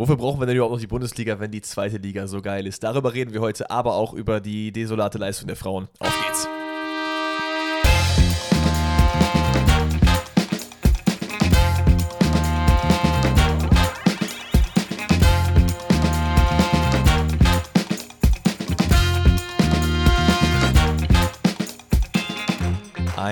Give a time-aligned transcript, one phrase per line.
[0.00, 2.82] Wofür brauchen wir denn überhaupt noch die Bundesliga, wenn die zweite Liga so geil ist?
[2.82, 5.88] Darüber reden wir heute, aber auch über die desolate Leistung der Frauen.
[5.98, 6.48] Auf geht's!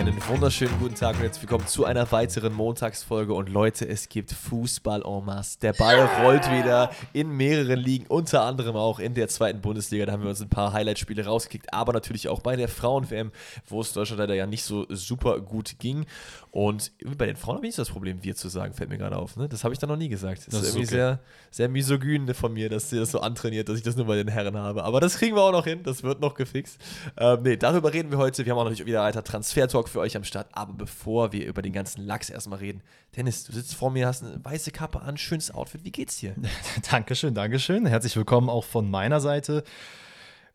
[0.09, 3.35] Einen wunderschönen guten Tag und herzlich willkommen zu einer weiteren Montagsfolge.
[3.35, 5.59] Und Leute, es gibt Fußball en masse.
[5.61, 10.07] Der Ball rollt wieder in mehreren Ligen, unter anderem auch in der zweiten Bundesliga.
[10.07, 13.33] Da haben wir uns ein paar Highlight-Spiele rausgekickt, aber natürlich auch bei der Frauen-WM,
[13.67, 16.07] wo es Deutschland leider ja nicht so super gut ging.
[16.53, 19.17] Und bei den Frauen habe ich nicht das Problem, wir zu sagen, fällt mir gerade
[19.17, 19.37] auf.
[19.37, 19.49] Ne?
[19.49, 20.47] Das habe ich da noch nie gesagt.
[20.47, 20.95] Das, das ist irgendwie okay.
[20.95, 24.17] sehr, sehr misogyn von mir, dass sie das so antrainiert, dass ich das nur bei
[24.17, 24.85] den Herren habe.
[24.85, 26.79] Aber das kriegen wir auch noch hin, das wird noch gefixt.
[27.19, 28.47] Ähm, nee, darüber reden wir heute.
[28.47, 30.49] Wir haben auch noch wieder weiter Transfer-Talk für euch am Start.
[30.53, 32.83] Aber bevor wir über den ganzen Lachs erstmal reden,
[33.17, 35.85] Dennis, du sitzt vor mir, hast eine weiße Kappe an, schönes Outfit.
[35.85, 36.35] Wie geht's dir?
[36.91, 37.87] Dankeschön, Dankeschön.
[37.87, 39.65] Herzlich willkommen auch von meiner Seite.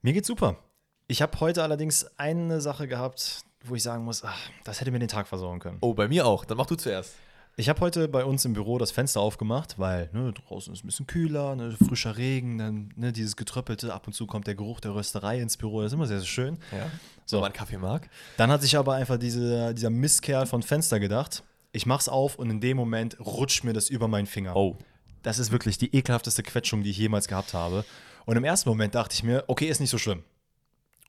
[0.01, 0.57] Mir geht's super.
[1.07, 4.99] Ich habe heute allerdings eine Sache gehabt, wo ich sagen muss, ach, das hätte mir
[4.99, 5.77] den Tag versorgen können.
[5.81, 6.45] Oh, bei mir auch.
[6.45, 7.15] Dann mach du zuerst.
[7.55, 10.87] Ich habe heute bei uns im Büro das Fenster aufgemacht, weil ne, draußen ist ein
[10.87, 14.79] bisschen kühler, ne, frischer Regen, dann ne, dieses Getröppelte, ab und zu kommt der Geruch
[14.79, 16.57] der Rösterei ins Büro, das ist immer sehr, sehr schön.
[16.71, 16.89] Ja,
[17.25, 17.37] so.
[17.37, 18.09] wenn man Kaffee mag.
[18.37, 21.43] Dann hat sich aber einfach diese, dieser Mistkerl von Fenster gedacht,
[21.73, 24.55] ich mach's auf und in dem Moment rutscht mir das über meinen Finger.
[24.55, 24.75] Oh.
[25.21, 27.85] Das ist wirklich die ekelhafteste Quetschung, die ich jemals gehabt habe.
[28.25, 30.23] Und im ersten Moment dachte ich mir, okay, ist nicht so schlimm.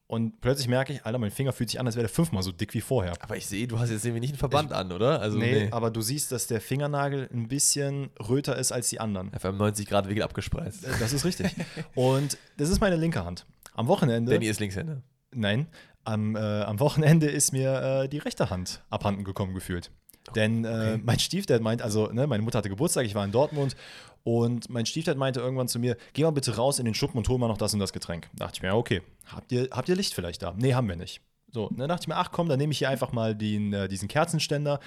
[0.07, 2.53] Und plötzlich merke ich, Alter, mein Finger fühlt sich an, als wäre der fünfmal so
[2.53, 3.15] dick wie vorher.
[3.21, 5.21] Aber ich sehe, du hast jetzt irgendwie nicht einen Verband ich, an, oder?
[5.21, 9.01] Also, nee, nee, aber du siehst, dass der Fingernagel ein bisschen röter ist als die
[9.01, 9.33] anderen.
[9.35, 10.85] Auf einem 90 Grad Winkel abgespreist.
[10.85, 11.55] Äh, das ist richtig.
[11.95, 13.47] Und das ist meine linke Hand.
[13.73, 14.33] Am Wochenende.
[14.33, 15.03] Danny ist Linkshänder.
[15.33, 15.69] Nein,
[16.05, 19.91] am, äh, am Wochenende ist mir äh, die rechte Hand abhanden gekommen gefühlt.
[20.35, 21.01] Denn äh, okay.
[21.05, 23.77] mein Stiefdad meint, also ne, meine Mutter hatte Geburtstag, ich war in Dortmund
[24.25, 27.29] und mein Stiefdad meinte irgendwann zu mir, geh mal bitte raus in den Schuppen und
[27.29, 28.29] hol mal noch das und das Getränk.
[28.35, 30.55] Da dachte ich mir, ja, okay, habt ihr, habt ihr Licht vielleicht da?
[30.57, 31.21] Nee, haben wir nicht.
[31.53, 33.87] So, dann dachte ich mir, ach komm, dann nehme ich hier einfach mal den, äh,
[33.87, 34.81] diesen Kerzenständer,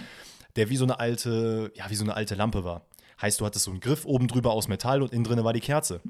[0.55, 2.87] der wie so eine alte, ja, wie so eine alte Lampe war.
[3.21, 5.59] Heißt, du hattest so einen Griff oben drüber aus Metall und innen drin war die
[5.59, 6.01] Kerze.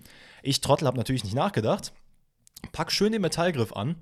[0.42, 1.94] Ich Trottel habe natürlich nicht nachgedacht,
[2.72, 3.96] pack schön den Metallgriff an,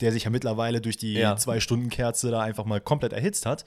[0.00, 1.36] der sich ja mittlerweile durch die ja.
[1.36, 3.64] Zwei-Stunden-Kerze da einfach mal komplett erhitzt hat.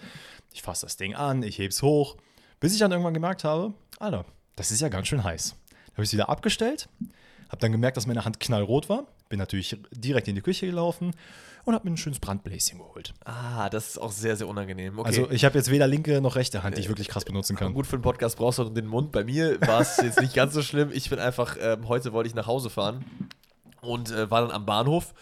[0.54, 2.18] Ich fasse das Ding an, ich heb's hoch,
[2.60, 4.26] bis ich dann irgendwann gemerkt habe, Alter,
[4.58, 5.56] das ist ja ganz schön heiß.
[5.70, 6.90] Da habe ich es wieder abgestellt,
[7.48, 11.14] habe dann gemerkt, dass meine Hand knallrot war, bin natürlich direkt in die Küche gelaufen
[11.64, 13.14] und habe mir ein schönes Brandbläschen geholt.
[13.26, 15.00] Ah, das ist auch sehr, sehr unangenehm.
[15.00, 15.08] Okay.
[15.08, 17.74] Also ich habe jetzt weder linke noch rechte Hand, die ich wirklich krass benutzen kann.
[17.74, 19.12] Gut, für den Podcast brauchst du den Mund.
[19.12, 20.92] Bei mir war es jetzt nicht ganz so schlimm.
[20.94, 23.06] Ich bin einfach, ähm, heute wollte ich nach Hause fahren
[23.82, 25.14] und äh, war dann am Bahnhof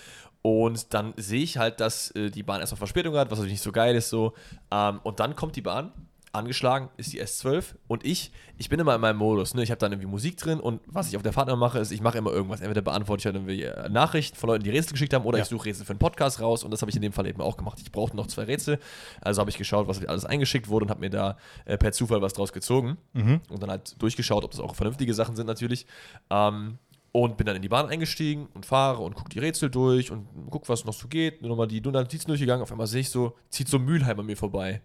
[0.41, 3.63] und dann sehe ich halt, dass äh, die Bahn erstmal Verspätung hat, was natürlich nicht
[3.63, 4.33] so geil ist so.
[4.71, 5.91] Ähm, und dann kommt die Bahn
[6.35, 9.63] angeschlagen, ist die S12 und ich, ich bin immer in meinem Modus, ne?
[9.63, 11.91] ich habe dann irgendwie Musik drin und was ich auf der Fahrt immer mache, ist,
[11.91, 12.61] ich mache immer irgendwas.
[12.61, 15.43] Entweder beantworte ich halt irgendwie äh, Nachrichten von Leuten, die Rätsel geschickt haben oder ja.
[15.43, 17.41] ich suche Rätsel für einen Podcast raus und das habe ich in dem Fall eben
[17.41, 17.79] auch gemacht.
[17.81, 18.79] Ich brauchte noch zwei Rätsel,
[19.21, 22.21] also habe ich geschaut, was alles eingeschickt wurde und habe mir da äh, per Zufall
[22.21, 23.41] was draus gezogen mhm.
[23.49, 25.85] und dann halt durchgeschaut, ob das auch vernünftige Sachen sind natürlich.
[26.29, 26.77] Ähm,
[27.15, 30.27] und bin dann in die Bahn eingestiegen und fahre und gucke die Rätsel durch und
[30.51, 31.41] gucke, was noch so geht.
[31.41, 32.61] Nochmal die Notizen durchgegangen.
[32.61, 34.81] Auf einmal sehe ich so, zieht so Mülheim an mir vorbei.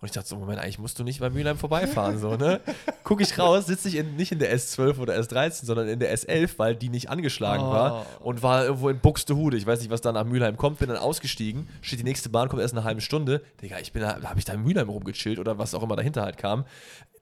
[0.00, 2.60] Und ich dachte so, Moment, eigentlich musst du nicht bei Mülheim vorbeifahren, so, ne?
[3.04, 6.16] Guck ich raus, sitze ich in, nicht in der S12 oder S13, sondern in der
[6.16, 7.70] S11, weil die nicht angeschlagen oh.
[7.70, 9.58] war und war irgendwo in Buxtehude.
[9.58, 12.48] Ich weiß nicht, was da nach Mülheim kommt, bin dann ausgestiegen, steht die nächste Bahn,
[12.48, 13.42] kommt erst eine halbe Stunde.
[13.60, 16.22] Digga, ich bin da, habe ich da in Mülheim rumgechillt oder was auch immer dahinter
[16.22, 16.64] halt kam.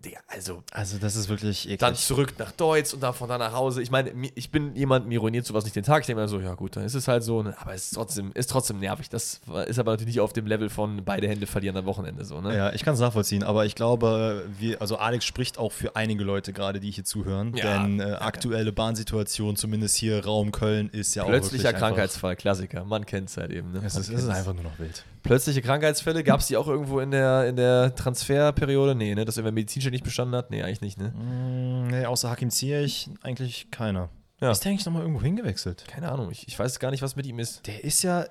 [0.04, 0.62] Digga, also.
[0.70, 1.80] Also, das ist wirklich eklig.
[1.80, 3.82] Dann zurück nach Deutsch und dann von da nach Hause.
[3.82, 6.02] Ich meine, ich bin jemand, mir ruiniert sowas nicht den Tag.
[6.02, 7.42] Ich denke mir so, ja gut, dann ist es halt so.
[7.42, 7.56] Ne?
[7.58, 9.08] Aber es ist trotzdem, ist trotzdem nervig.
[9.08, 12.40] Das ist aber natürlich nicht auf dem Level von beide Hände verlieren am Wochenende so,
[12.40, 12.56] ne?
[12.56, 13.42] Ja, ich kann es nachvollziehen.
[13.42, 17.54] Aber ich glaube, wir, also Alex spricht auch für einige Leute gerade, die hier zuhören.
[17.56, 21.28] Ja, denn äh, aktuelle Bahnsituation, zumindest hier Raum Köln, ist ja auch.
[21.28, 22.84] Plötzlicher Krankheitsfall, Klassiker.
[22.84, 23.72] Man kennt es halt eben.
[23.72, 23.82] Ne?
[23.84, 25.04] Es, ist, es ist einfach nur noch wild.
[25.22, 28.94] Plötzliche Krankheitsfälle, gab es die auch irgendwo in der, in der Transferperiode?
[28.94, 29.24] Nee, ne?
[29.24, 30.50] Dass irgendwer Medizinstelle nicht bestanden hat?
[30.50, 31.08] Nee, eigentlich nicht, ne?
[31.10, 34.08] Mm, nee, außer Hakim Ziyech eigentlich keiner.
[34.40, 34.52] Ja.
[34.52, 35.84] Ist der eigentlich nochmal irgendwo hingewechselt?
[35.88, 37.66] Keine Ahnung, ich, ich weiß gar nicht, was mit ihm ist.
[37.66, 38.26] Der ist ja.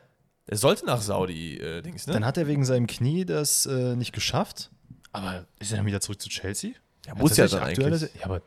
[0.48, 2.14] Er sollte nach Saudi-Dings, äh, ne?
[2.14, 4.72] Dann hat er wegen seinem Knie das äh, nicht geschafft.
[5.12, 6.72] Aber ist er dann wieder zurück zu Chelsea?
[7.06, 8.02] Ja, muss ja dann eigentlich.
[8.02, 8.42] Ja, aber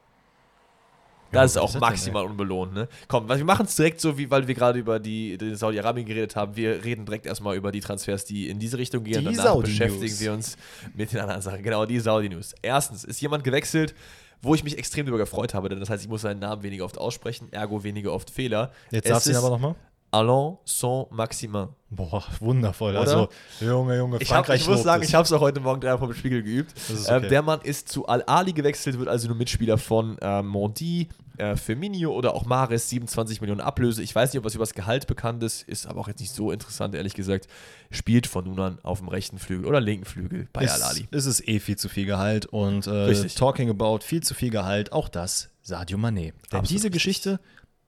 [1.32, 2.88] das ist auch maximal denn, unbelohnt, ne?
[3.06, 6.34] Komm, wir machen es direkt so, wie, weil wir gerade über die, die Saudi-Arabien geredet
[6.34, 6.56] haben.
[6.56, 9.28] Wir reden direkt erstmal über die Transfers, die in diese Richtung gehen.
[9.28, 10.56] Die Danach beschäftigen wir uns
[10.94, 11.62] mit den anderen Sachen.
[11.62, 12.54] Genau, die Saudi-News.
[12.62, 13.94] Erstens ist jemand gewechselt,
[14.42, 16.84] wo ich mich extrem darüber gefreut habe, denn das heißt, ich muss seinen Namen weniger
[16.84, 18.72] oft aussprechen, ergo weniger oft Fehler.
[18.90, 19.74] Jetzt sagst du ihn aber nochmal.
[20.12, 21.68] Alain Saint-Maximin.
[21.90, 22.92] Boah, wundervoll.
[22.92, 23.00] Oder?
[23.00, 23.28] Also,
[23.60, 25.98] Junge, Junge, Ich, hab, Frankreich ich muss sagen, ich habe es auch heute Morgen dreimal
[25.98, 26.72] vom Spiegel geübt.
[26.76, 27.28] Ist Ähm, okay.
[27.28, 32.12] der Mann ist zu Al-Ali gewechselt, wird also nur Mitspieler von äh, Mondi, äh, Firmino
[32.12, 34.02] oder auch Mares, 27 Millionen Ablöse.
[34.02, 36.32] Ich weiß nicht, ob was über das Gehalt bekannt ist, ist aber auch jetzt nicht
[36.32, 37.48] so interessant, ehrlich gesagt.
[37.90, 41.08] Spielt von nun an auf dem rechten Flügel oder linken Flügel bei ist, Al-Ali.
[41.10, 44.92] ist es eh viel zu viel Gehalt und äh, talking about viel zu viel Gehalt,
[44.92, 46.32] auch das Sadio Mané.
[46.52, 46.90] Denn Absolut diese.
[46.90, 47.40] Geschichte,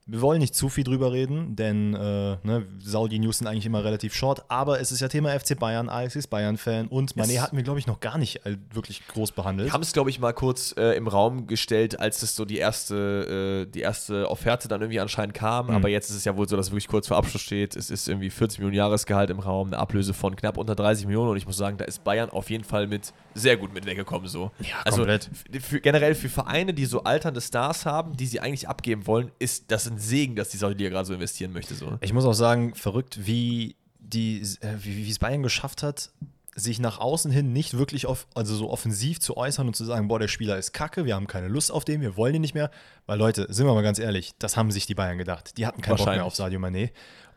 [0.05, 4.13] wir wollen nicht zu viel drüber reden, denn äh, ne, Saudi-News sind eigentlich immer relativ
[4.13, 7.55] short, aber es ist ja Thema FC Bayern, Alex ist Bayern-Fan und Mané Es- hatten
[7.55, 9.69] wir, glaube ich, noch gar nicht äh, wirklich groß behandelt.
[9.69, 12.57] Wir haben es, glaube ich, mal kurz äh, im Raum gestellt, als es so die
[12.57, 15.67] erste, äh, die erste Offerte dann irgendwie anscheinend kam.
[15.67, 15.75] Mhm.
[15.75, 17.77] Aber jetzt ist es ja wohl so, dass wirklich kurz vor Abschluss steht.
[17.77, 21.29] Es ist irgendwie 40 Millionen Jahresgehalt im Raum, eine Ablöse von knapp unter 30 Millionen.
[21.31, 24.27] Und ich muss sagen, da ist Bayern auf jeden Fall mit sehr gut mit weggekommen.
[24.27, 24.51] So.
[24.59, 25.29] Ja, also komplett.
[25.61, 29.71] Für, generell für Vereine, die so alternde Stars haben, die sie eigentlich abgeben wollen, ist
[29.71, 31.75] das ein Segen, dass die Saudi-Liga gerade so investieren möchte.
[31.75, 31.97] So.
[32.01, 36.11] Ich muss auch sagen, verrückt, wie die, äh, wie, es Bayern geschafft hat,
[36.55, 40.07] sich nach außen hin nicht wirklich off, also so offensiv zu äußern und zu sagen,
[40.07, 42.53] boah, der Spieler ist kacke, wir haben keine Lust auf den, wir wollen ihn nicht
[42.53, 42.69] mehr.
[43.07, 45.57] Weil Leute, sind wir mal ganz ehrlich, das haben sich die Bayern gedacht.
[45.57, 46.91] Die hatten keinen Bock mehr auf Sadio Mané.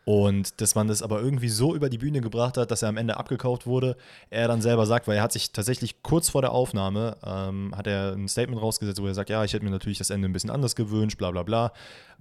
[0.07, 2.95] Und dass man das aber irgendwie so über die Bühne gebracht hat, dass er am
[2.95, 3.97] Ende abgekauft wurde,
[4.29, 7.87] er dann selber sagt, weil er hat sich tatsächlich kurz vor der Aufnahme, ähm, hat
[7.87, 10.31] er ein Statement rausgesetzt, wo er sagt, ja, ich hätte mir natürlich das Ende ein
[10.31, 11.73] bisschen anders gewünscht, bla bla bla.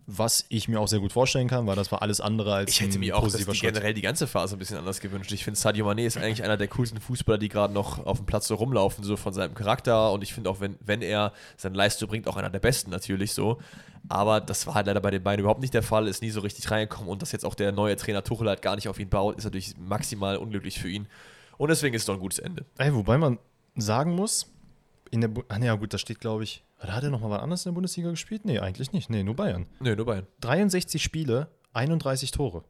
[0.05, 2.81] Was ich mir auch sehr gut vorstellen kann, weil das war alles andere als Ich
[2.81, 5.31] hätte mir auch das, positiver die generell die ganze Phase ein bisschen anders gewünscht.
[5.31, 8.27] Ich finde, Sadio Mané ist eigentlich einer der coolsten Fußballer, die gerade noch auf dem
[8.27, 10.11] Platz so rumlaufen, so von seinem Charakter.
[10.11, 13.33] Und ich finde auch, wenn, wenn er seine Leistung bringt, auch einer der besten natürlich
[13.33, 13.59] so.
[14.09, 16.41] Aber das war halt leider bei den beiden überhaupt nicht der Fall, ist nie so
[16.41, 17.09] richtig reingekommen.
[17.09, 19.45] Und dass jetzt auch der neue Trainer Tuchel halt gar nicht auf ihn baut, ist
[19.45, 21.07] natürlich maximal unglücklich für ihn.
[21.59, 22.65] Und deswegen ist es doch ein gutes Ende.
[22.79, 23.39] Ey, wobei man
[23.77, 24.53] sagen muss,
[25.11, 27.31] in der Bu Ach, nee, ja gut, da steht, glaube ich, hat er noch mal
[27.31, 28.45] was anderes in der Bundesliga gespielt?
[28.45, 29.11] Nee, eigentlich nicht.
[29.11, 29.67] Nee, nur Bayern.
[29.81, 30.27] Nö, nur Bayern.
[30.41, 32.65] 63 Spiele, 31 Tore.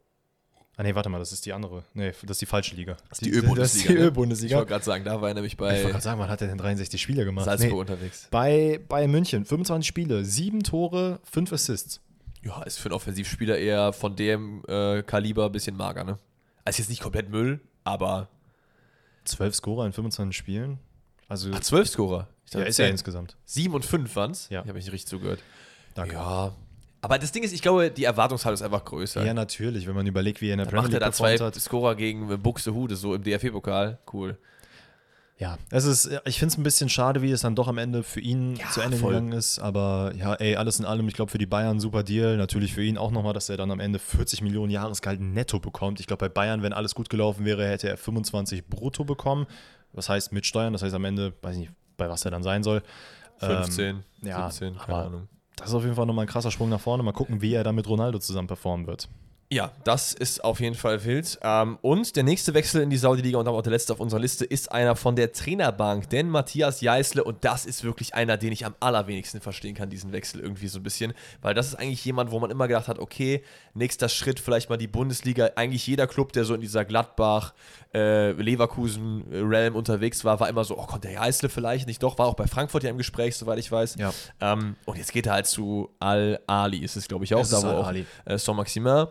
[0.78, 1.84] Ah, nee, warte mal, das ist die andere.
[1.94, 2.96] Nee, das ist die falsche Liga.
[3.08, 4.00] Das die Das ist Ö-Bundesliga, die ne?
[4.00, 4.56] Ich Ö-Bundesliga.
[4.58, 6.48] wollte gerade sagen, da war er nämlich Ich wollte bei gerade sagen, wann hat er
[6.48, 7.46] denn 63 Spiele gemacht?
[7.46, 8.28] Salzburg Nee, unterwegs.
[8.30, 12.00] bei Bayern München, 25 Spiele, 7 Tore, 5 Assists.
[12.42, 16.18] Ja, ist für einen Offensivspieler eher von dem äh, Kaliber ein bisschen mager, ne?
[16.64, 18.28] Also jetzt nicht komplett Müll, aber
[19.24, 20.78] 12 Scorer in 25 Spielen.
[21.28, 22.28] Also, Ach, 12 Scorer.
[22.46, 22.92] Ich ja, dachte, ist ja 10.
[22.92, 23.36] insgesamt.
[23.46, 24.48] 7 und 5 waren es.
[24.50, 24.60] Ja.
[24.60, 25.40] Ich habe mich nicht richtig zugehört.
[25.94, 26.14] Danke.
[26.14, 26.54] Ja.
[27.06, 29.24] Aber das Ding ist, ich glaube, die Erwartungshaltung ist einfach größer.
[29.24, 31.54] Ja, natürlich, wenn man überlegt, wie er in der Dann macht er da zwei hat.
[31.54, 33.98] Scorer gegen Buxtehude, so im DFB-Pokal.
[34.12, 34.36] Cool.
[35.38, 38.02] Ja, es ist, ich finde es ein bisschen schade, wie es dann doch am Ende
[38.02, 39.10] für ihn Ja, zu Ende voll.
[39.12, 39.58] gegangen ist.
[39.58, 42.36] Aber ja, ey, alles in allem, ich glaube für die Bayern super Deal.
[42.38, 46.00] Natürlich für ihn auch nochmal, dass er dann am Ende 40 Millionen Jahresgehalt netto bekommt.
[46.00, 49.46] Ich glaube, bei Bayern, wenn alles gut gelaufen wäre, hätte er 25 brutto bekommen.
[49.92, 52.42] Das heißt mit Steuern, das heißt am Ende, weiß ich nicht, bei was er dann
[52.42, 52.82] sein soll.
[53.38, 55.28] 15, Ähm, ja, 17, keine Ahnung.
[55.56, 57.02] Das ist auf jeden Fall nochmal ein krasser Sprung nach vorne.
[57.02, 59.08] Mal gucken, wie er dann mit Ronaldo zusammen performen wird.
[59.48, 61.38] Ja, das ist auf jeden Fall wild.
[61.40, 64.18] Ähm, und der nächste Wechsel in die Saudi-Liga und damit auch der letzte auf unserer
[64.18, 68.50] Liste ist einer von der Trainerbank, denn Matthias Jeißle und das ist wirklich einer, den
[68.50, 72.04] ich am allerwenigsten verstehen kann, diesen Wechsel irgendwie so ein bisschen, weil das ist eigentlich
[72.04, 75.50] jemand, wo man immer gedacht hat, okay, nächster Schritt vielleicht mal die Bundesliga.
[75.54, 77.54] Eigentlich jeder Club, der so in dieser Gladbach,
[77.94, 82.18] äh, Leverkusen äh, unterwegs war, war immer so, oh, kommt der Jeißle vielleicht nicht doch,
[82.18, 83.94] war auch bei Frankfurt ja im Gespräch, soweit ich weiß.
[84.00, 84.12] Ja.
[84.40, 87.58] Ähm, und jetzt geht er halt zu Al-Ali, ist es glaube ich auch, Es da
[87.58, 88.06] ist wo auch Al-Ali.
[88.24, 89.06] äh, Saint-Maximin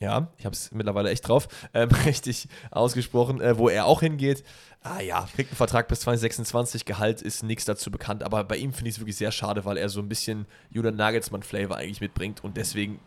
[0.00, 4.44] ja, ich habe es mittlerweile echt drauf, ähm, richtig ausgesprochen, äh, wo er auch hingeht.
[4.82, 8.72] Ah ja, kriegt einen Vertrag bis 2026, Gehalt ist nichts dazu bekannt, aber bei ihm
[8.72, 12.44] finde ich es wirklich sehr schade, weil er so ein bisschen Julian Nagelsmann-Flavor eigentlich mitbringt
[12.44, 13.00] und deswegen.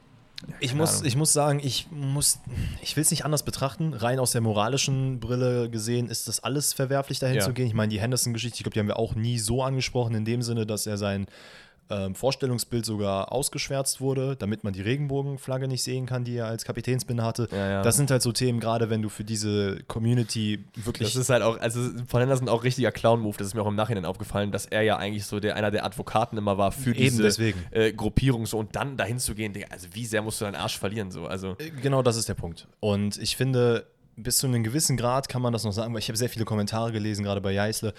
[0.60, 1.06] Ich keine muss, Ahnung.
[1.06, 2.40] ich muss sagen, ich muss,
[2.82, 3.94] ich will es nicht anders betrachten.
[3.94, 7.46] Rein aus der moralischen Brille gesehen ist das alles verwerflich, dahin Ja.
[7.46, 7.68] zu gehen.
[7.68, 10.42] Ich meine, die Henderson-Geschichte, ich glaube, die haben wir auch nie so angesprochen, in dem
[10.42, 11.28] Sinne, dass er sein
[11.90, 16.64] ähm, Vorstellungsbild sogar ausgeschwärzt wurde, damit man die Regenbogenflagge nicht sehen kann, die er als
[16.64, 17.48] Kapitänsbinde hatte.
[17.52, 17.82] Ja, ja.
[17.82, 21.14] Das sind halt so Themen, gerade wenn du für diese Community wirklich.
[21.14, 23.76] Das ist halt auch, also von Henderson auch richtiger Clown-Move, das ist mir auch im
[23.76, 27.00] Nachhinein aufgefallen, dass er ja eigentlich so der, einer der Advokaten immer war für Eben
[27.00, 27.60] diese deswegen.
[27.72, 30.78] Äh, Gruppierung so und dann dahin zu gehen, also wie sehr musst du deinen Arsch
[30.78, 31.58] verlieren so, also.
[31.82, 32.68] Genau das ist der Punkt.
[32.80, 36.08] Und ich finde, bis zu einem gewissen Grad kann man das noch sagen, weil ich
[36.08, 37.94] habe sehr viele Kommentare gelesen, gerade bei Jeißle,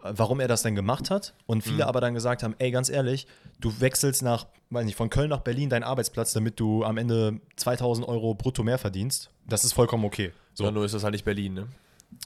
[0.00, 1.34] warum er das denn gemacht hat.
[1.46, 3.26] Und viele aber dann gesagt haben, ey, ganz ehrlich,
[3.60, 7.40] du wechselst nach, weiß nicht, von Köln nach Berlin deinen Arbeitsplatz, damit du am Ende
[7.56, 9.30] 2000 Euro brutto mehr verdienst.
[9.46, 10.32] Das ist vollkommen okay.
[10.54, 11.68] So, nur ist das halt nicht Berlin, ne?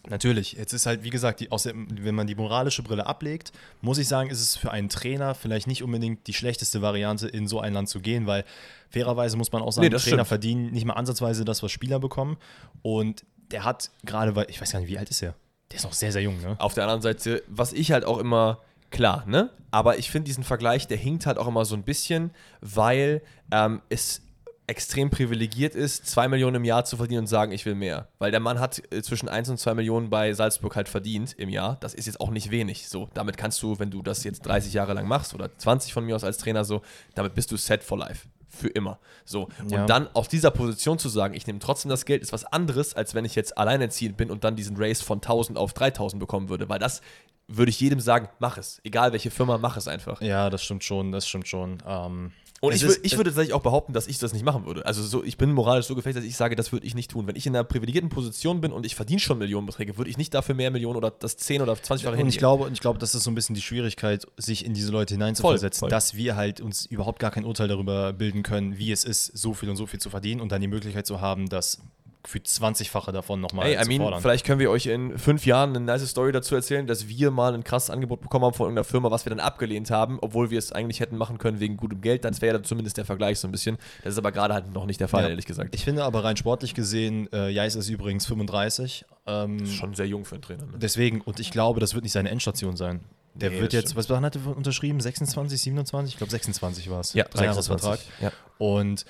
[0.08, 3.98] Natürlich, jetzt ist halt, wie gesagt, die, der, wenn man die moralische Brille ablegt, muss
[3.98, 7.60] ich sagen, ist es für einen Trainer vielleicht nicht unbedingt die schlechteste Variante, in so
[7.60, 8.44] ein Land zu gehen, weil
[8.90, 10.26] fairerweise muss man auch sagen, Nee, Trainer stimmt.
[10.28, 12.36] verdienen nicht mal ansatzweise das, was Spieler bekommen.
[12.82, 15.34] Und der hat gerade, weil, ich weiß gar nicht, wie alt ist er?
[15.70, 16.56] Der ist noch sehr, sehr jung, ne?
[16.58, 19.50] Auf der anderen Seite, was ich halt auch immer, klar, ne?
[19.70, 22.30] Aber ich finde diesen Vergleich, der hinkt halt auch immer so ein bisschen,
[22.60, 24.22] weil ähm, es
[24.66, 28.08] extrem privilegiert ist, 2 Millionen im Jahr zu verdienen und sagen, ich will mehr.
[28.18, 31.48] Weil der Mann hat äh, zwischen 1 und 2 Millionen bei Salzburg halt verdient im
[31.48, 31.76] Jahr.
[31.80, 32.88] Das ist jetzt auch nicht wenig.
[32.88, 36.04] So, damit kannst du, wenn du das jetzt 30 Jahre lang machst oder 20 von
[36.04, 36.82] mir aus als Trainer so,
[37.14, 38.26] damit bist du set for life.
[38.56, 38.98] Für immer.
[39.24, 39.48] So.
[39.68, 39.82] Ja.
[39.82, 42.94] Und dann auf dieser Position zu sagen, ich nehme trotzdem das Geld, ist was anderes,
[42.94, 46.48] als wenn ich jetzt alleinerziehend bin und dann diesen Race von 1000 auf 3000 bekommen
[46.48, 46.68] würde.
[46.68, 47.02] Weil das
[47.48, 48.80] würde ich jedem sagen, mach es.
[48.84, 50.20] Egal welche Firma, mach es einfach.
[50.20, 51.78] Ja, das stimmt schon, das stimmt schon.
[51.86, 54.86] Ähm, Und ich, ist- ich würde tatsächlich auch behaupten, dass ich das nicht machen würde.
[54.86, 57.26] Also so, ich bin moralisch so gefestigt, dass ich sage, das würde ich nicht tun.
[57.26, 60.32] Wenn ich in einer privilegierten Position bin und ich verdiene schon Millionenbeträge, würde ich nicht
[60.32, 62.38] dafür mehr Millionen oder das 10 oder 20 Jahre Und ich hingehen.
[62.38, 65.14] glaube, und ich glaube, das ist so ein bisschen die Schwierigkeit, sich in diese Leute
[65.14, 65.96] hineinzuversetzen, Voll, voll.
[65.96, 69.52] dass wir halt uns überhaupt gar kein Urteil darüber bilden können, wie es ist, so
[69.52, 71.78] viel und so viel zu verdienen und dann die Möglichkeit zu haben, das
[72.28, 74.20] für 20-fache davon nochmal Ey, I mean, fordern.
[74.20, 77.54] vielleicht können wir euch in fünf Jahren eine nice Story dazu erzählen, dass wir mal
[77.54, 80.58] ein krasses Angebot bekommen haben von irgendeiner Firma, was wir dann abgelehnt haben, obwohl wir
[80.58, 82.24] es eigentlich hätten machen können wegen gutem Geld.
[82.24, 83.78] Das wäre dann zumindest der Vergleich so ein bisschen.
[84.04, 85.28] Das ist aber gerade halt noch nicht der Fall, Ja.
[85.30, 85.74] ehrlich gesagt.
[85.74, 89.04] Ich finde aber rein sportlich gesehen, äh, Jais ist übrigens 35.
[89.26, 90.64] Ähm, ist schon sehr jung für einen Trainer.
[90.66, 90.72] Ne?
[90.76, 93.00] deswegen, und ich glaube, das wird nicht seine Endstation sein.
[93.34, 94.98] Der Nee, wird jetzt, was hat er unterschrieben?
[94.98, 96.14] 26, 27?
[96.14, 97.12] Ich glaube 26 war es.
[97.12, 97.98] Ja, Dreijahresvertrag.
[97.98, 98.22] 26.
[98.22, 98.32] Ja.
[98.58, 99.04] Und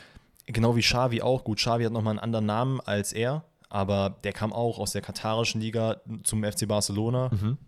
[0.46, 1.44] genau wie Xavi auch.
[1.44, 5.02] Gut, Xavi hat nochmal einen anderen Namen als er, aber der kam auch aus der
[5.02, 7.30] katarischen Liga zum FC Barcelona.
[7.32, 7.58] Mhm.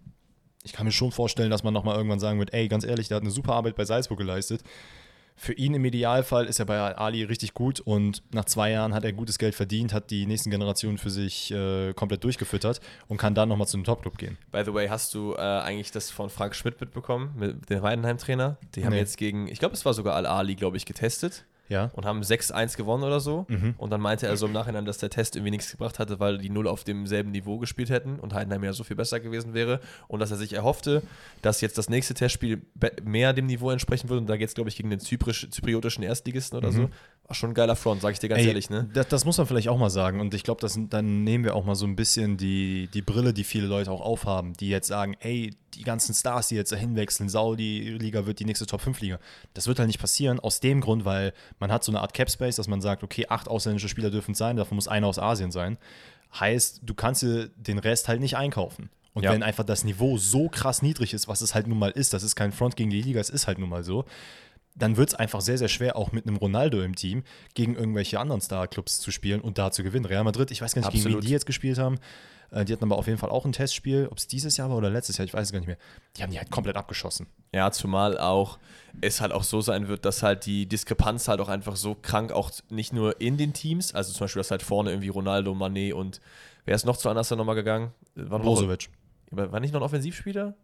[0.64, 3.16] Ich kann mir schon vorstellen, dass man nochmal irgendwann sagen wird, ey, ganz ehrlich, der
[3.16, 4.62] hat eine super Arbeit bei Salzburg geleistet.
[5.40, 9.04] Für ihn im Idealfall ist er bei Ali richtig gut und nach zwei Jahren hat
[9.04, 13.36] er gutes Geld verdient, hat die nächsten Generationen für sich äh, komplett durchgefüttert und kann
[13.36, 14.36] dann nochmal zu einem Topclub gehen.
[14.50, 18.56] By the way, hast du äh, eigentlich das von Frank Schmidt mitbekommen, mit dem Weidenheim-Trainer?
[18.74, 18.98] Die haben Nee.
[18.98, 21.90] jetzt gegen, ich glaube, es war sogar Al-Ali, glaube ich, getestet Ja.
[21.92, 23.46] und haben 6-1 gewonnen oder so.
[23.48, 23.74] Mhm.
[23.78, 26.38] Und dann meinte er so im Nachhinein, dass der Test irgendwie nichts gebracht hatte, weil
[26.38, 29.80] die Null auf demselben Niveau gespielt hätten und Heidenheim ja so viel besser gewesen wäre.
[30.06, 31.02] Und dass er sich erhoffte,
[31.42, 32.62] dass jetzt das nächste Testspiel
[33.02, 34.20] mehr dem Niveau entsprechen würde.
[34.20, 36.88] Und da geht es, glaube ich, gegen den zyprisch, zypriotischen Erstligisten oder so.
[37.26, 38.44] War schon ein geiler Front, sage ich dir ganz Mhm.
[38.44, 38.88] Ey, ehrlich, ne?
[38.94, 40.20] Das, das muss man vielleicht auch mal sagen.
[40.20, 43.44] Und ich glaube, dann nehmen wir auch mal so ein bisschen die, die Brille, die
[43.44, 47.28] viele Leute auch aufhaben, die jetzt sagen, ey, die ganzen Stars, die jetzt dahin wechseln,
[47.28, 49.18] Saudi-Liga wird die nächste Top-5-Liga.
[49.54, 52.56] Das wird halt nicht passieren, aus dem Grund, weil man hat so eine Art Cap-Space,
[52.56, 55.50] dass man sagt, okay, acht ausländische Spieler dürfen es sein, davon muss einer aus Asien
[55.50, 55.78] sein.
[56.38, 58.90] Heißt, du kannst dir den Rest halt nicht einkaufen.
[59.14, 59.32] Und Ja.
[59.32, 62.22] wenn einfach das Niveau so krass niedrig ist, was es halt nun mal ist, das
[62.22, 64.04] ist kein Front gegen die Liga, es ist halt nun mal so,
[64.78, 68.20] dann wird es einfach sehr, sehr schwer, auch mit einem Ronaldo im Team gegen irgendwelche
[68.20, 70.04] anderen Star-Clubs zu spielen und da zu gewinnen.
[70.04, 71.22] Real Madrid, ich weiß gar nicht, gegen Absolut.
[71.22, 71.98] wen die jetzt gespielt haben.
[72.50, 74.76] Äh, Die hatten aber auf jeden Fall auch ein Testspiel, ob es dieses Jahr war
[74.76, 75.76] oder letztes Jahr, ich weiß es gar nicht mehr.
[76.16, 77.26] Die haben die halt komplett abgeschossen.
[77.54, 78.58] Ja, zumal auch
[79.00, 82.32] es halt auch so sein wird, dass halt die Diskrepanz halt auch einfach so krank
[82.32, 85.92] auch nicht nur in den Teams, also zum Beispiel, dass halt vorne irgendwie Ronaldo, Mané
[85.92, 86.20] und
[86.64, 87.92] wer ist noch zu Andersen nochmal gegangen?
[88.14, 88.90] War, noch, Brozovic.
[89.30, 90.54] war nicht noch ein Offensivspieler?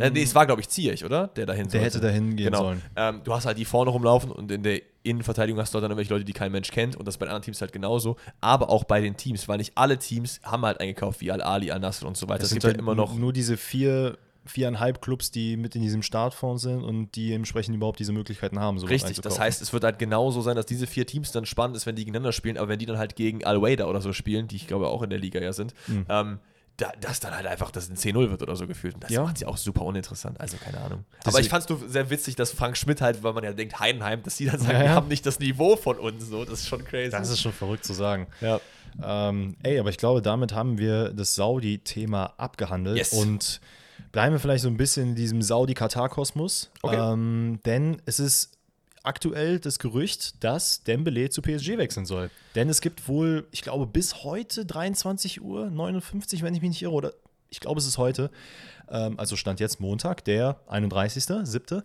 [0.00, 1.28] Äh, nee, es war, glaube ich, Ziyech, oder?
[1.28, 1.70] Der dahin Mm.
[1.70, 1.96] Der sollte.
[1.98, 2.58] hätte dahin gehen Genau.
[2.64, 2.82] sollen.
[2.96, 6.12] Ähm, du hast halt die vorne rumlaufen und in der Innenverteidigung hast du dann irgendwelche
[6.12, 8.16] Leute, die kein Mensch kennt und das bei den anderen Teams halt genauso.
[8.40, 12.06] Aber auch bei den Teams, weil nicht alle Teams haben halt eingekauft, wie Al-Ali, Al-Nasr
[12.06, 12.42] und so weiter.
[12.44, 14.16] Es sind gibt halt immer noch nur diese vier,
[14.46, 18.78] viereinhalb Clubs, die mit in diesem Startfonds sind und die entsprechend überhaupt diese Möglichkeiten haben.
[18.78, 21.76] sowas Richtig, das heißt, es wird halt genauso sein, dass diese vier Teams dann spannend
[21.76, 24.46] ist, wenn die gegeneinander spielen, aber wenn die dann halt gegen Al-Waida oder so spielen,
[24.48, 26.06] die ich glaube auch in der Liga ja sind, Mhm.
[26.08, 26.38] ähm,
[26.76, 28.94] da, das dann halt einfach, dass es ein 10-0 wird oder so gefühlt.
[28.94, 29.22] Und das Ja.
[29.22, 31.04] macht sie auch super uninteressant, also keine Ahnung.
[31.12, 33.52] aber Deswegen- ich fand es nur sehr witzig, dass Frank Schmidt halt, weil man ja
[33.52, 34.94] denkt, Heidenheim, dass die dann sagen, Ja, wir ja.
[34.94, 37.10] haben nicht das Niveau von uns, so, das ist schon crazy.
[37.10, 38.26] Das ist schon verrückt zu sagen.
[38.40, 38.60] ja.
[39.02, 43.12] Ähm, ey, aber ich glaube, damit haben wir das Saudi-Thema abgehandelt Yes.
[43.12, 43.60] und
[44.12, 46.70] bleiben wir vielleicht so ein bisschen in diesem Saudi-Katar-Kosmos.
[46.82, 46.96] Okay.
[47.12, 48.53] Ähm, denn es ist
[49.04, 52.30] aktuell das Gerücht, dass Dembele zu PSG wechseln soll.
[52.54, 56.82] Denn es gibt wohl, ich glaube, bis heute 23 Uhr 59, wenn ich mich nicht
[56.82, 57.12] irre, oder
[57.50, 58.30] ich glaube, es ist heute.
[58.88, 61.82] Ähm, also stand jetzt Montag, der 31.07.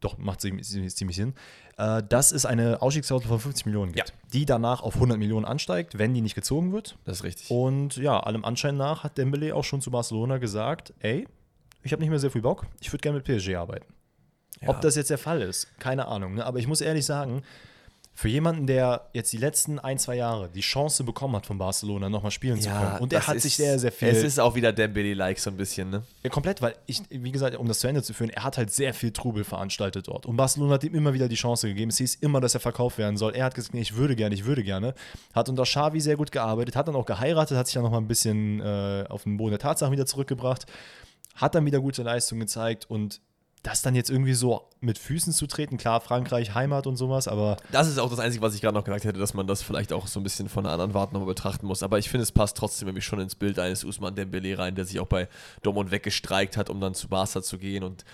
[0.00, 1.34] Doch, macht ziemlich, ziemlich Sinn.
[1.78, 4.14] Äh, dass es eine Ausstiegsklausel von 50 Millionen gibt, Ja.
[4.32, 6.96] die danach auf 100 Millionen ansteigt, wenn die nicht gezogen wird.
[7.04, 7.50] Das ist richtig.
[7.50, 11.26] Und ja, allem Anschein nach hat Dembele auch schon zu Barcelona gesagt, ey,
[11.82, 13.86] ich habe nicht mehr sehr viel Bock, ich würde gerne mit PSG arbeiten.
[14.62, 14.68] Ja.
[14.68, 16.34] Ob das jetzt der Fall ist, keine Ahnung.
[16.34, 16.46] Ne?
[16.46, 17.42] Aber ich muss ehrlich sagen,
[18.18, 22.08] für jemanden, der jetzt die letzten ein, zwei Jahre die Chance bekommen hat, von Barcelona
[22.08, 24.54] nochmal spielen zu können, und er hat ist- sich sehr, sehr viel Es ist auch
[24.54, 26.02] wieder Dembele-like so ein bisschen, ne?
[26.22, 28.72] ja, komplett, weil ich, wie gesagt, um das zu Ende zu führen, er hat halt
[28.72, 30.24] sehr viel Trubel veranstaltet dort.
[30.24, 31.90] Und Barcelona hat ihm immer wieder die Chance gegeben.
[31.90, 33.34] Es hieß immer, dass er verkauft werden soll.
[33.34, 34.94] Er hat gesagt, nee, ich würde gerne, ich würde gerne.
[35.34, 38.08] Hat unter Xavi sehr gut gearbeitet, hat dann auch geheiratet, hat sich dann nochmal ein
[38.08, 40.64] bisschen äh, auf den Boden der Tatsachen wieder zurückgebracht,
[41.34, 43.20] hat dann wieder gute Leistung gezeigt und
[43.66, 47.56] das dann jetzt irgendwie so mit Füßen zu treten, klar, Frankreich, Heimat und sowas, aber
[47.72, 49.92] Das ist auch das Einzige, was ich gerade noch gesagt hätte, dass man das vielleicht
[49.92, 51.82] auch so ein bisschen von einer anderen Warte nochmal betrachten muss.
[51.82, 54.84] Aber ich finde, es passt trotzdem irgendwie schon ins Bild eines Usman Dembele rein, der
[54.84, 55.28] sich auch bei
[55.62, 57.82] Dortmund weggestreikt hat, um dann zu Barca zu gehen.
[57.82, 58.04] Und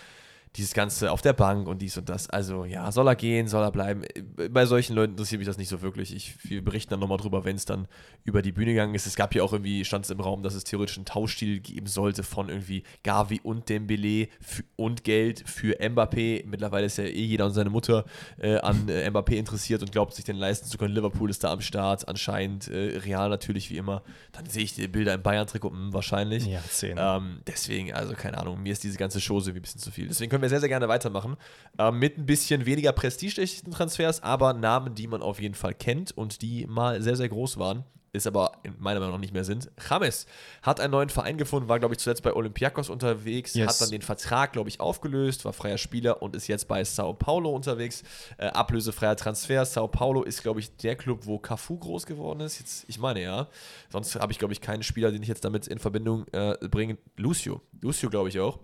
[0.56, 2.28] dieses Ganze auf der Bank und dies und das.
[2.28, 4.02] Also ja, soll er gehen, soll er bleiben.
[4.50, 6.14] Bei solchen Leuten interessiert mich das nicht so wirklich.
[6.14, 7.88] Ich, wir berichten dann nochmal drüber, wenn es dann
[8.24, 9.06] über die Bühne gegangen ist.
[9.06, 11.86] Es gab ja auch irgendwie, stand es im Raum, dass es theoretisch einen Tauschstil geben
[11.86, 14.28] sollte von irgendwie Gavi und Dembele
[14.76, 16.44] und Geld für Mbappé.
[16.46, 18.04] Mittlerweile ist ja eh jeder und seine Mutter
[18.38, 20.94] äh, an äh, Mbappé interessiert und glaubt sich den leisten zu können.
[20.94, 24.02] Liverpool ist da am Start, anscheinend äh, Real natürlich wie immer.
[24.32, 26.44] Dann sehe ich die Bilder im Bayern-Trikot, hm, wahrscheinlich.
[26.44, 26.98] Ja, zehn.
[27.00, 30.08] Ähm, deswegen, also keine Ahnung, mir ist diese ganze Chose wie ein bisschen zu viel.
[30.08, 31.36] Deswegen können wir sehr, sehr gerne weitermachen.
[31.78, 36.10] Ähm, mit ein bisschen weniger prestigeträchtigen Transfers, aber Namen, die man auf jeden Fall kennt
[36.12, 37.84] und die mal sehr, sehr groß waren.
[38.14, 39.70] Ist aber in meiner Meinung nach nicht mehr sind.
[39.88, 40.26] James
[40.60, 43.68] hat einen neuen Verein gefunden, war, glaube ich, zuletzt bei Olympiakos unterwegs, Yes.
[43.68, 47.14] hat dann den Vertrag, glaube ich, aufgelöst, war freier Spieler und ist jetzt bei Sao
[47.14, 48.02] Paulo unterwegs.
[48.36, 49.64] Äh, ablösefreier Transfer.
[49.64, 52.58] Sao Paulo ist, glaube ich, der Club, wo Cafu groß geworden ist.
[52.58, 53.48] Jetzt, ich meine ja.
[53.90, 56.98] Sonst habe ich, glaube ich, keinen Spieler, den ich jetzt damit in Verbindung äh, bringe.
[57.16, 57.62] Lucio.
[57.80, 58.58] Lucio, glaube ich auch.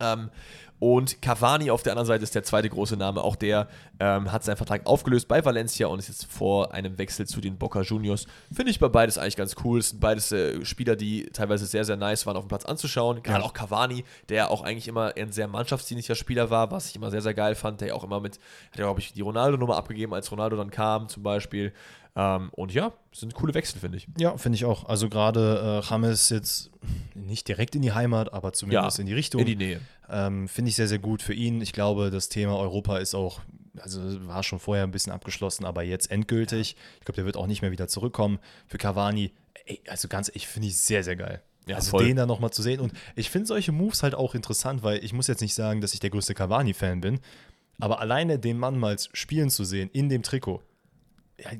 [0.00, 0.30] Ähm,
[0.80, 3.22] und Cavani auf der anderen Seite ist der zweite große Name.
[3.22, 3.68] Auch der
[4.00, 7.56] ähm, hat seinen Vertrag aufgelöst bei Valencia und ist jetzt vor einem Wechsel zu den
[7.56, 8.26] Boca Juniors.
[8.52, 9.78] Finde ich bei beides eigentlich ganz cool.
[9.78, 13.22] Es sind beides äh, Spieler, die teilweise sehr, sehr nice waren auf dem Platz anzuschauen.
[13.22, 13.46] Gerade Ja.
[13.46, 17.22] auch Cavani, der auch eigentlich immer ein sehr mannschaftsdienlicher Spieler war, was ich immer sehr,
[17.22, 17.80] sehr geil fand.
[17.80, 18.34] Der ja auch immer mit,
[18.72, 21.72] hat ja, glaube ich, die Ronaldo-Nummer abgegeben, als Ronaldo dann kam zum Beispiel.
[22.16, 24.06] Ähm, und ja, sind coole Wechsel, finde ich.
[24.18, 24.84] Ja, finde ich auch.
[24.84, 26.70] Also gerade äh, James jetzt
[27.14, 29.40] nicht direkt in die Heimat, aber zumindest in die Richtung.
[29.40, 29.80] In die Nähe.
[30.08, 31.60] Ähm, Finde ich sehr, sehr gut für ihn.
[31.60, 33.40] Ich glaube, das Thema Europa ist auch,
[33.78, 36.76] also war schon vorher ein bisschen abgeschlossen, aber jetzt endgültig.
[36.98, 38.38] Ich glaube, der wird auch nicht mehr wieder zurückkommen.
[38.66, 39.32] Für Cavani,
[39.66, 41.42] ey, also ganz, ich finde ich sehr, sehr geil.
[41.66, 42.04] Ja, also voll.
[42.04, 42.80] den da nochmal zu sehen.
[42.80, 45.94] Und ich finde solche Moves halt auch interessant, weil ich muss jetzt nicht sagen, dass
[45.94, 47.20] ich der größte Cavani-Fan bin,
[47.80, 50.62] aber alleine den Mann mal spielen zu sehen in dem Trikot,
[51.38, 51.50] ja,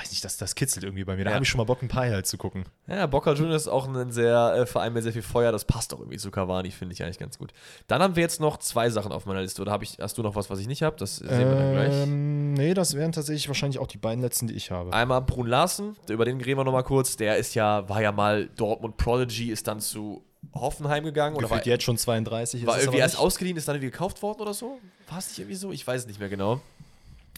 [0.00, 1.24] weiß nicht, das, das kitzelt irgendwie bei mir.
[1.24, 1.34] Da Ja.
[1.36, 2.64] habe ich schon mal Bock, ein paar halt zu gucken.
[2.86, 5.52] Ja, Boca Juniors ist auch ein sehr äh, Verein mit sehr viel Feuer.
[5.52, 7.52] Das passt auch irgendwie zu Cavani, finde ich eigentlich ganz gut.
[7.86, 9.62] Dann haben wir jetzt noch zwei Sachen auf meiner Liste.
[9.62, 10.96] Oder ich, hast du noch was, was ich nicht habe?
[10.96, 11.94] Das sehen wir dann gleich.
[12.02, 14.92] Ähm, nee, das wären tatsächlich wahrscheinlich auch die beiden letzten, die ich habe.
[14.92, 17.16] Einmal Brun Larsen, über den reden wir noch mal kurz.
[17.16, 20.24] Der ist ja, war ja mal Dortmund Prodigy, ist dann zu
[20.54, 21.36] Hoffenheim gegangen.
[21.36, 24.40] Oder war, Gefühlt jetzt schon 32 war irgendwie erst ausgeliehen, ist dann irgendwie gekauft worden
[24.42, 24.78] oder so?
[25.08, 25.72] War es nicht irgendwie so?
[25.72, 26.60] Ich weiß es nicht mehr genau.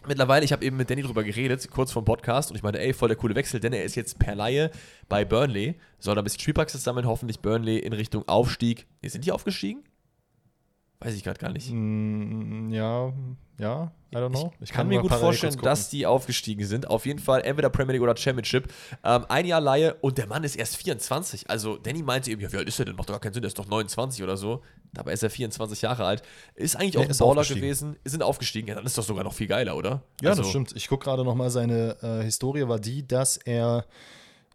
[0.07, 2.93] Mittlerweile, ich habe eben mit Danny drüber geredet, kurz vom Podcast, und ich meinte, ey,
[2.93, 4.71] voll der coole Wechsel, denn er ist jetzt per Laie
[5.09, 8.87] bei Burnley, soll da ein bisschen Spielpraxis sammeln, hoffentlich Burnley in Richtung Aufstieg.
[9.01, 9.83] Nee, sind die aufgestiegen?
[11.05, 11.71] Weiß ich gerade gar nicht.
[11.71, 13.13] Mm, ja,
[13.59, 14.53] ja, I don't know.
[14.61, 16.89] Ich kann mir mal gut vorstellen, dass die aufgestiegen sind.
[16.89, 18.73] Auf jeden Fall entweder Premier League oder Championship.
[19.05, 21.51] Ähm, ein Jahr Laie und der Mann ist erst 24.
[21.51, 22.97] Also Danny meinte eben, ja, wie alt ist der denn?
[22.97, 24.63] Macht doch gar keinen Sinn, der ist doch 29 oder so.
[24.95, 26.23] Dabei ist er 24 Jahre alt.
[26.55, 27.97] Ist eigentlich Nee, auch ein Baller gewesen.
[28.05, 28.69] Sind aufgestiegen.
[28.69, 30.03] Ja, dann ist doch sogar noch viel geiler, oder?
[30.23, 30.73] Ja, also, das stimmt.
[30.75, 33.85] Ich gucke gerade noch mal, seine äh, Historie war die, dass er,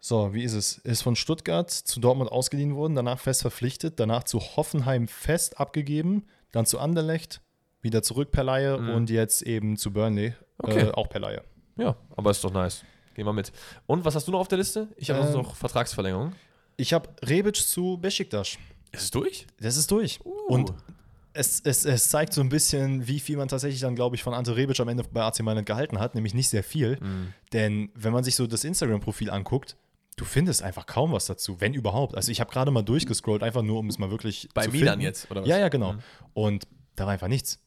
[0.00, 4.24] so, wie ist es, ist von Stuttgart zu Dortmund ausgeliehen worden, danach fest verpflichtet, danach
[4.24, 7.40] zu Hoffenheim fest abgegeben, dann zu Anderlecht,
[7.82, 10.34] wieder zurück per Laie und jetzt eben zu Burnley, Mhm.
[10.58, 10.80] Okay.
[10.88, 11.42] äh, auch per Laie.
[11.76, 12.84] Ja, aber ist doch nice.
[13.14, 13.50] Gehen wir mit.
[13.86, 14.88] Und was hast du noch auf der Liste?
[14.96, 16.32] Ich habe Ähm, noch Vertragsverlängerung.
[16.76, 18.58] Ich habe Rebic zu Besiktas.
[18.92, 19.46] Ist es durch?
[19.60, 20.20] Das ist durch.
[20.24, 20.30] Uh.
[20.48, 20.72] Und
[21.32, 24.34] es, es, es zeigt so ein bisschen, wie viel man tatsächlich dann, glaube ich, von
[24.34, 26.98] Ante Rebic am Ende bei AC Mailand gehalten hat, nämlich nicht sehr viel.
[27.00, 27.32] Mhm.
[27.52, 29.76] Denn wenn man sich so das Instagram-Profil anguckt,
[30.20, 32.14] du findest einfach kaum was dazu, wenn überhaupt.
[32.14, 34.94] Also ich habe gerade mal durchgescrollt, einfach nur, um es mal wirklich Bei zu Milan
[34.94, 35.04] finden.
[35.04, 35.48] jetzt, oder was?
[35.48, 35.94] Ja, ja, genau.
[35.94, 36.00] Mhm.
[36.34, 37.58] Und da war einfach nichts.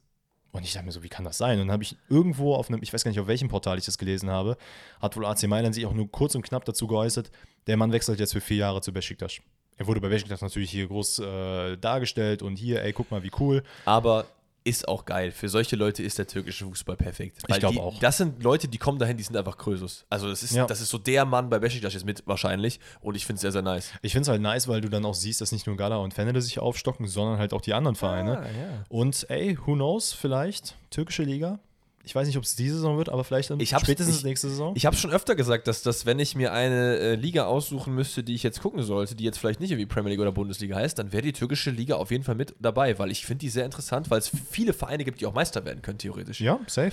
[0.52, 1.60] Und ich dachte mir so, wie kann das sein?
[1.60, 3.86] Und dann habe ich irgendwo auf einem, ich weiß gar nicht, auf welchem Portal ich
[3.86, 4.56] das gelesen habe,
[5.02, 7.32] hat wohl AC Mailand sich auch nur kurz und knapp dazu geäußert,
[7.66, 9.40] der Mann wechselt jetzt für vier Jahre zu Besiktas.
[9.78, 13.32] Er wurde bei Besiktas natürlich hier groß äh, dargestellt und hier, ey, guck mal, wie
[13.40, 13.64] cool.
[13.86, 14.28] Aber
[14.64, 15.32] ist auch geil.
[15.32, 17.38] Für solche Leute ist der türkische Fußball perfekt.
[17.48, 18.00] Ich glaub die, auch.
[18.00, 20.06] Das sind Leute, die kommen dahin, die sind einfach Krösus.
[20.10, 20.66] Also das ist, Ja.
[20.66, 22.80] das ist so der Mann bei Besiktas jetzt mit wahrscheinlich.
[23.02, 23.92] Und ich finde es sehr, sehr nice.
[24.02, 26.14] Ich finde es halt nice, weil du dann auch siehst, dass nicht nur Gala und
[26.14, 28.40] Fennele sich aufstocken, sondern halt auch die anderen Vereine.
[28.40, 28.84] Ah, ja.
[28.90, 31.60] Und ey, who knows, vielleicht türkische Liga.
[32.06, 34.74] Ich weiß nicht, ob es diese Saison wird, aber vielleicht dann spätestens ich- nächste Saison.
[34.76, 38.24] Ich habe schon öfter gesagt, dass, dass wenn ich mir eine äh, Liga aussuchen müsste,
[38.24, 41.00] die ich jetzt gucken sollte, die jetzt vielleicht nicht irgendwie Premier League oder Bundesliga heißt,
[41.00, 43.64] dann wäre die türkische Liga auf jeden Fall mit dabei, weil ich finde die sehr
[43.64, 46.42] interessant, weil es viele Vereine gibt, die auch Meister werden können, theoretisch.
[46.42, 46.92] ja, safe.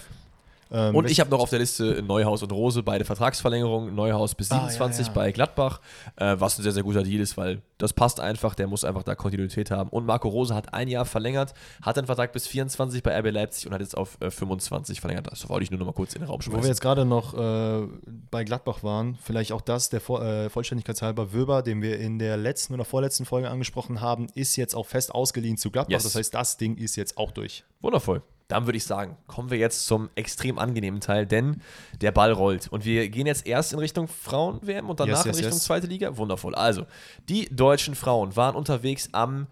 [0.72, 3.94] Ähm, Und ich habe noch auf der Liste Neuhaus und Rose, beide Vertragsverlängerungen.
[3.94, 5.12] Neuhaus bis Ah, ja, 27 ja.
[5.12, 5.80] bei Gladbach,
[6.16, 9.02] äh, was ein sehr, sehr guter Deal ist, weil das passt einfach, der muss einfach
[9.02, 9.90] da Kontinuität haben.
[9.90, 13.66] Und Marco Rose hat ein Jahr verlängert, hat einen Vertrag bis 24 bei RB Leipzig
[13.66, 15.26] und hat jetzt auf äh, 25 verlängert.
[15.30, 16.62] Das wollte ich nur noch mal kurz in den Raum Wo schmeißen.
[16.62, 17.86] wir jetzt gerade noch äh,
[18.30, 22.74] bei Gladbach waren, vielleicht auch das, der äh, Vollständigkeitshalber Wöber, den wir in der letzten
[22.74, 25.90] oder vorletzten Folge angesprochen haben, ist jetzt auch fest ausgeliehen zu Gladbach.
[25.92, 26.04] Yes.
[26.04, 27.64] Das heißt, das Ding ist jetzt auch durch.
[27.80, 28.22] Wundervoll.
[28.50, 31.62] Dann würde ich sagen, kommen wir jetzt zum extrem angenehmen Teil, denn
[32.00, 32.68] der Ball rollt.
[32.68, 35.64] Und wir gehen jetzt erst in Richtung Frauen-WM und danach Yes, yes, in Richtung yes.
[35.64, 36.16] zweite Liga.
[36.16, 36.54] Wundervoll.
[36.54, 36.86] Also,
[37.28, 39.46] die deutschen Frauen waren unterwegs am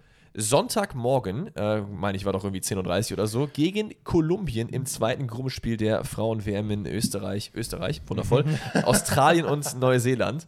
[0.52, 5.26] Sonntagmorgen, äh, meine ich, war doch irgendwie 10.30 Uhr oder so, gegen Kolumbien im zweiten
[5.26, 7.52] Gruppenspiel der Frauen-WM in Österreich.
[7.54, 8.44] Österreich, wundervoll.
[8.84, 10.46] Australien und Neuseeland.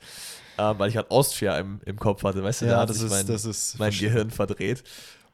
[0.56, 2.98] Äh, weil ich halt Austria im, im Kopf hatte, weißt du, Ja, da hat das
[2.98, 3.10] sich
[3.46, 3.98] ist- mein, mein.
[3.98, 4.82] Gehirn verdreht.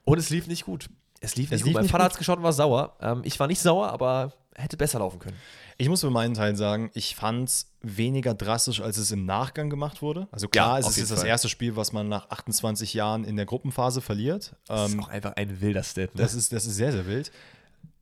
[0.04, 0.88] Und es lief nicht gut.
[1.20, 1.66] Es lief nicht Es gut.
[1.68, 2.06] lief Mein nicht Vater gut.
[2.06, 2.96] hat es geschaut und war sauer.
[3.00, 5.36] Ähm, ich war nicht sauer, aber hätte besser laufen können.
[5.78, 9.68] Ich muss für meinen Teil sagen, ich fand es weniger drastisch, als es im Nachgang
[9.68, 10.28] gemacht wurde.
[10.32, 11.28] Also klar, Ja, es ist jetzt das Fall.
[11.28, 14.54] erste Spiel, was man nach 28 Jahren in der Gruppenphase verliert.
[14.66, 16.14] Das Ähm, ist auch einfach ein wilder Stat.
[16.14, 16.22] Ne?
[16.22, 17.30] Das ist, das ist sehr, sehr wild.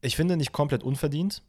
[0.00, 1.42] Ich finde nicht komplett unverdient.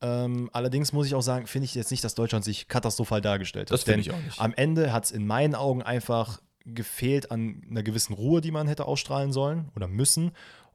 [0.00, 3.70] Ähm, allerdings muss ich auch sagen, finde ich jetzt nicht, dass Deutschland sich katastrophal dargestellt
[3.70, 3.74] hat.
[3.74, 4.40] Das finde ich auch nicht.
[4.40, 8.68] Am Ende hat es in meinen Augen einfach gefehlt an einer gewissen Ruhe, die man
[8.68, 10.32] hätte ausstrahlen sollen oder müssen.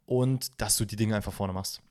[0.09, 1.81] Und dass du die Dinge einfach vorne machst.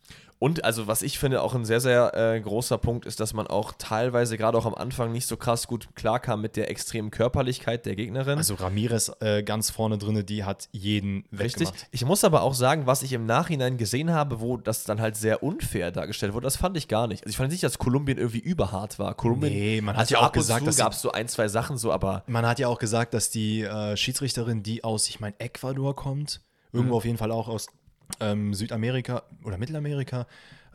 [0.40, 3.46] Und also was ich finde auch ein sehr, sehr äh, großer Punkt ist, dass man
[3.46, 7.86] auch teilweise gerade auch am Anfang nicht so krass gut klarkam mit der extremen Körperlichkeit
[7.86, 8.38] der Gegnerin.
[8.38, 11.68] Also Ramirez äh, ganz vorne drinne, die hat jeden Richtig.
[11.68, 11.86] weggemacht.
[11.92, 15.16] Ich muss aber auch sagen, was ich im Nachhinein gesehen habe, wo das dann halt
[15.16, 17.22] sehr unfair dargestellt wurde, das fand ich gar nicht.
[17.24, 19.14] Also ich fand nicht, dass Kolumbien irgendwie überhart war.
[19.14, 21.78] Kolumbien Nee, man hat ja auch gesagt, dass sie- gab es so ein, zwei Sachen
[21.78, 25.34] so, aber Man hat ja auch gesagt, dass die äh, Schiedsrichterin, die aus, ich meine,
[25.40, 26.40] Ecuador kommt,
[26.72, 26.96] irgendwo Mhm.
[26.98, 27.66] auf jeden Fall auch aus
[28.20, 30.26] ähm, Südamerika oder Mittelamerika,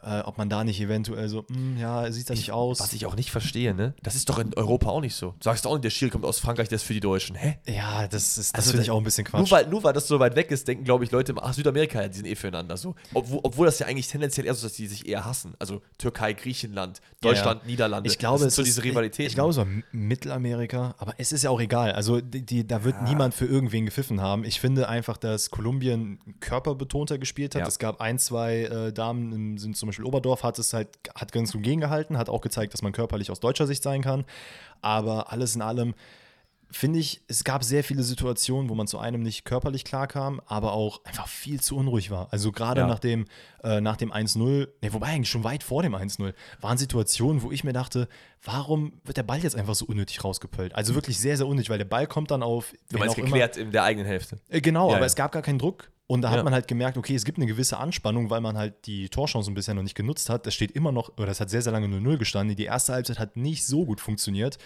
[0.06, 2.80] äh, ob man da nicht eventuell so, hm, ja, sieht da nicht aus.
[2.80, 3.94] was ich auch nicht verstehe, ne?
[4.04, 5.32] Das ist doch in Europa auch nicht so.
[5.40, 7.36] Du sagst auch nicht, der Schiel kommt aus Frankreich, der ist für die Deutschen.
[7.36, 7.58] Hä?
[7.68, 9.40] ja, das ist das Also finde ich auch ein bisschen Quatsch.
[9.40, 12.08] Nur weil, nur weil das so weit weg ist, denken, glaube ich, Leute, ach, Südamerika,
[12.08, 12.96] die sind eh füreinander so.
[13.14, 15.54] Obwohl, obwohl das ja eigentlich tendenziell eher so ist, dass die sich eher hassen.
[15.60, 17.68] Also Türkei, Griechenland, Ja, Deutschland, ja.
[17.68, 18.10] Niederlande.
[18.10, 19.28] ich glaube, das es so ist, diese Rivalitäten.
[19.28, 21.92] Ich glaube, es war M- Mittelamerika, aber es ist ja auch egal.
[21.94, 24.44] Also, die, die, da wird niemand für irgendwen gepfiffen haben.
[24.46, 27.62] Ich finde einfach, dass Kolumbien körperbetonter gespielt hat.
[27.62, 27.68] Ja.
[27.68, 31.32] Es gab ein, zwei äh, Damen, im, sind zum Beispiel Oberdorf, hat es halt, hat
[31.32, 34.26] ganz gut gegengehalten, hat auch gezeigt, dass man körperlich aus deutscher Sicht sein kann.
[34.82, 35.94] Aber alles in allem
[36.76, 40.74] finde ich, es gab sehr viele Situationen, wo man zu einem nicht körperlich klarkam, aber
[40.74, 42.30] auch einfach viel zu unruhig war.
[42.32, 42.88] Also gerade Ja.
[42.88, 43.26] nach dem,
[43.64, 47.52] äh, nach dem 1-0, ne, wobei eigentlich schon weit vor dem 1-0, waren Situationen, wo
[47.52, 48.08] ich mir dachte,
[48.42, 50.74] warum wird der Ball jetzt einfach so unnötig rausgepölt?
[50.74, 52.74] Also wirklich sehr, sehr unnötig, weil der Ball kommt dann auf.
[52.90, 54.40] du meinst auch immer- geklärt in der eigenen Hälfte.
[54.50, 55.06] Äh, Genau, Ja, aber ja.
[55.06, 55.92] es gab gar keinen Druck.
[56.08, 56.44] Und da hat Ja.
[56.44, 59.74] man halt gemerkt, okay, es gibt eine gewisse Anspannung, weil man halt die Torchancen bisher
[59.74, 60.46] noch nicht genutzt hat.
[60.46, 62.56] Das steht immer noch, oder das hat sehr, sehr lange 0-0 gestanden.
[62.56, 64.58] Die erste Halbzeit hat nicht so gut funktioniert.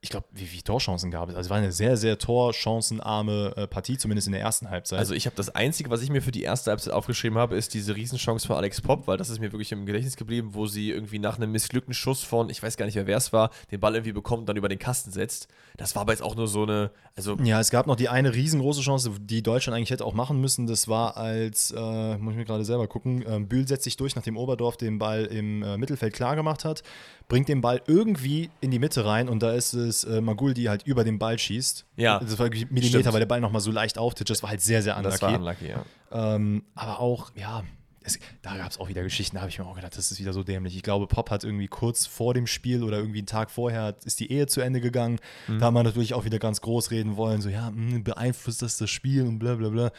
[0.00, 1.34] Ich glaube, wie viele Torchancen gab es?
[1.34, 4.98] Also es war eine sehr, sehr torchancenarme äh, Partie, zumindest in der ersten Halbzeit.
[4.98, 7.74] Also ich habe das Einzige, was ich mir für die erste Halbzeit aufgeschrieben habe, ist
[7.74, 10.90] diese Riesenchance von Alex Popp, weil das ist mir wirklich im Gedächtnis geblieben, wo sie
[10.90, 13.80] irgendwie nach einem missglückten Schuss von, ich weiß gar nicht mehr, wer es war, den
[13.80, 15.48] Ball irgendwie bekommt und dann über den Kasten setzt.
[15.76, 18.32] Das war aber jetzt auch nur so eine, also Ja, es gab noch die eine
[18.34, 20.66] riesengroße Chance, die Deutschland eigentlich hätte auch machen müssen.
[20.66, 24.16] Das war als, äh, muss ich mir gerade selber gucken, ähm, Bühl setzt sich durch,
[24.16, 26.82] nachdem Oberdorf den Ball im äh, Mittelfeld klar gemacht hat,
[27.28, 30.68] bringt den Ball irgendwie in die Mitte rein und da ist es äh, Magul, die
[30.70, 31.84] halt über den Ball schießt.
[31.96, 33.12] Ja, Das war wirklich Millimeter, stimmt.
[33.12, 34.30] weil der Ball nochmal so leicht auftitscht.
[34.30, 35.12] Das war halt sehr, sehr unlucky.
[35.12, 35.84] das war unlucky, ja.
[36.10, 37.64] Ähm, aber auch, ja,
[38.08, 40.18] es, da gab es auch wieder Geschichten, da habe ich mir auch gedacht, das ist
[40.20, 40.76] wieder so dämlich.
[40.76, 44.20] Ich glaube, Pop hat irgendwie kurz vor dem Spiel oder irgendwie einen Tag vorher ist
[44.20, 45.18] die Ehe zu Ende gegangen.
[45.46, 45.58] Mhm.
[45.58, 48.76] Da haben wir natürlich auch wieder ganz groß reden wollen, so, ja, mh, beeinflusst das
[48.78, 49.92] das Spiel und bla bla bla.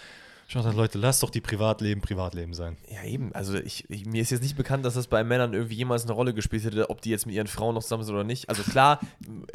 [0.54, 2.78] Dachte, Leute, lasst doch die Privatleben Privatleben sein.
[2.90, 3.34] Ja, eben.
[3.36, 6.14] Also ich, ich, mir ist jetzt nicht bekannt, dass das bei Männern irgendwie jemals eine
[6.14, 8.50] Rolle gespielt hätte, ob die jetzt mit ihren Frauen noch zusammen sind oder nicht.
[8.50, 9.00] Also klar,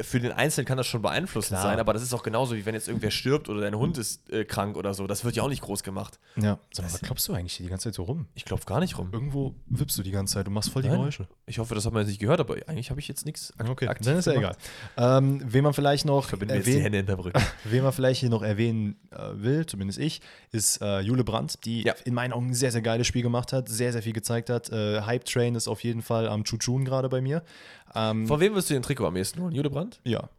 [0.01, 1.71] für den Einzelnen kann das schon beeinflussend Klar.
[1.71, 4.29] sein, aber das ist auch genauso, wie wenn jetzt irgendwer stirbt oder dein Hund ist
[4.31, 5.05] äh, krank oder so.
[5.07, 6.19] Das wird ja auch nicht groß gemacht.
[6.37, 6.59] Ja.
[6.71, 8.27] Sag mal, was klopfst du eigentlich hier die ganze Zeit so rum?
[8.33, 9.09] Ich klopfe gar nicht rum.
[9.11, 10.99] Irgendwo wippst du die ganze Zeit und machst voll die Nein.
[10.99, 11.27] Geräusche.
[11.45, 13.69] Ich hoffe, das hat man jetzt nicht gehört, aber eigentlich habe ich jetzt nichts ak
[13.69, 14.55] Okay, aktiv dann ist ja egal.
[14.95, 16.31] Ähm, wen man vielleicht noch
[17.25, 17.41] Rücken.
[17.65, 21.83] Wen man vielleicht hier noch erwähnen äh, will, zumindest ich, ist äh, Jule Brandt, die
[21.83, 21.93] Ja.
[22.05, 24.69] in meinen Augen ein sehr, sehr geiles Spiel gemacht hat, sehr, sehr viel gezeigt hat.
[24.71, 27.43] Äh, Hype Train ist auf jeden Fall am Chuchun gerade bei mir.
[27.95, 29.53] Ähm, Von wem wirst du den Trikot am ehesten holen?
[29.53, 29.99] Judebrand?
[30.03, 30.29] ja,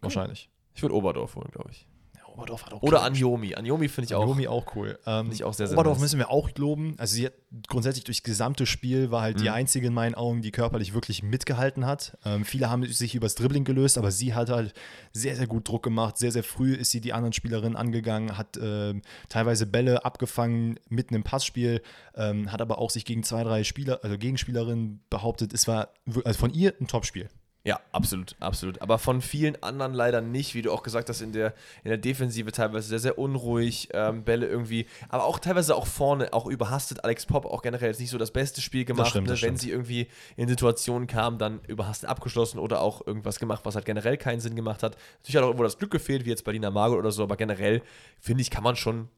[0.00, 0.48] wahrscheinlich.
[0.74, 1.86] Ich würde Oberdorf holen, glaube ich.
[2.32, 3.54] Oberdorf hat auch Oder Anjomi.
[3.54, 4.26] Anjomi finde ich auch.
[4.26, 4.98] Yomi auch cool.
[5.06, 6.02] Ähm, Finde ich auch sehr, sehr Oberdorf nice.
[6.02, 6.94] müssen wir auch loben.
[6.98, 7.34] Also sie hat
[7.68, 9.54] grundsätzlich durchs gesamte Spiel war halt die Mhm.
[9.54, 12.16] einzige in meinen Augen, die körperlich wirklich mitgehalten hat.
[12.24, 14.72] Ähm, viele haben sich übers Dribbling gelöst, aber sie hat halt
[15.12, 16.16] sehr, sehr gut Druck gemacht.
[16.18, 21.14] Sehr, sehr früh ist sie die anderen Spielerinnen angegangen, hat ähm, teilweise Bälle abgefangen mitten
[21.14, 21.82] im Passspiel,
[22.14, 25.52] ähm, hat aber auch sich gegen zwei, drei Spieler, also Gegenspielerinnen behauptet.
[25.52, 25.88] Es war
[26.24, 27.28] also von ihr ein Topspiel.
[27.64, 28.82] Ja, absolut, absolut.
[28.82, 31.98] Aber von vielen anderen leider nicht, wie du auch gesagt hast, in der, in der
[31.98, 37.04] Defensive teilweise sehr, sehr unruhig, ähm, Bälle irgendwie, aber auch teilweise auch vorne, auch überhastet.
[37.04, 39.10] Alex Pop auch generell jetzt nicht so das beste Spiel gemacht.
[39.10, 39.34] stimmt, ne?
[39.34, 39.60] das Wenn stimmt.
[39.60, 44.16] sie irgendwie in Situationen kam, dann überhastet abgeschlossen oder auch irgendwas gemacht, was halt generell
[44.16, 44.96] keinen Sinn gemacht hat.
[45.20, 47.36] Natürlich hat auch irgendwo das Glück gefehlt, wie jetzt bei Dina Margot oder so, aber
[47.36, 47.80] generell,
[48.18, 49.08] finde ich, kann man schon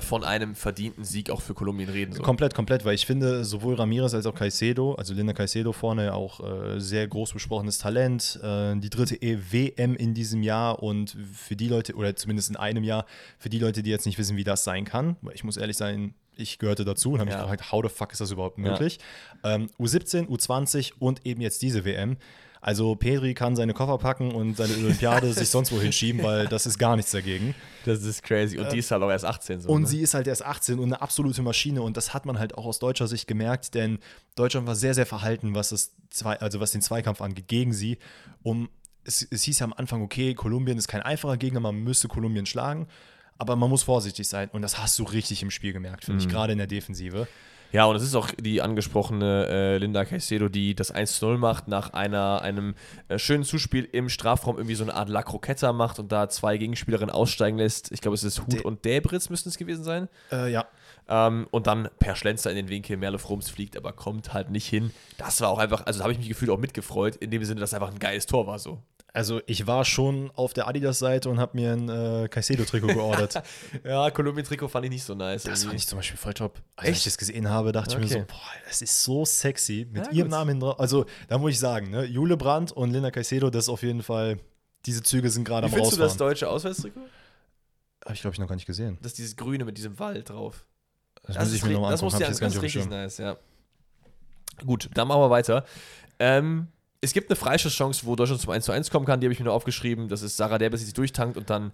[0.00, 2.12] von einem verdienten Sieg auch für Kolumbien reden.
[2.12, 2.22] So.
[2.22, 6.40] Komplett, komplett, weil ich finde, sowohl Ramirez als auch Caicedo, also Linda Caicedo vorne auch
[6.40, 11.68] äh, sehr groß besprochenes Talent, äh, die dritte EWM in diesem Jahr und für die
[11.68, 13.06] Leute, oder zumindest in einem Jahr,
[13.38, 15.76] für die Leute, die jetzt nicht wissen, wie das sein kann, weil ich muss ehrlich
[15.76, 17.36] sein, ich gehörte dazu und habe Ja.
[17.36, 18.98] mich gefragt, how the fuck ist das überhaupt möglich?
[19.44, 22.16] Ähm, U17, U20 und eben jetzt diese WM.
[22.64, 26.64] Also Pedri kann seine Koffer packen und seine Olympiade sich sonst wo hinschieben, weil das
[26.64, 27.56] ist gar nichts dagegen.
[27.84, 28.56] Das ist crazy.
[28.56, 29.68] Und die ist halt auch erst 18 so.
[29.68, 29.88] Und ne?
[29.88, 32.64] sie ist halt erst 18 und eine absolute Maschine und das hat man halt auch
[32.64, 33.98] aus deutscher Sicht gemerkt, denn
[34.36, 37.98] Deutschland war sehr, sehr verhalten, was, das zwei, also was den Zweikampf angeht, gegen sie.
[38.44, 38.68] Um,
[39.02, 42.46] es, es hieß ja am Anfang, okay, Kolumbien ist kein einfacher Gegner, man müsste Kolumbien
[42.46, 42.86] schlagen,
[43.38, 46.28] aber man muss vorsichtig sein und das hast du richtig im Spiel gemerkt, finde ich,
[46.28, 47.26] gerade in der Defensive.
[47.72, 51.94] Ja, und es ist auch die angesprochene äh, Linda Caicedo, die das 1-0 macht, nach
[51.94, 52.74] einer, einem
[53.08, 56.58] äh, schönen Zuspiel im Strafraum irgendwie so eine Art La Croqueta macht und da zwei
[56.58, 57.90] Gegenspielerinnen aussteigen lässt.
[57.90, 60.08] Ich glaube, es ist Hut De- und Debritz müssten es gewesen sein.
[60.30, 60.66] Äh, ja,
[61.08, 64.68] Ähm, und dann per Schlenzer in den Winkel, Merle Frums fliegt, aber kommt halt nicht
[64.68, 64.92] hin.
[65.18, 67.60] Das war auch einfach, also da habe ich mich gefühlt auch mitgefreut, in dem Sinne,
[67.60, 68.82] dass einfach ein geiles Tor war so.
[69.14, 73.42] Also ich war schon auf der Adidas-Seite und habe mir ein äh, Caicedo-Trikot geordert.
[73.84, 75.42] Ja, Kolumbien-Trikot fand ich nicht so nice.
[75.42, 75.66] Das irgendwie.
[75.68, 76.60] fand ich zum Beispiel voll top.
[76.76, 76.98] Als Echt?
[76.98, 78.20] ich das gesehen habe, dachte ich mir Okay.
[78.28, 79.86] so, boah, das ist so sexy.
[79.90, 80.38] Mit Ja, ihrem gut.
[80.38, 80.80] Namen drauf.
[80.80, 84.02] Also, da muss ich sagen, ne, Jule Brandt und Linda Caicedo, das ist auf jeden
[84.02, 84.38] Fall,
[84.86, 86.30] diese Züge sind gerade am findest du das Rausfahren.
[86.30, 87.00] deutsche Auswärtstrikot?
[88.04, 88.98] Habe ich, glaube ich, noch gar nicht gesehen.
[89.02, 90.64] Das ist dieses Grüne mit diesem Wald drauf.
[91.24, 92.04] Das, muss ich mir nochmal das angucken.
[92.06, 93.36] muss Hab ja das ist dem richtig nice, ja.
[94.66, 95.64] Gut, dann machen wir weiter.
[96.18, 96.68] Ähm,
[97.02, 99.40] es gibt eine Freischusschance, wo Deutschland zum 1 zu 1 kommen kann, die habe ich
[99.40, 100.08] mir nur aufgeschrieben.
[100.08, 101.72] Das ist Sarah Derbes, die sich durchtankt und dann,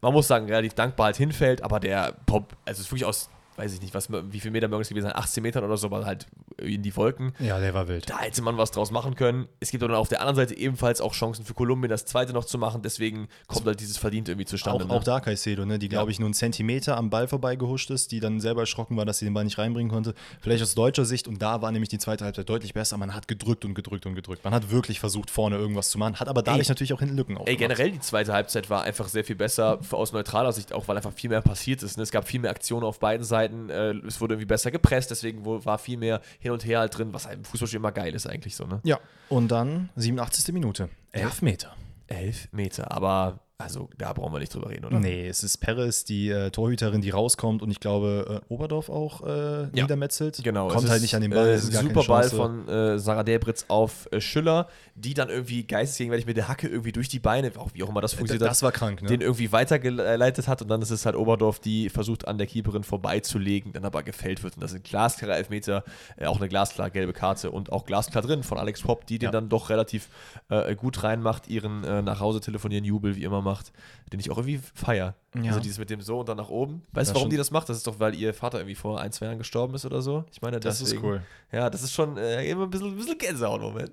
[0.00, 3.28] man muss sagen, relativ dankbar halt hinfällt, aber der Pop, also es ist wirklich aus,
[3.56, 5.86] weiß ich nicht, was, wie viel Meter mögen es gewesen sein, 18 Metern oder so,
[5.86, 6.26] aber halt
[6.58, 7.34] in die Wolken.
[7.38, 8.08] Ja, der war wild.
[8.08, 9.48] Da hätte man was draus machen können.
[9.60, 12.32] Es gibt aber dann auf der anderen Seite ebenfalls auch Chancen für Kolumbien, das zweite
[12.32, 12.82] noch zu machen.
[12.82, 14.84] Deswegen kommt halt dieses Verdient irgendwie zustande.
[14.84, 14.94] Auch, ne?
[14.94, 18.20] auch da Caicedo, ne, die, glaube ich, nur einen Zentimeter am Ball vorbeigehuscht ist, die
[18.20, 20.14] dann selber erschrocken war, dass sie den Ball nicht reinbringen konnte.
[20.40, 22.96] Vielleicht aus deutscher Sicht, und da war nämlich die zweite Halbzeit deutlich besser.
[22.96, 24.44] Man hat gedrückt und gedrückt und gedrückt.
[24.44, 27.32] Man hat wirklich versucht, vorne irgendwas zu machen, hat aber dadurch natürlich auch hinten Lücken
[27.32, 27.58] Ey, aufgemacht.
[27.58, 31.12] generell die zweite Halbzeit war einfach sehr viel besser aus neutraler Sicht, auch weil einfach
[31.12, 31.96] viel mehr passiert ist.
[31.96, 32.02] Ne?
[32.02, 35.44] Es gab viel mehr Aktionen auf beiden Seiten, äh, es wurde irgendwie besser gepresst, deswegen
[35.44, 38.26] war viel mehr hin und her halt drin, was halt im Fußballspiel immer geil ist
[38.26, 38.80] eigentlich so, ne?
[38.84, 40.52] Ja, und dann 87.
[40.52, 40.88] Minute.
[41.12, 41.74] Elf Meter.
[42.06, 44.98] Elf Meter, aber also da brauchen wir nicht drüber reden, oder?
[44.98, 49.22] Nee, es ist Perez, die äh, Torhüterin, die rauskommt und ich glaube, äh, Oberdorf auch
[49.26, 50.40] äh, niedermetzelt.
[50.42, 51.48] Genau, Kommt es halt ist, nicht an den Ball.
[51.50, 56.36] Äh, super Ball von äh, Sarah Delbritz auf äh, Schüller, die dann irgendwie geistesgegenwärtig mit
[56.36, 58.62] der Hacke irgendwie durch die Beine, auch wie auch immer das D- funktioniert hat, Das
[58.62, 59.08] war krank, ne?
[59.08, 62.82] den irgendwie weitergeleitet hat und dann ist es halt Oberdorf, die versucht an der Keeperin
[62.84, 65.84] vorbeizulegen, dann aber gefällt wird und das sind glasklare Elfmeter,
[66.16, 69.26] äh, auch eine glasklar gelbe Karte und auch glasklar drin von Alex Popp, die den
[69.26, 69.30] Ja.
[69.30, 70.08] dann doch relativ
[70.48, 73.72] äh, gut reinmacht, ihren äh, nach Hause telefonieren Jubel wie immer macht,
[74.12, 75.14] den ich auch irgendwie feier.
[75.34, 75.48] Ja.
[75.50, 76.82] Also dieses mit dem so und dann nach oben.
[76.92, 77.30] Weißt du, warum schon.
[77.30, 77.68] die das macht?
[77.68, 80.24] Das ist doch, weil ihr Vater irgendwie vor ein, zwei Jahren gestorben ist oder so.
[80.32, 81.22] Ich meine, Das ist deswegen- cool.
[81.52, 83.92] Ja, das ist schon äh, immer ein bisschen, ein bisschen Gänsehaut-Moment.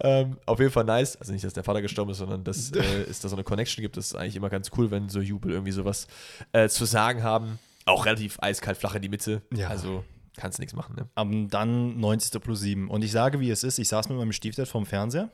[0.00, 1.16] Ähm, auf jeden Fall nice.
[1.16, 3.82] Also nicht, dass der Vater gestorben ist, sondern dass äh, es da so eine Connection
[3.82, 3.96] gibt.
[3.96, 6.06] Das ist eigentlich immer ganz cool, wenn so Jubel irgendwie sowas
[6.52, 7.58] äh, zu sagen haben.
[7.86, 9.42] Auch relativ eiskalt flach in die Mitte.
[9.54, 9.68] Ja.
[9.68, 10.04] Also
[10.36, 11.06] kannst nichts machen, ne?
[11.14, 12.42] Aber dann 90.
[12.42, 12.90] plus 7.
[12.90, 15.30] Und ich sage, wie es ist, ich saß mit meinem Stiefdad vorm Fernseher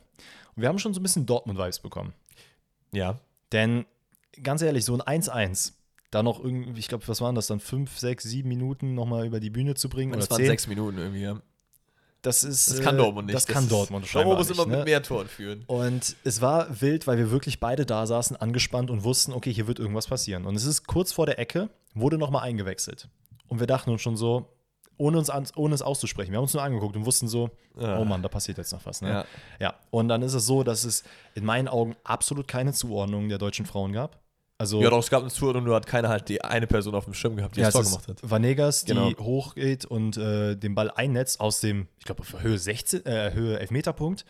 [0.55, 2.13] und wir haben schon so ein bisschen Dortmund-Vibes bekommen.
[2.91, 3.17] Ja.
[3.51, 3.85] Denn
[4.43, 5.73] ganz ehrlich, so ein 1-1,
[6.09, 9.39] da noch irgendwie, ich glaube, was waren das dann, 5, 6, 7 Minuten nochmal über
[9.39, 11.41] die Bühne zu bringen Das oder waren 10, sechs Minuten irgendwie, ja.
[12.21, 13.35] das ist Das kann äh, Dortmund nicht.
[13.35, 14.77] Das kann ist- Dortmund Dortmund scheinbar muss nicht, immer ne?
[14.77, 15.63] mit mehr Toren führen.
[15.67, 19.67] Und es war wild, weil wir wirklich beide da saßen, angespannt und wussten, okay, hier
[19.67, 20.45] wird irgendwas passieren.
[20.45, 23.07] Und es ist kurz vor der Ecke, wurde nochmal eingewechselt.
[23.47, 24.47] Und wir dachten uns schon so,
[25.01, 28.05] ohne, uns an, ohne es auszusprechen, wir haben uns nur angeguckt und wussten so, oh
[28.05, 29.01] Mann, da passiert jetzt noch was.
[29.01, 29.09] Ne?
[29.09, 29.25] Ja.
[29.59, 29.73] ja.
[29.89, 33.65] Und dann ist es so, dass es in meinen Augen absolut keine Zuordnung der deutschen
[33.65, 34.19] Frauen gab.
[34.59, 37.05] Also, Ja, doch, es gab eine Zuordnung, nur hat keiner halt die eine Person auf
[37.05, 38.17] dem Schirm gehabt, die ja, das Tor es gemacht hat.
[38.21, 39.09] Vanegas, die Genau.
[39.19, 44.23] hochgeht und äh, den Ball einnetzt aus dem, ich glaube, Höhe 16, äh, Höhe Elfmeterpunkt.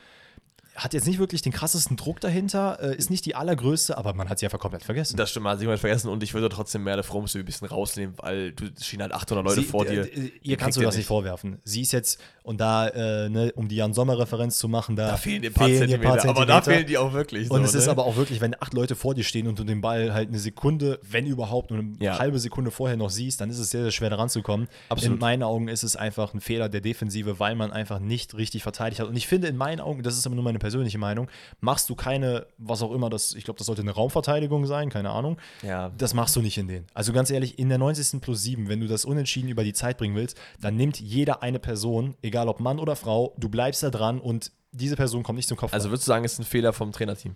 [0.75, 4.29] Hat jetzt nicht wirklich den krassesten Druck dahinter, äh, ist nicht die allergrößte, aber man
[4.29, 5.17] hat sie einfach komplett vergessen.
[5.17, 7.67] Das stimmt, man hat sich mal vergessen und ich würde trotzdem Merle Fromms ein bisschen
[7.67, 10.03] rausnehmen, weil du es schienen halt 800 Leute Sie- vor d- dir.
[10.05, 11.60] Die Ihr kannst du das nicht vorwerfen.
[11.65, 15.41] Sie ist jetzt, und da, äh, ne, um die Jan-Sommer-Referenz zu machen, da, Da fehlen
[15.41, 17.51] dir paar, ihr Zentimeter, aber da fehlen die auch wirklich.
[17.51, 17.91] Und so, es ist ne?
[17.91, 20.39] aber auch wirklich, wenn acht Leute vor dir stehen und du den Ball halt eine
[20.39, 22.17] Sekunde, wenn überhaupt, nur eine Ja.
[22.17, 24.67] halbe Sekunde vorher noch siehst, dann ist es sehr, sehr schwer daran zu kommen.
[24.89, 25.15] Absolut.
[25.15, 28.63] In meinen Augen ist es einfach ein Fehler der Defensive, weil man einfach nicht richtig
[28.63, 29.07] verteidigt hat.
[29.10, 31.95] Und ich finde, in meinen Augen, das ist aber nur meine persönliche Meinung, machst du
[31.95, 35.38] keine, was auch immer das, ich glaube, das sollte eine Raumverteidigung sein, keine Ahnung.
[35.62, 35.91] Ja.
[35.97, 36.88] Das machst du nicht in denen.
[36.93, 38.21] Also ganz ehrlich, in der 90.
[38.21, 41.60] plus 7, wenn du das unentschieden über die Zeit bringen willst, dann nimmt jeder eine
[41.60, 45.50] Person, egal ob Mann oder Frau, du bleibst da dran und diese Person kommt nicht
[45.50, 45.74] zum Kopf.
[45.74, 47.36] Also würdest du sagen, es ist ein Fehler vom Trainerteam?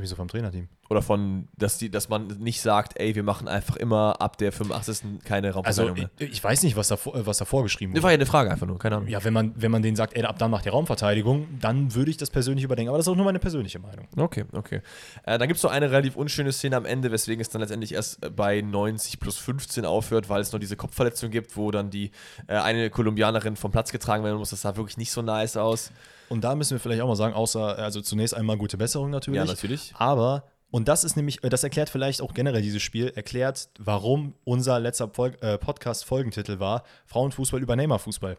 [0.00, 0.68] Wieso vom Trainerteam?
[0.90, 4.52] Oder von, dass, die, dass man nicht sagt, ey, wir machen einfach immer ab der
[4.52, 5.24] 85.
[5.24, 6.30] keine Also Raumverteidigung ich, mehr.
[6.32, 8.04] ich weiß nicht, was da, äh, was da vorgeschrieben Das wurde.
[8.04, 9.08] war ja eine Frage einfach nur, keine Ahnung.
[9.08, 12.10] Ja, wenn man, wenn man denen sagt, ey, ab dann macht die Raumverteidigung, dann würde
[12.10, 12.88] ich das persönlich überdenken.
[12.90, 14.06] Aber das ist auch nur meine persönliche Meinung.
[14.16, 14.82] Okay, okay.
[15.24, 17.92] Äh, dann gibt es noch eine relativ unschöne Szene am Ende, weswegen es dann letztendlich
[17.92, 21.90] erst äh, bei 90 plus 15 aufhört, weil es noch diese Kopfverletzung gibt, wo dann
[21.90, 22.12] die
[22.46, 24.50] äh, eine Kolumbianerin vom Platz getragen werden muss.
[24.50, 25.90] Das sah wirklich nicht so nice aus.
[26.28, 29.38] Und da müssen wir vielleicht auch mal sagen, außer, also zunächst einmal gute Besserung natürlich.
[29.38, 29.92] Ja, natürlich.
[29.96, 34.78] Aber, und das ist nämlich, das erklärt vielleicht auch generell dieses Spiel, erklärt, warum unser
[34.78, 38.36] letzter Fol äh, Podcast-Folgentitel war: Frauenfußball über Neymar-Fußball.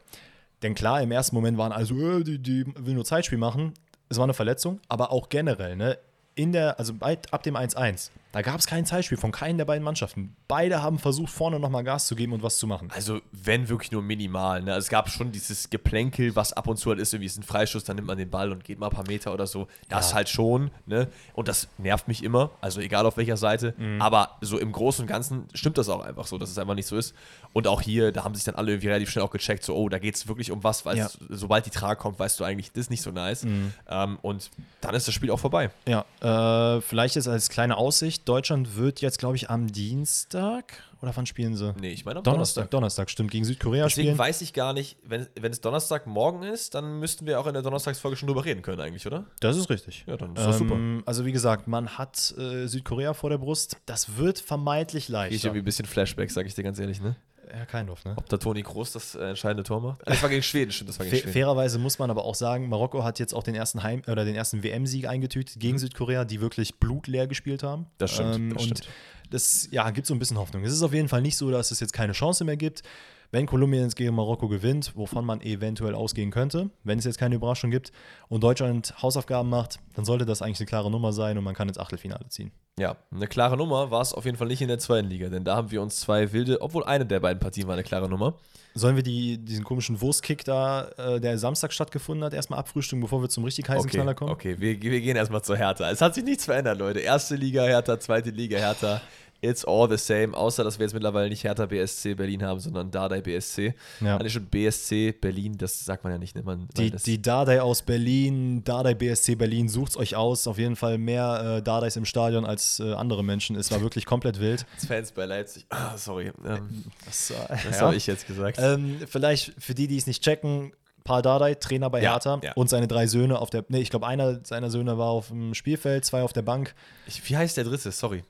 [0.61, 3.73] Denn klar, im ersten Moment waren also, äh, die, die will nur Zeitspiel machen.
[4.09, 5.97] Es war eine Verletzung, aber auch generell, ne?
[6.35, 9.65] In der, also bei, ab dem 1-1, da gab es kein Zeitspiel von keinen der
[9.65, 10.35] beiden Mannschaften.
[10.47, 12.89] Beide haben versucht, vorne nochmal Gas zu geben und was zu machen.
[12.93, 14.61] Also, wenn wirklich nur minimal.
[14.61, 14.73] Ne?
[14.73, 17.43] Also, es gab schon dieses Geplänkel, was ab und zu halt ist, irgendwie ist ein
[17.43, 19.67] Freischuss, dann nimmt man den Ball und geht mal ein paar Meter oder so.
[19.89, 20.15] Das Ja.
[20.17, 20.71] halt schon.
[20.85, 21.07] Ne?
[21.33, 22.51] Und das nervt mich immer.
[22.61, 23.73] Also, egal auf welcher Seite.
[23.77, 24.01] Mhm.
[24.01, 26.87] Aber so im Großen und Ganzen stimmt das auch einfach so, dass es einfach nicht
[26.87, 27.15] so ist.
[27.53, 29.89] Und auch hier, da haben sich dann alle irgendwie relativ schnell auch gecheckt, so, oh,
[29.89, 31.09] da geht es wirklich um was, weil Ja.
[31.29, 33.43] sobald die Trage kommt, weißt du eigentlich, das ist nicht so nice.
[33.89, 35.71] Ähm, und dann ist das Spiel auch vorbei.
[35.87, 41.15] Ja, äh, vielleicht jetzt als kleine Aussicht: Deutschland wird jetzt, glaube ich, am Dienstag oder
[41.15, 41.73] wann spielen sie?
[41.79, 44.17] Nee, ich meine am Donnerstag, Donnerstag, stimmt, gegen Südkorea Deswegen spielen.
[44.17, 47.53] weiß ich gar nicht, wenn, wenn es Donnerstag morgen ist, dann müssten wir auch in
[47.53, 49.25] der Donnerstagsfolge schon drüber reden können, eigentlich, oder?
[49.39, 50.03] Das ist richtig.
[50.07, 50.75] Ja, dann ist das super.
[50.75, 53.77] Ähm, also wie gesagt, man hat äh, Südkorea vor der Brust.
[53.85, 55.35] Das wird vermeintlich Ich leichter.
[55.47, 57.15] irgendwie ein bisschen Flashback, sag ich dir ganz ehrlich, ne?
[57.51, 58.13] Ja, kein of, ne?
[58.15, 60.01] Ob da Toni Kroos das äh, entscheidende Tor macht?
[60.05, 61.33] Das war gegen Schweden, stimmt, das war gegen Schweden.
[61.33, 64.35] fairerweise muss man aber auch sagen, Marokko hat jetzt auch den ersten Heim oder den
[64.35, 67.81] ersten WM-Sieg eingetütet gegen Südkorea, die wirklich blutleer gespielt haben.
[67.81, 67.85] Mhm.
[67.87, 68.89] Ähm, Das stimmt, das und stimmt.
[69.31, 70.63] das ja, gibt so ein bisschen Hoffnung.
[70.63, 72.83] Es ist auf jeden Fall nicht so, dass es jetzt keine Chance mehr gibt.
[73.31, 77.35] Wenn Kolumbien jetzt gegen Marokko gewinnt, wovon man eventuell ausgehen könnte, wenn es jetzt keine
[77.35, 77.91] Überraschung gibt
[78.27, 81.67] und Deutschland Hausaufgaben macht, dann sollte das eigentlich eine klare Nummer sein und man kann
[81.67, 82.51] ins Achtelfinale ziehen.
[82.79, 85.43] Ja, eine klare Nummer war es auf jeden Fall nicht in der zweiten Liga, denn
[85.43, 88.35] da haben wir uns zwei wilde, obwohl eine der beiden Partien war eine klare Nummer.
[88.75, 93.21] Sollen wir die, diesen komischen Wurstkick da, äh, der Samstag stattgefunden hat, erstmal abfrühstücken, bevor
[93.21, 94.31] wir zum richtig heißen Okay, Knaller kommen?
[94.31, 95.89] okay wir, wir gehen erstmal zur Hertha.
[95.91, 96.99] Es hat sich nichts verändert, Leute.
[96.99, 99.01] Erste Liga Hertha, zweite Liga Hertha.
[99.41, 102.91] It's all the same, außer dass wir jetzt mittlerweile nicht Hertha BSC Berlin haben, sondern
[102.91, 103.73] Dardai BSC.
[104.01, 104.19] Ja.
[104.19, 106.35] Hatte schon BSC Berlin, das sagt man ja nicht.
[106.35, 106.43] Ne?
[106.43, 110.45] Man, Die, das, die Dardai aus Berlin, Dardai BSC Berlin, sucht's euch aus.
[110.47, 113.55] Auf jeden Fall mehr äh, Dardais im Stadion als äh, andere Menschen.
[113.55, 114.65] Es war wirklich komplett wild.
[114.87, 115.65] Fans bei Leipzig.
[115.69, 116.31] Ah, sorry.
[116.45, 117.81] Ähm, Das, äh, das ja.
[117.85, 118.57] habe ich jetzt gesagt.
[118.61, 120.73] Ähm, vielleicht für die, die es nicht checken,
[121.05, 122.51] Paul Dardai, Trainer bei Ja, Hertha ja.
[122.53, 125.53] und seine drei Söhne auf der, nee, ich glaube, einer seiner Söhne war auf dem
[125.55, 126.75] Spielfeld, zwei auf der Bank.
[127.07, 127.91] Ich, wie heißt der dritte?
[127.91, 128.23] Sorry.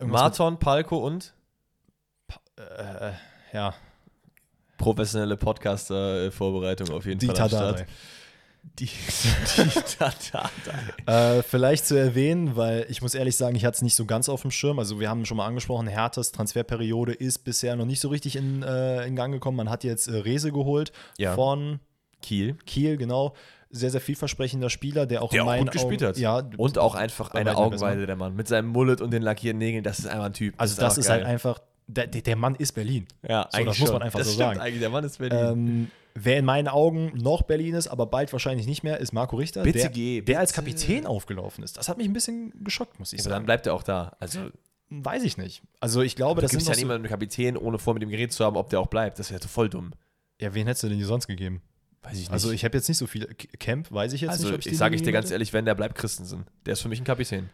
[0.00, 1.32] Marton, Palko und
[2.28, 3.12] mit, äh,
[3.52, 3.74] ja,
[4.78, 7.48] professionelle Podcaster-Vorbereitung auf jeden Dieter Fall.
[7.48, 7.86] Start.
[8.78, 8.86] Die,
[9.56, 11.38] Dieter Dardai.
[11.38, 14.28] Äh, vielleicht zu erwähnen, weil ich muss ehrlich sagen, ich hatte es nicht so ganz
[14.28, 14.78] auf dem Schirm.
[14.78, 18.62] Also wir haben schon mal angesprochen, Herthas Transferperiode ist bisher noch nicht so richtig in,
[18.62, 19.56] äh, in Gang gekommen.
[19.56, 21.34] Man hat jetzt äh, Rese geholt Ja.
[21.34, 21.80] von
[22.22, 22.54] Kiel.
[22.64, 23.34] Kiel, genau.
[23.74, 26.18] Sehr, sehr vielversprechender Spieler, der auch Der in auch meinen gut gespielt Augen, hat.
[26.18, 27.56] Ja, Und auch einfach eine.
[27.56, 28.36] Augenweide, der Mann.
[28.36, 30.54] Mit seinem Mullet und den lackierten Nägeln, das ist einfach ein Typ.
[30.58, 33.06] Also das ist, einfach halt einfach, der, der Mann ist Berlin.
[33.26, 33.94] Ja, So, eigentlich das muss schon.
[33.94, 34.60] man einfach das so stimmt sagen.
[34.60, 35.38] Eigentlich, der Mann ist Berlin.
[35.38, 39.36] Ähm, wer in meinen Augen noch Berlin ist, aber bald wahrscheinlich nicht mehr, ist Marco
[39.36, 40.62] Richter, Bitte der, geh, der als bitte.
[40.70, 41.78] Kapitän aufgelaufen ist.
[41.78, 43.46] Das hat mich ein bisschen geschockt, muss ich aber dann sagen.
[43.46, 44.16] bleibt er auch da.
[44.20, 44.50] Also,
[44.94, 45.62] Weiß ich nicht.
[45.80, 48.10] Also ich glaube, da das gibt ja noch so, niemanden Kapitän, ohne vor mit ihm
[48.10, 49.18] geredet zu haben, ob der auch bleibt.
[49.18, 49.92] Das wäre ja voll dumm.
[50.38, 51.62] Ja, wen hättest du denn hier sonst gegeben?
[52.02, 52.30] Weiß ich nicht.
[52.32, 53.26] Also ich habe jetzt nicht so viel.
[53.60, 54.54] Camp weiß ich jetzt also nicht.
[54.54, 56.46] ob ich sage ich dir ganz ehrlich, wenn der bleibt Christensen.
[56.66, 57.48] Der ist für mich ein Kapitän.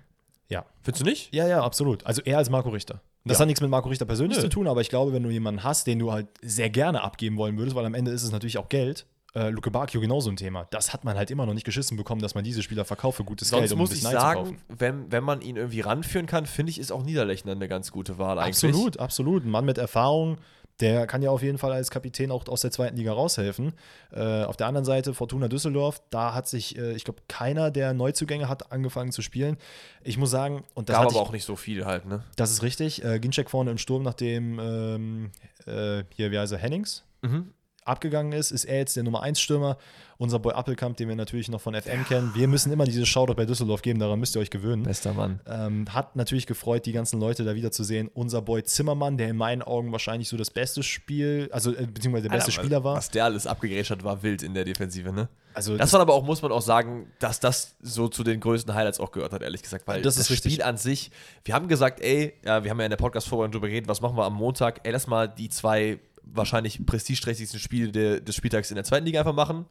[0.49, 0.65] Ja.
[0.83, 1.35] Findest du nicht?
[1.35, 2.07] Ja, ja, absolut.
[2.07, 3.03] Also eher als Marco Richter.
[3.25, 3.41] Das Ja.
[3.43, 4.45] hat nichts mit Marco Richter persönlich Nö.
[4.45, 7.37] zu tun, aber ich glaube, wenn du jemanden hast, den du halt sehr gerne abgeben
[7.37, 9.05] wollen würdest, weil am Ende ist es natürlich auch Geld.
[9.35, 10.67] Äh, Luke Bacchio genauso ein Thema.
[10.71, 13.25] Das hat man halt immer noch nicht geschissen bekommen, dass man diese Spieler verkauft für
[13.25, 16.47] gutes Sonst Geld, um muss sich ich sagen, wenn, wenn man ihn irgendwie ranführen kann,
[16.47, 18.65] finde ich, ist auch Niederlechner eine ganz gute Wahl eigentlich.
[18.65, 19.45] Absolut, absolut.
[19.45, 20.39] Ein Mann mit Erfahrung,
[20.81, 23.73] der kann ja auf jeden Fall als Kapitän auch aus der zweiten Liga raushelfen.
[24.13, 27.95] Äh, auf der anderen Seite Fortuna Düsseldorf, da hat sich, äh, ich glaube, keiner der
[27.95, 29.57] Neuzugänge hat angefangen zu spielen.
[30.03, 32.23] Ich muss sagen, und das, Gab aber ich, auch nicht so viel halt, ne?
[32.37, 35.31] das ist richtig, äh, Ginczek vorne im Sturm, nachdem ähm,
[35.67, 37.53] äh, hier, wie heißt er, Hennings Mhm.
[37.89, 39.77] Abgegangen ist, ist er jetzt der Nummer 1 Stürmer.
[40.21, 42.33] Unser Boy Appelkamp, den wir natürlich noch von FM kennen.
[42.35, 44.83] Wir müssen immer dieses Shoutout bei Düsseldorf geben, daran müsst ihr euch gewöhnen.
[44.83, 45.39] Bester Mann.
[45.47, 48.11] Ähm, hat natürlich gefreut, die ganzen Leute da wieder zu sehen.
[48.13, 52.25] Unser Boy Zimmermann, der in meinen Augen wahrscheinlich so das beste Spiel, also äh, beziehungsweise
[52.29, 52.97] der beste Alter, Spieler war.
[52.97, 55.29] Was der alles abgegrätscht hat, war wild in der Defensive, ne?
[55.55, 58.75] Also Das war aber auch, muss man auch sagen, dass das so zu den größten
[58.75, 59.87] Highlights auch gehört hat, ehrlich gesagt.
[59.87, 60.29] Weil Das das.
[60.37, 61.11] Spiel an sich,
[61.45, 64.17] wir haben gesagt, ey, ja, wir haben ja in der Podcast-Vorbereitung drüber geredet, was machen
[64.17, 64.81] wir am Montag?
[64.83, 66.01] Ey, lass mal die zwei
[66.33, 69.67] wahrscheinlich prestigeträchtigsten Spiele de, des Spieltags in der zweiten Liga einfach machen.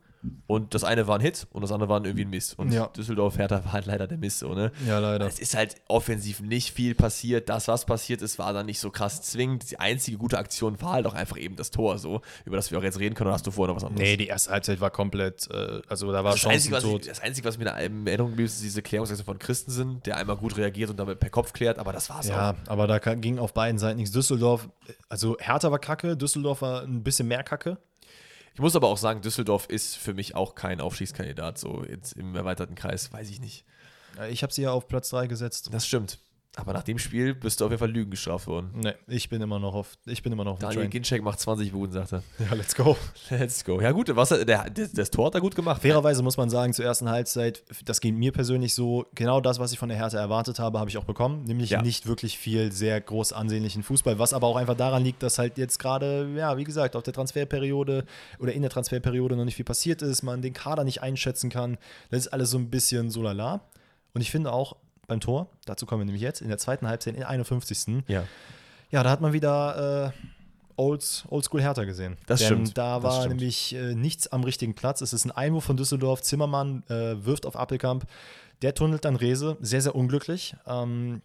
[0.48, 2.58] Und das eine war ein Hit und das andere war irgendwie ein Mist.
[2.58, 2.88] Und Ja.
[2.88, 4.72] Düsseldorf, Hertha war halt leider der Mist, so, ne?
[4.88, 5.26] Ja, leider.
[5.28, 7.50] Es ist halt offensiv nicht viel passiert.
[7.50, 9.70] Das, was passiert ist, war dann nicht so krass zwingend.
[9.72, 12.78] Die einzige gute Aktion war halt auch einfach eben das Tor, so, über das wir
[12.80, 13.28] auch jetzt reden können.
[13.28, 14.08] Oder hast du vorher noch was anderes?
[14.08, 17.20] Nee, die erste Halbzeit war komplett, äh, also da war Das Einzige, was ich, das
[17.22, 20.58] Einzige, was mir in Erinnerung geblieben ist, ist diese Klärungsaktion von Christensen, der einmal gut
[20.58, 22.36] reagiert und damit per Kopf klärt, aber das war's auch.
[22.36, 24.12] Ja, aber da ging auf beiden Seiten nichts.
[24.14, 24.70] Düsseldorf,
[25.10, 27.78] also Hertha war kacke, Düsseldorf war ein bisschen mehr kacke.
[28.58, 32.36] Ich muss aber auch sagen, Düsseldorf ist für mich auch kein Aufstiegskandidat, so jetzt im
[32.36, 33.66] erweiterten Kreis, weiß ich nicht.
[34.32, 35.70] Ich habe sie ja auf Platz 3 gesetzt.
[35.72, 36.18] Das stimmt.
[36.60, 38.72] Aber nach dem Spiel bist du auf jeden Fall Lügen gestraft worden.
[38.74, 40.88] Nee, ich bin immer noch auf, ich bin immer noch auf Daniel.
[40.88, 42.24] Ginczek macht 20 Buden, sagt er.
[42.40, 42.98] Ja, let's go.
[43.30, 43.80] Let's go.
[43.80, 45.82] Ja, gut, was, der, das, das Tor hat er gut gemacht.
[45.82, 49.72] Fairerweise muss man sagen, zur ersten Halbzeit, das ging mir persönlich so, genau das, was
[49.72, 51.44] ich von der Hertha erwartet habe, habe ich auch bekommen.
[51.44, 51.82] Nämlich Ja.
[51.82, 55.58] nicht wirklich viel sehr groß ansehnlichen Fußball, was aber auch einfach daran liegt, dass halt
[55.58, 58.06] jetzt gerade, ja, wie gesagt, auf der Transferperiode
[58.40, 61.78] oder in der Transferperiode noch nicht viel passiert ist, man den Kader nicht einschätzen kann.
[62.10, 63.62] Das ist alles so ein bisschen so lala.
[64.14, 64.76] Und ich finde auch
[65.08, 68.04] beim Tor, dazu kommen wir nämlich jetzt, in der zweiten Halbzeit, in der 51.
[68.08, 68.24] Ja.
[68.92, 70.28] Ja, da hat man wieder äh,
[70.78, 72.18] Old, Oldschool Hertha gesehen.
[72.28, 73.36] Das Denn stimmt, Da war stimmt.
[73.36, 75.02] nämlich äh, nichts am richtigen Platz.
[75.02, 76.22] Es ist ein Einwurf von Düsseldorf.
[76.22, 78.06] Zimmermann äh, wirft auf Appelkamp.
[78.62, 79.58] Der tunnelt dann Rese.
[79.60, 80.56] Sehr, sehr unglücklich.
[80.66, 81.22] Ähm,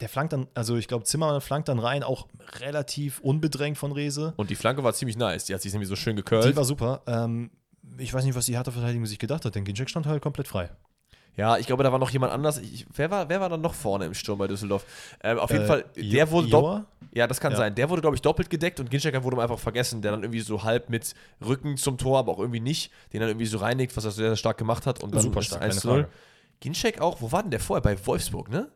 [0.00, 2.26] der flankt dann, also ich glaube, Zimmermann flankt dann rein, auch
[2.60, 4.32] relativ unbedrängt von Rese.
[4.36, 5.44] Und die Flanke war ziemlich nice.
[5.44, 6.56] Die hat sich nämlich so schön Die gecurlt.
[6.56, 7.02] war super.
[7.06, 7.50] Ähm,
[7.98, 10.70] ich weiß nicht, was die Hertha-Verteidigung sich gedacht hat, denn Ginczek stand halt komplett frei.
[11.36, 12.58] Ja, ich glaube, da war noch jemand anders.
[12.58, 14.84] Ich, wer, war, wer war dann noch vorne im Sturm bei Düsseldorf?
[15.22, 16.84] Ähm, auf jeden Äh, Fall, der wurde doppelt.
[17.12, 17.58] Ja, das kann Ja.
[17.58, 17.74] sein.
[17.74, 20.62] Der wurde, glaube ich, doppelt gedeckt und Ginczek wurde einfach vergessen, der dann irgendwie so
[20.64, 21.14] halb mit
[21.44, 24.28] Rücken zum Tor, aber auch irgendwie nicht, den dann irgendwie so reinigt, was er sehr,
[24.30, 25.02] sehr stark gemacht hat.
[25.02, 25.96] Und dann Super stark, 1 keine zu 0.
[26.02, 26.12] Frage.
[26.60, 27.82] Ginczek auch, wo war denn der vorher?
[27.82, 28.68] Bei Wolfsburg, ne?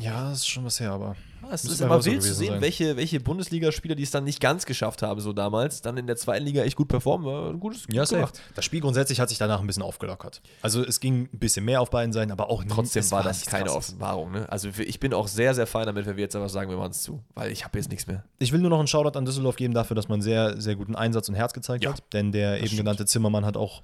[0.00, 1.14] Ja, das ist schon was her, aber.
[1.50, 2.60] Es ist immer wild zu sehen, sein.
[2.60, 6.16] welche, welche Bundesligaspieler, die es dann nicht ganz geschafft haben, so damals, dann in der
[6.16, 7.26] zweiten Liga echt gut performen.
[7.26, 8.40] War ein gutes Ja, gut gemacht.
[8.54, 10.42] Das Spiel grundsätzlich hat sich danach ein bisschen aufgelockert.
[10.62, 13.64] Also es ging ein bisschen mehr auf beiden Seiten, aber auch Trotzdem war das keine
[13.64, 13.90] Krasses.
[13.90, 14.32] Offenbarung.
[14.32, 14.46] Ne?
[14.50, 16.90] Also ich bin auch sehr, sehr fein damit, wenn wir jetzt einfach sagen, wir machen
[16.92, 18.24] es zu, weil ich habe jetzt nichts mehr.
[18.38, 20.94] Ich will nur noch einen Shoutout an Düsseldorf geben dafür, dass man sehr, sehr guten
[20.94, 22.02] Einsatz und Herz gezeigt Ja, hat.
[22.12, 22.80] Denn der eben stimmt.
[22.80, 23.82] genannte Zimmermann hat auch.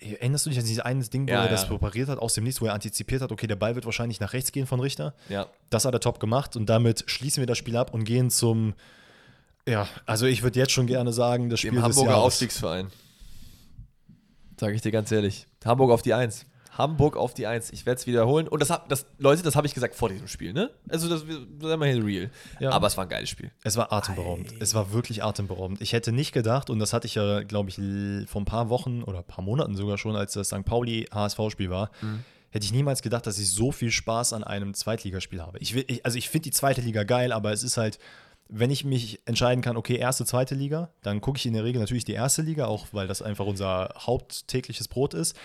[0.00, 1.68] Erinnerst du dich an dieses eine Ding, wo Ja, er das ja.
[1.68, 4.32] präpariert hat, aus dem Nichts, wo er antizipiert hat, okay, der Ball wird wahrscheinlich nach
[4.32, 5.14] rechts gehen von Richter?
[5.28, 5.46] Ja.
[5.68, 8.74] Das hat er top gemacht und damit schließen wir das Spiel ab und gehen zum.
[9.68, 12.24] Ja, also ich würde jetzt schon gerne sagen, das Spiel Dem des Hamburger Jahres.
[12.24, 12.88] Aufstiegsverein.
[14.58, 15.46] Sage ich dir ganz ehrlich.
[15.64, 16.46] Hamburg auf die Eins.
[16.80, 17.70] Hamburg auf die Eins.
[17.72, 18.48] Ich werde es wiederholen.
[18.48, 20.70] Und das, hab, das Leute, das habe ich gesagt vor diesem Spiel, ne?
[20.88, 21.24] Also, das
[21.60, 22.30] sei mal hier real.
[22.58, 22.70] Ja.
[22.70, 23.50] Aber es war ein geiles Spiel.
[23.62, 24.54] Es war atemberaubend.
[24.60, 25.80] Es war wirklich atemberaubend.
[25.80, 27.76] Ich hätte nicht gedacht, und das hatte ich ja, glaube ich,
[28.28, 30.64] vor ein paar Wochen oder ein paar Monaten sogar schon, als das St.
[30.64, 31.90] Pauli-HSV-Spiel war,
[32.50, 35.58] hätte ich niemals gedacht, dass ich so viel Spaß an einem Zweitligaspiel habe.
[35.58, 37.98] Ich will, ich, also ich finde die zweite Liga geil, aber es ist halt,
[38.48, 41.80] wenn ich mich entscheiden kann, okay, erste, zweite Liga, dann gucke ich in der Regel
[41.80, 45.36] natürlich die erste Liga, auch weil das einfach unser haupttägliches Brot ist.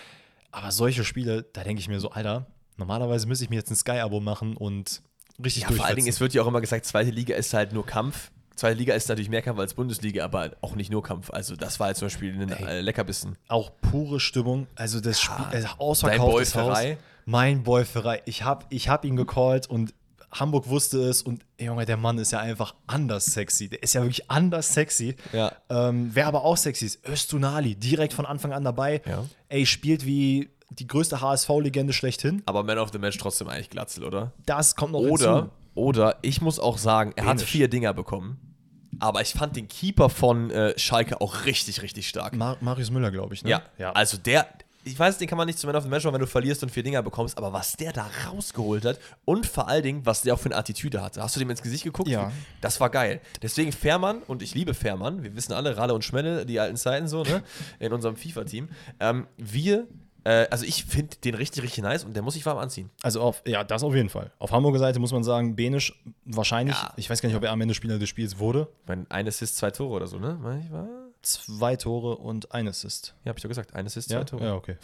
[0.50, 3.76] Aber solche Spiele, da denke ich mir so, Alter, normalerweise müsste ich mir jetzt ein
[3.76, 5.02] Sky-Abo machen und
[5.42, 7.72] richtig Ja, vor allen Dingen, es wird ja auch immer gesagt, zweite Liga ist halt
[7.72, 8.30] nur Kampf.
[8.54, 11.30] Zweite Liga ist natürlich mehr Kampf als Bundesliga, aber auch nicht nur Kampf.
[11.30, 13.36] Also, das war jetzt zum Beispiel ein äh, Leckerbissen.
[13.48, 14.66] auch pure Stimmung.
[14.76, 16.78] Also das Spiel, äh, Dein ausverkauftes Haus.
[17.26, 18.22] Mein Boy Ferrei.
[18.24, 19.92] Ich habe ich hab ihn gecallt und
[20.32, 23.68] Hamburg wusste es und Junge, der Mann ist ja einfach anders sexy.
[23.68, 25.16] Der ist ja wirklich anders sexy.
[25.32, 25.52] Ja.
[25.70, 29.00] Ähm, wer aber auch sexy ist, Östunali, direkt von Anfang an dabei.
[29.06, 29.24] Ja.
[29.48, 32.42] Ey, spielt wie die größte HSV-Legende schlechthin.
[32.46, 34.32] Aber Man of the Match trotzdem eigentlich Glatzel, oder?
[34.46, 35.50] Das kommt noch Oder, hinzu.
[35.74, 37.50] oder ich muss auch sagen, er hat Dänisch.
[37.50, 38.38] vier Dinger bekommen.
[38.98, 42.34] Aber ich fand den Keeper von äh, Schalke auch richtig, richtig stark.
[42.34, 43.44] Mar Marius Müller, glaube ich.
[43.44, 43.50] Ne?
[43.50, 43.92] Ja, ja.
[43.92, 44.46] also der,
[44.86, 46.62] ich weiß, den kann man nicht zum Man of the Match machen, wenn du verlierst
[46.62, 50.22] und vier Dinger bekommst, aber was der da rausgeholt hat und vor allen Dingen, was
[50.22, 51.20] der auch für eine Attitüde hatte.
[51.22, 52.08] Hast du dem ins Gesicht geguckt?
[52.08, 52.30] Ja.
[52.60, 53.20] Das war geil.
[53.42, 57.08] Deswegen Fährmann, und ich liebe Fährmann, wir wissen alle, Ralle und Schmelle, die alten Zeiten
[57.08, 57.42] so, ne,
[57.80, 58.68] in unserem FIFA-Team.
[59.00, 59.88] Ähm, wir,
[60.22, 62.90] äh, also ich finde den richtig, richtig nice und der muss sich warm anziehen.
[63.02, 64.30] Also auf, ja, das auf jeden Fall.
[64.38, 66.92] Auf Hamburger Seite muss man sagen, Benisch wahrscheinlich, Ja.
[66.96, 68.68] ich weiß gar nicht, ob er am Ende Spieler des Spiels wurde.
[68.82, 70.38] Ich meine, ein Assist, zwei Tore oder so, ne?
[70.40, 70.86] Meine ich, war?
[71.26, 73.14] Zwei Tore und ein Assist.
[73.24, 73.74] Ja, hab ich doch gesagt.
[73.74, 74.44] Ein Assist, zwei Ja, Tore.
[74.44, 74.76] ja okay.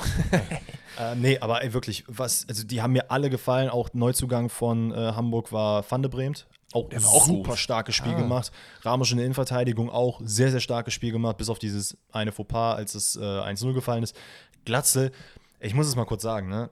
[0.99, 3.69] äh, nee, aber ey, wirklich, was, also die haben mir alle gefallen.
[3.69, 6.47] Auch Neuzugang von äh, Hamburg war Van de Bremt.
[6.73, 7.59] Auch, Der war auch super gut.
[7.59, 8.19] starkes Spiel Ah.
[8.19, 8.51] gemacht.
[8.81, 12.75] Ramisch in der Innenverteidigung auch sehr, sehr starkes Spiel gemacht, bis auf dieses eine Fauxpas,
[12.75, 14.17] als es äh, 1-0 gefallen ist.
[14.65, 15.13] Glatzel,
[15.61, 16.71] ich muss es mal kurz sagen, ne?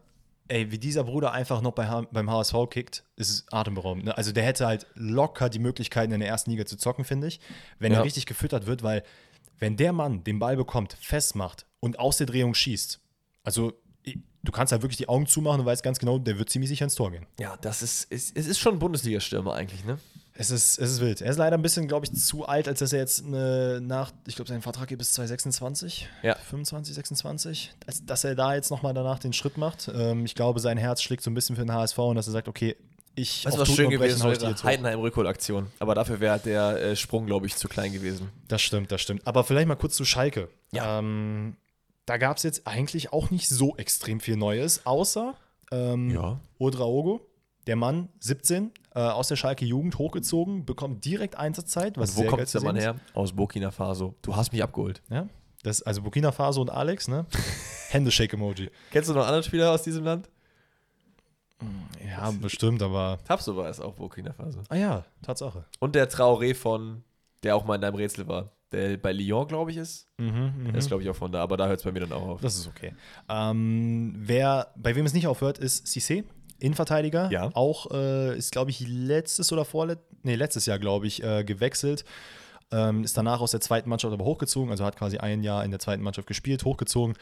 [0.49, 4.07] Ey, wie dieser Bruder einfach noch bei, H- beim HSV kickt, ist es atemberaubend.
[4.07, 4.16] Ne?
[4.18, 7.39] Also der hätte halt locker die Möglichkeiten in der ersten Liga zu zocken, finde ich,
[7.79, 7.99] wenn Ja.
[7.99, 9.05] er richtig gefüttert wird, weil
[9.61, 13.00] wenn der Mann den Ball bekommt, festmacht und aus der Drehung schießt,
[13.44, 13.72] also
[14.42, 16.84] du kannst halt wirklich die Augen zumachen und weißt ganz genau, der wird ziemlich sicher
[16.84, 17.26] ins Tor gehen.
[17.38, 19.98] Ja, das ist, es ist schon ein Bundesliga-Stürmer eigentlich, ne?
[20.32, 21.20] Es ist, es ist wild.
[21.20, 24.11] Er ist leider ein bisschen, glaube ich, zu alt, als dass er jetzt eine, nach,
[24.26, 26.34] ich glaube, sein Vertrag geht bis 2026, Ja.
[26.36, 29.90] 25, 26, als, dass er da jetzt nochmal danach den Schritt macht.
[29.94, 32.32] Ähm, ich glaube, sein Herz schlägt so ein bisschen für den HSV und dass er
[32.32, 32.76] sagt, okay,
[33.14, 34.64] ich auf war Tuten schön gewesen, hoch.
[34.64, 35.66] Heidenheim-Rückholaktion.
[35.78, 38.30] Aber dafür wäre der äh, Sprung, glaube ich, zu klein gewesen.
[38.48, 39.26] Das stimmt, das stimmt.
[39.26, 40.48] Aber vielleicht mal kurz zu Schalke.
[40.72, 40.98] Ja.
[40.98, 41.56] Ähm,
[42.06, 45.34] da gab es jetzt eigentlich auch nicht so extrem viel Neues, außer
[45.70, 46.40] ähm, Ja.
[46.58, 47.20] Odraogo,
[47.66, 51.96] der Mann, 17, äh, aus der Schalke Jugend hochgezogen, bekommt direkt Einsatzzeit.
[51.98, 52.96] Was Und wo sehr kommt der Mann her?
[53.14, 54.14] Aus Burkina Faso.
[54.22, 55.02] Du hast mich abgeholt.
[55.11, 55.28] Ja?
[55.62, 57.26] Das, also Burkina Faso und Alex, ne?
[57.90, 58.70] Händeshake-Emoji.
[58.90, 60.28] Kennst du noch andere Spieler aus diesem Land?
[62.06, 63.18] Ja, bestimmt, aber.
[63.24, 64.61] Tabso war es auch Burkina Faso.
[64.68, 65.64] Ah ja, Tatsache.
[65.78, 67.02] Und der Traoré von,
[67.42, 68.52] der auch mal in deinem Rätsel war.
[68.72, 70.06] Der bei Lyon, glaube ich, ist.
[70.18, 71.42] Mhm, Der ist, glaube ich, auch von da.
[71.42, 72.40] Aber da hört es bei mir dann auch auf.
[72.40, 72.94] Das ist okay.
[73.28, 76.22] Ähm, wer, bei wem es nicht aufhört, ist Cissé,
[76.61, 77.30] Innenverteidiger.
[77.32, 77.50] Ja.
[77.54, 82.04] Auch äh, ist, glaube ich, letztes oder vorletztes, nee, letztes Jahr, glaube ich, äh, gewechselt.
[82.70, 85.72] Ähm, ist danach aus der zweiten Mannschaft aber hochgezogen, also hat quasi ein Jahr in
[85.72, 87.16] der zweiten Mannschaft gespielt, hochgezogen.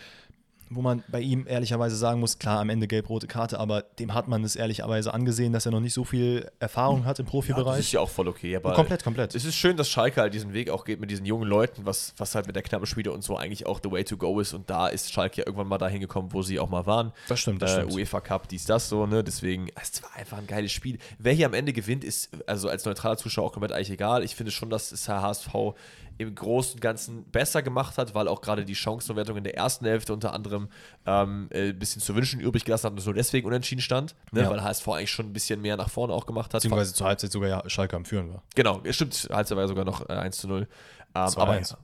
[0.71, 4.29] Wo man bei ihm ehrlicherweise sagen muss, klar, am Ende gelb-rote Karte, aber dem hat
[4.29, 7.81] man es ehrlicherweise angesehen, dass er noch nicht so viel Erfahrung hat im das Profibereich.
[7.81, 8.57] ist ja auch voll okay.
[8.57, 9.35] Aber komplett, komplett.
[9.35, 12.15] Es ist schön, dass Schalke halt diesen Weg auch geht mit diesen jungen Leuten, was,
[12.17, 14.53] was halt mit der knappen Spiele und so eigentlich auch the way to go ist.
[14.53, 17.13] Und da ist Schalke ja irgendwann mal dahin gekommen, wo sie auch mal waren.
[17.29, 17.95] Das stimmt, das äh, stimmt.
[17.95, 19.25] UEFA Cup, dies, das so, ne?
[19.25, 20.99] Deswegen, es war einfach ein geiles Spiel.
[21.19, 24.23] Wer hier am Ende gewinnt, ist also als neutraler Zuschauer auch komplett eigentlich egal.
[24.23, 25.75] Ich finde schon, dass es HSV
[26.19, 29.87] im Großen und Ganzen besser gemacht hat, weil auch gerade die Chancenverwertung in der ersten
[29.87, 30.69] Hälfte unter anderem
[31.07, 34.15] ähm, äh, ein bisschen zu wünschen übrig gelassen hat und es nur deswegen unentschieden stand,
[34.33, 34.43] ne?
[34.43, 34.51] Ja.
[34.51, 36.63] weil HSV eigentlich schon ein bisschen mehr nach vorne auch gemacht hat.
[36.63, 38.43] Beziehungsweise zur Halbzeit sogar ja Schalke am Führen war.
[38.55, 40.61] Genau, es stimmt, Halbzeit war ja sogar noch äh, 1 zu 0.
[40.63, 40.69] Ähm,
[41.15, 41.79] aber ja.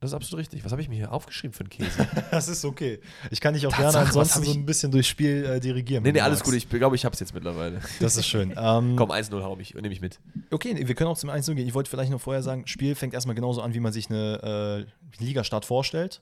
[0.00, 0.64] Das ist absolut richtig.
[0.64, 2.06] Was habe ich mir hier aufgeschrieben für einen Käse?
[2.30, 3.00] Das ist okay.
[3.30, 6.02] Ich kann dich auch Tatsache, gerne ansonsten so ein bisschen durchs Spiel äh, dirigieren.
[6.04, 6.54] nee, nee, alles gut.
[6.54, 7.80] Ich glaube, ich habe es jetzt mittlerweile.
[8.00, 8.54] Das ist schön.
[8.56, 10.20] ähm, Komm, 1-0 hau mich, nehme ich mit.
[10.50, 11.58] Okay, wir können auch zum 1 gehen.
[11.66, 14.86] Ich wollte vielleicht noch vorher sagen, Spiel fängt erstmal genauso an, wie man sich eine
[15.20, 16.20] äh, Ligastart vorstellt.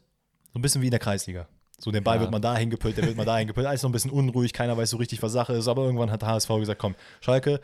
[0.52, 1.46] So ein bisschen wie in der Kreisliga.
[1.78, 2.22] So, der Ball Ja.
[2.22, 3.66] wird mal dahin gepüllt, der wird mal dahin gepüllt.
[3.66, 5.68] Alles noch ein bisschen unruhig, keiner weiß so richtig, was Sache ist.
[5.68, 7.60] Aber irgendwann hat der HSV gesagt: Komm, Schalke,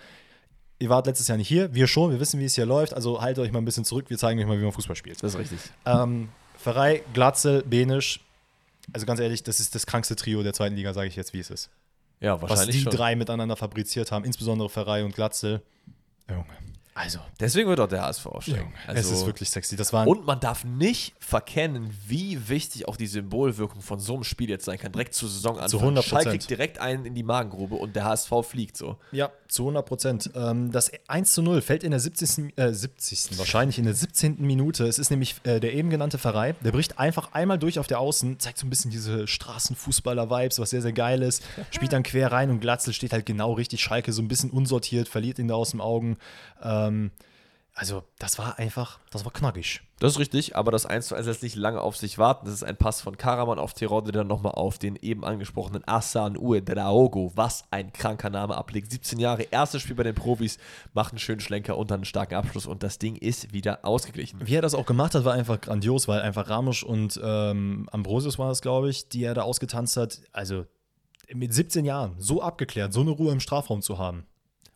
[0.83, 2.93] ihr wart letztes Jahr nicht hier, wir schon, wir wissen, wie es hier läuft.
[2.93, 5.23] Also haltet euch mal ein bisschen zurück, wir zeigen euch mal, wie man Fußball spielt.
[5.23, 5.61] Das ist richtig.
[5.87, 6.29] Ähm,
[6.59, 8.21] Pfarrei, Glatzel, Benisch.
[8.93, 11.39] Also ganz ehrlich, das ist das krankste Trio der zweiten Liga, sage ich jetzt, wie
[11.39, 11.71] es ist.
[12.21, 12.93] Ja, Was wahrscheinlich die schon.
[12.93, 15.63] drei miteinander fabriziert haben, insbesondere Pfarrei und Glatzel.
[16.29, 16.45] Junge.
[16.95, 18.73] Also, Deswegen wird auch der HSV aufsteigen.
[18.87, 19.77] es ist Also, wirklich sexy.
[19.77, 24.25] Das war und man darf nicht verkennen, wie wichtig auch die Symbolwirkung von so einem
[24.25, 24.93] Spiel jetzt sein kann.
[24.93, 25.69] Direkt zur Saisonanfang.
[25.71, 26.03] Zu 100%.
[26.03, 28.97] Schalke kriegt direkt einen in die Magengrube und der HSV fliegt so.
[29.11, 30.31] Ja, zu 100 Prozent.
[30.35, 32.59] Ähm, das 1 zu 0 fällt in der 70.
[32.59, 33.39] Äh, 70.
[33.39, 34.37] wahrscheinlich in der 17.
[34.41, 34.87] Minute.
[34.87, 36.55] Es ist nämlich äh, der eben genannte Pfarrei.
[36.63, 40.71] Der bricht einfach einmal durch auf der Außen, zeigt so ein bisschen diese Straßenfußballer-Vibes, was
[40.71, 41.43] sehr, sehr geil ist.
[41.71, 43.81] Spielt dann quer rein und Glatzel steht halt genau richtig.
[43.81, 46.19] Schalke so ein bisschen unsortiert, verliert ihn da aus den Augen.
[46.89, 47.11] Ähm,
[47.75, 49.81] also, das war einfach, das war knackig.
[49.99, 52.45] Das ist richtig, aber das 1 zu 1 lässt nicht lange auf sich warten.
[52.45, 55.83] Das ist ein Pass von Karaman auf Tirode, der dann nochmal auf den eben angesprochenen
[55.89, 58.91] Asan Uedraogo, was ein kranker Name ablegt.
[58.91, 60.59] 17 Jahre, erstes Spiel bei den Profis,
[60.93, 64.41] macht einen schönen Schlenker und dann einen starken Abschluss und das Ding ist wieder ausgeglichen.
[64.45, 68.39] Wie er das auch gemacht hat, war einfach grandios, weil einfach Ramusch und ähm, Ambrosius
[68.39, 70.21] war es, glaube ich, die er da ausgetanzt hat.
[70.33, 70.67] Also
[71.33, 74.27] mit 17 Jahren so abgeklärt, so eine Ruhe im Strafraum zu haben.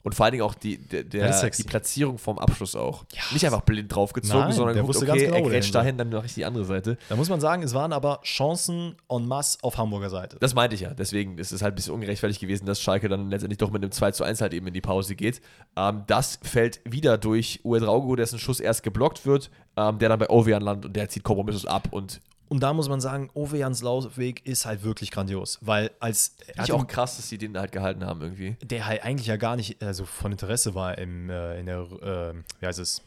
[0.07, 3.05] Und vor allen Dingen auch die, der, der, die Platzierung vom Abschluss auch.
[3.13, 3.23] Ja.
[3.33, 5.99] Nicht einfach blind draufgezogen, Nein, sondern der gut, wusste okay, ganz genau, er grätscht dahin,
[5.99, 6.97] dann mache ich die andere Seite.
[7.09, 10.37] Da muss man sagen, es waren aber Chancen en masse auf Hamburger Seite.
[10.39, 10.95] Das meinte ich ja.
[10.95, 13.91] Deswegen ist es halt ein bisschen ungerechtfertigt gewesen, dass Schalke dann letztendlich doch mit einem
[13.91, 15.41] 2 zu 1 halt eben in die Pause geht.
[15.75, 20.31] Ähm, das fällt wieder durch Uedraogo, dessen Schuss erst geblockt wird, ähm, der dann bei
[20.31, 21.89] Ovean landet und der zieht kompromisslos ab.
[21.91, 26.73] Und Und da muss man sagen, Ovejans Laufweg ist halt wirklich grandios, weil als ich
[26.73, 28.57] auch krass, dass sie den halt gehalten haben irgendwie.
[28.63, 32.35] der halt eigentlich ja gar nicht also von Interesse war im, äh, in der, äh,
[32.61, 33.03] wie heißt es,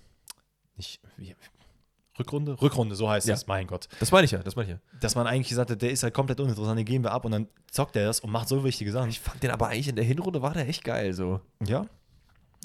[0.76, 1.36] nicht, wie,
[2.18, 2.62] Rückrunde?
[2.62, 3.34] Rückrunde, so heißt Ja.
[3.36, 3.88] es, mein Gott.
[4.02, 5.00] Das meine ich ja, das meine ich ja.
[5.00, 7.32] Dass man eigentlich gesagt hat, der ist halt komplett uninteressant, den geben wir ab und
[7.32, 9.10] dann zockt er das und macht so wichtige Sachen.
[9.10, 11.40] Ich fand den aber eigentlich in der Hinrunde war der echt geil so.
[11.66, 11.86] Ja.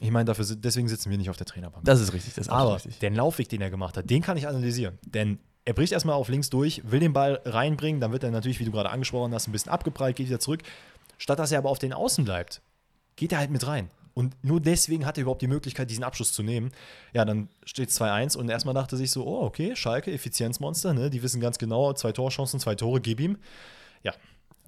[0.00, 1.84] Ich meine, dafür, deswegen sitzen wir nicht auf der Trainerbank.
[1.84, 2.98] Das ist richtig, das ist Aber richtig.
[2.98, 4.98] den Laufweg, den er gemacht hat, den kann ich analysieren.
[5.06, 8.60] Denn er bricht erstmal auf links durch, will den Ball reinbringen, dann wird er natürlich,
[8.60, 10.62] wie du gerade angesprochen hast, ein bisschen abgeprallt, geht wieder zurück.
[11.16, 12.60] Statt dass er aber auf den Außen bleibt,
[13.16, 13.90] geht er halt mit rein.
[14.14, 16.70] Und nur deswegen hat er überhaupt die Möglichkeit, diesen Abschluss zu nehmen.
[17.12, 21.10] Ja, dann steht es 2-1 und erstmal dachte sich so, oh, okay, Schalke, Effizienzmonster, ne?
[21.10, 23.38] Die wissen ganz genau, zwei Torchancen, zwei Tore, gib ihm.
[24.04, 24.12] Ja,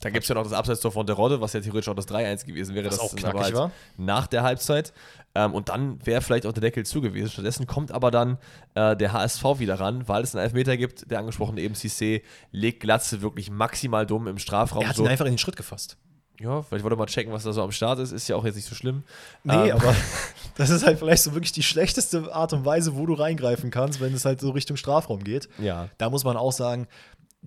[0.01, 2.07] Da gibt es ja noch das Abseitstor von der Rodde, was ja theoretisch auch das
[2.07, 2.87] 3-1 gewesen wäre.
[2.87, 3.71] Was das auch knackig halt war.
[3.97, 4.93] Nach der Halbzeit.
[5.35, 7.31] Ähm, und dann wäre vielleicht auch der Deckel zu gewesen.
[7.31, 8.39] Stattdessen kommt aber dann
[8.75, 11.11] äh, der HSV wieder ran, weil es einen Elfmeter gibt.
[11.11, 12.23] Der angesprochene eben Cissé
[12.53, 14.83] legt Glatze wirklich maximal dumm im Strafraum.
[14.83, 15.05] er hat so.
[15.05, 15.97] ihn einfach in den Schritt gefasst.
[16.41, 18.13] Ja, vielleicht wollte mal checken, was da so am Start ist.
[18.13, 19.05] Ist ja auch jetzt nicht so schlimm.
[19.43, 19.95] Nee, Ähm, aber
[20.57, 24.01] das ist halt vielleicht so wirklich die schlechteste Art und Weise, wo du reingreifen kannst,
[24.01, 25.49] wenn es halt so Richtung Strafraum geht.
[25.59, 25.89] Ja.
[25.99, 26.89] Da muss man auch sagen,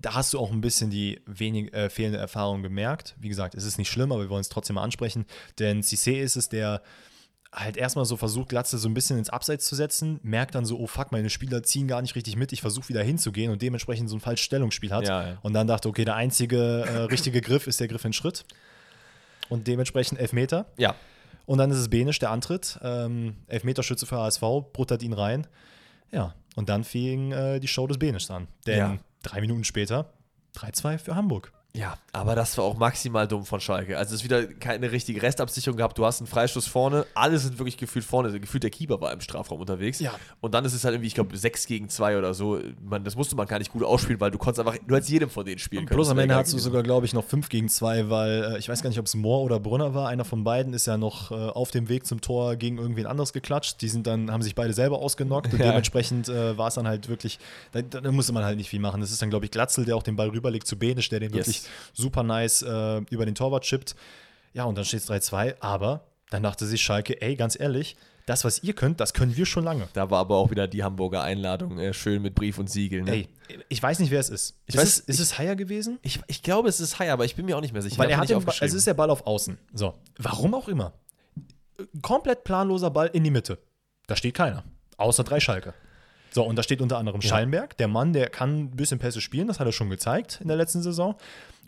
[0.00, 3.14] da hast du auch ein bisschen die wenig, äh, fehlende Erfahrung gemerkt.
[3.18, 5.26] Wie gesagt, es ist nicht schlimm, aber wir wollen es trotzdem mal ansprechen.
[5.58, 6.82] Denn Cissé ist es, der
[7.52, 10.78] halt erstmal so versucht, Glatze so ein bisschen ins Abseits zu setzen, merkt dann so,
[10.78, 14.08] oh fuck, meine Spieler ziehen gar nicht richtig mit, ich versuche wieder hinzugehen und dementsprechend
[14.08, 15.08] so ein falsches Stellungsspiel hat.
[15.08, 15.38] Ja, ja.
[15.42, 18.44] Und dann dachte, okay, der einzige äh, richtige Griff ist der Griff in Schritt.
[19.48, 20.66] Und dementsprechend Elfmeter.
[20.76, 20.94] Ja.
[21.44, 22.78] Und dann ist es Benisch, der antritt.
[22.82, 24.42] Ähm, Elfmeterschütze für HSV,
[24.72, 25.48] bruttert ihn rein.
[26.12, 28.46] Ja, und dann fing äh, die Show des Benischs an.
[28.66, 28.98] Denn Ja.
[29.22, 30.12] Drei Minuten später
[30.56, 31.52] 3-2 für Hamburg.
[31.72, 33.96] Ja, aber das war auch maximal dumm von Schalke.
[33.96, 35.96] Also es ist wieder keine richtige Restabsicherung gehabt.
[35.96, 38.26] Du hast einen Freistoß vorne, alle sind wirklich gefühlt vorne.
[38.28, 40.00] Also Gefühlt der Keeper war im Strafraum unterwegs.
[40.00, 40.12] Ja.
[40.40, 42.58] Und dann ist es halt irgendwie, ich glaube, 6 gegen 2 oder so.
[42.82, 45.30] Man, das musste man gar nicht gut ausspielen, weil du konntest einfach, du hättest jedem
[45.30, 45.96] von denen spielen können.
[45.96, 48.68] Plus am Ende hast du sogar, glaube ich, noch 5 gegen 2, weil äh, ich
[48.68, 50.08] weiß gar nicht, ob es Mohr oder Brunner war.
[50.08, 53.32] Einer von beiden ist ja noch äh, auf dem Weg zum Tor gegen irgendwen anderes
[53.32, 53.80] geklatscht.
[53.80, 55.66] Die sind dann, haben sich beide selber ausgenockt und Ja.
[55.68, 57.38] dementsprechend äh, war es dann halt wirklich,
[57.70, 59.00] da, da musste man halt nicht viel machen.
[59.00, 61.30] Das ist dann, glaube ich, Glatzel, der auch den Ball rüberlegt zu Benisch, der den
[61.32, 61.46] Yes.
[61.46, 61.59] wirklich
[61.92, 63.94] super nice äh, über den Torwart chippt.
[64.52, 67.96] Ja, und dann steht es 3-2, aber dann dachte sich Schalke, ey, ganz ehrlich,
[68.26, 69.88] das, was ihr könnt, das können wir schon lange.
[69.92, 73.02] Da war aber auch wieder die Hamburger Einladung, äh, schön mit Brief und Siegel.
[73.02, 73.12] Ne?
[73.12, 73.28] Ey,
[73.68, 74.56] ich weiß nicht, wer es ist.
[74.66, 75.98] Ich ist weiß- es, ist es Haier gewesen?
[76.02, 77.98] Ich, ich glaube, es ist High, aber ich bin mir auch nicht mehr sicher.
[77.98, 79.58] Weil Ich er hat den es ist der Ball auf Außen.
[79.72, 80.92] So, warum auch immer.
[82.02, 83.58] Komplett planloser Ball in die Mitte.
[84.06, 84.64] Da steht keiner.
[84.96, 85.74] Außer drei Schalke.
[86.32, 89.48] So, und da steht unter anderem Schallenberg, der Mann, der kann ein bisschen Pässe spielen,
[89.48, 91.16] das hat er schon gezeigt in der letzten Saison.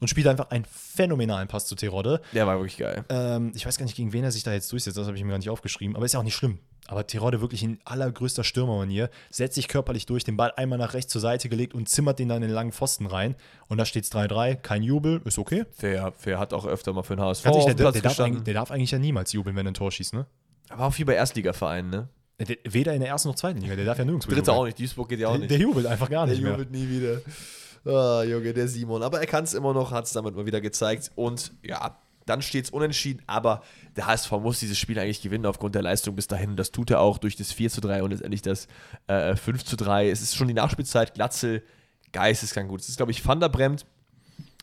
[0.01, 2.21] Und spielt einfach einen phänomenalen Pass zu Terodde.
[2.33, 3.05] Der war wirklich geil.
[3.09, 5.23] Ähm, ich weiß gar nicht, gegen wen er sich da jetzt durchsetzt, das habe ich
[5.23, 6.59] mir gar nicht aufgeschrieben, aber ist ja auch nicht schlimm.
[6.89, 11.13] Aber Terodde wirklich in allergrößter Stürmermanier, setzt sich körperlich durch, den Ball einmal nach rechts
[11.13, 13.37] zur Seite gelegt und zimmert den dann in den langen Pfosten rein.
[13.69, 15.67] Und da steht es 3-3, kein Jubel, ist okay.
[15.71, 18.55] Fair, Fair hat auch öfter mal für den HSV dem der, Platz der, darf der
[18.55, 20.27] darf eigentlich ja niemals jubeln, wenn er ein Tor schießt, ne?
[20.69, 22.09] Aber auch wie bei Erstligavereinen, ne?
[22.45, 24.79] Der, weder in der ersten noch zweiten Liga, der darf ja nirgendwo Dritte auch nicht,
[24.79, 25.51] Duisburg geht ja auch Der, nicht.
[25.51, 26.53] der jubelt einfach gar Der nicht mehr.
[26.53, 27.21] jubelt nie wieder.
[27.85, 29.03] Ah, Junge, der Simon.
[29.03, 31.11] Aber er kann es immer noch, hat es damit mal wieder gezeigt.
[31.17, 33.23] Und ja, dann steht es unentschieden.
[33.27, 33.63] Aber
[33.97, 36.51] der HSV muss dieses Spiel eigentlich gewinnen aufgrund der Leistung bis dahin.
[36.51, 38.69] Und das tut er auch durch das 4 zu 3 und letztendlich das
[39.09, 40.11] äh, 5 zu 3.
[40.11, 41.15] Es ist schon die Nachspielzeit.
[41.15, 41.63] Glatzel,
[42.13, 42.81] geisteskrank gut.
[42.81, 43.85] Es ist, glaube ich, Van der Bremt,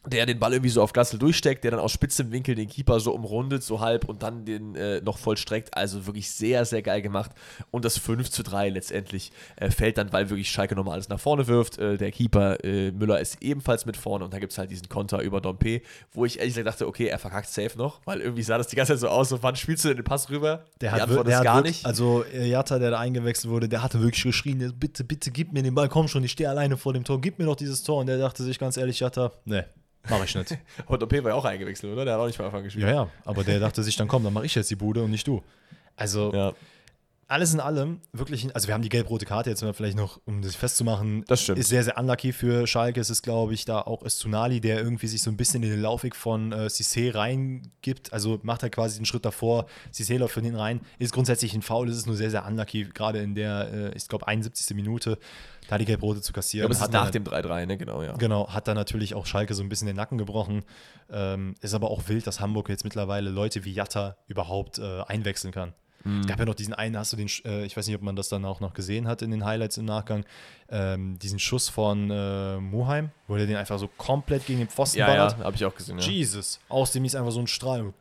[0.06, 3.00] der den Ball irgendwie so auf Glatzel durchsteckt, der dann aus spitzem Winkel den Keeper
[3.00, 5.76] so umrundet, so halb und dann den äh, noch vollstreckt.
[5.76, 7.32] Also wirklich sehr, sehr geil gemacht.
[7.70, 11.20] Und das 5 zu 3 letztendlich äh, fällt dann, weil wirklich Schalke nochmal alles nach
[11.20, 11.78] vorne wirft.
[11.78, 14.88] Äh, der Keeper äh, Müller ist ebenfalls mit vorne und da gibt es halt diesen
[14.88, 15.82] Konter über Dompe,
[16.14, 18.78] wo ich ehrlich gesagt dachte, okay, er verkackt safe noch, weil irgendwie sah das die
[18.78, 20.66] ganze Zeit so aus, so wann spielst du denn den Pass rüber?
[20.80, 21.86] Der die hat, Antwort der ist hat gar nicht.
[21.86, 25.76] Also Jatta, der da eingewechselt wurde, der hatte wirklich geschrien, bitte, bitte gib mir den
[25.76, 28.00] Ball, komm schon, ich stehe alleine vor dem Tor, gib mir doch dieses Tor.
[28.00, 29.64] Und der dachte sich ganz ehrlich, Jatta, nee,
[30.10, 30.57] mach ich nicht.
[30.88, 32.05] und Dompe war ja auch eingewechselt, oder?
[32.05, 32.88] Der hat auch nicht von Anfang gespielt.
[32.88, 35.12] ja, ja, aber der dachte sich dann, komm, dann mache ich jetzt die Bude und
[35.12, 35.41] nicht du.
[35.95, 36.53] Also ja.
[37.30, 40.56] Alles in allem wirklich, also wir haben die gelb-rote Karte jetzt vielleicht noch, um das
[40.56, 41.60] festzumachen, Das stimmt.
[41.60, 43.00] ist sehr, sehr unlucky für Schalke.
[43.00, 45.80] Es ist, glaube ich, da auch Estunali, der irgendwie sich so ein bisschen in den
[45.82, 48.12] Laufweg von äh, Cissé reingibt.
[48.14, 50.82] Also macht er quasi den Schritt davor, Cissé läuft von hinten rein.
[50.98, 54.08] Ist grundsätzlich ein Foul, es ist nur sehr, sehr unlucky, gerade in der, äh, ich
[54.08, 54.76] glaube, 71.
[54.76, 55.18] Minute,
[55.70, 56.64] da die gelb-rote zu kassieren.
[56.64, 57.78] glaube, es ist Hat nach dann- dem 3-3, ne?
[57.78, 58.14] Genau, ja.
[58.18, 60.64] Genau, hat da natürlich auch Schalke so ein bisschen den Nacken gebrochen.
[61.12, 65.54] Ähm, ist aber auch wild, dass Hamburg jetzt mittlerweile Leute wie Jatta überhaupt äh, einwechseln
[65.54, 65.74] kann.
[66.22, 68.16] Es gab ja noch diesen einen, hast du den, äh, ich weiß nicht, ob man
[68.16, 70.24] das dann auch noch gesehen hat in den Highlights im Nachgang,
[70.70, 75.00] ähm, diesen Schuss von äh, Muheim, wo der den einfach so komplett gegen den Pfosten
[75.00, 75.38] Ja, ballert.
[75.38, 76.00] ja, habe ich auch gesehen.
[76.00, 76.06] Ja.
[76.06, 77.93] Jesus, aus dem ist einfach so ein Strahl.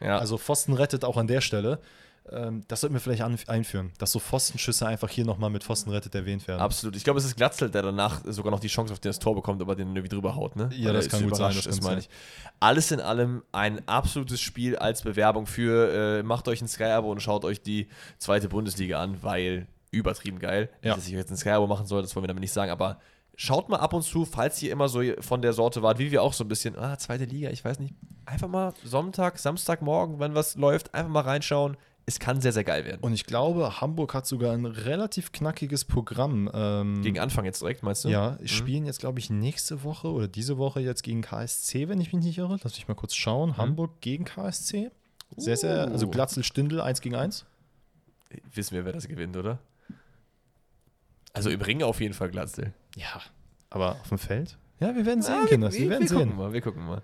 [0.00, 0.18] Ja.
[0.18, 1.80] Also Pfosten rettet auch an der Stelle.
[2.30, 6.14] Ähm, das sollten wir vielleicht einführen, dass so Pfostenschüsse einfach hier nochmal mit Pfosten rettet
[6.14, 6.60] erwähnt werden.
[6.60, 6.96] Absolut.
[6.96, 9.60] Ich glaube, es ist Glatzel, der danach sogar noch die Chance auf das Tor bekommt,
[9.60, 10.70] aber den irgendwie drüber haut, ne?
[10.74, 12.08] Ja, Weil das kann gut sein, das ist, meine ich.
[12.60, 17.20] Alles in allem ein absolutes Spiel als Bewerbung für, äh, macht euch ein Sky-Abo und
[17.20, 20.70] schaut euch die zweite Bundesliga an, weil übertrieben geil.
[20.82, 20.94] Ja.
[20.94, 22.98] Dass ich jetzt ein Sky-Abo machen soll, das wollen wir damit nicht sagen, aber
[23.36, 26.22] schaut mal ab und zu, falls ihr immer so von der Sorte wart, wie wir
[26.22, 27.94] auch so ein bisschen, ah, zweite Liga, ich weiß nicht,
[28.26, 31.76] einfach mal Sonntag, Samstagmorgen, wenn was läuft, einfach mal reinschauen.
[32.06, 33.00] Es kann sehr, sehr geil werden.
[33.00, 36.50] Und ich glaube, Hamburg hat sogar ein relativ knackiges Programm.
[36.52, 38.08] Ähm, Gegen Anfang jetzt direkt, meinst du?
[38.10, 42.12] ja, spielen jetzt, glaube ich, nächste Woche oder diese Woche jetzt gegen KSC, wenn ich
[42.12, 42.58] mich nicht irre.
[42.62, 43.56] Lass mich mal kurz schauen.
[43.56, 44.90] Hamburg gegen KSC.
[45.36, 46.10] Sehr, sehr, also Uh.
[46.10, 47.46] Glatzel-Stindl 1 gegen 1.
[48.52, 49.58] Wissen wir, wer das gewinnt, oder?
[51.32, 52.72] Also im Ring auf jeden Fall Glatzel.
[52.96, 53.20] Ja,
[53.70, 54.56] aber auf dem Feld?
[54.80, 55.74] Ja, wir werden sehen, Ah, Kinders.
[55.74, 56.18] Wir, werden wir sehen.
[56.18, 57.02] gucken mal, wir gucken mal.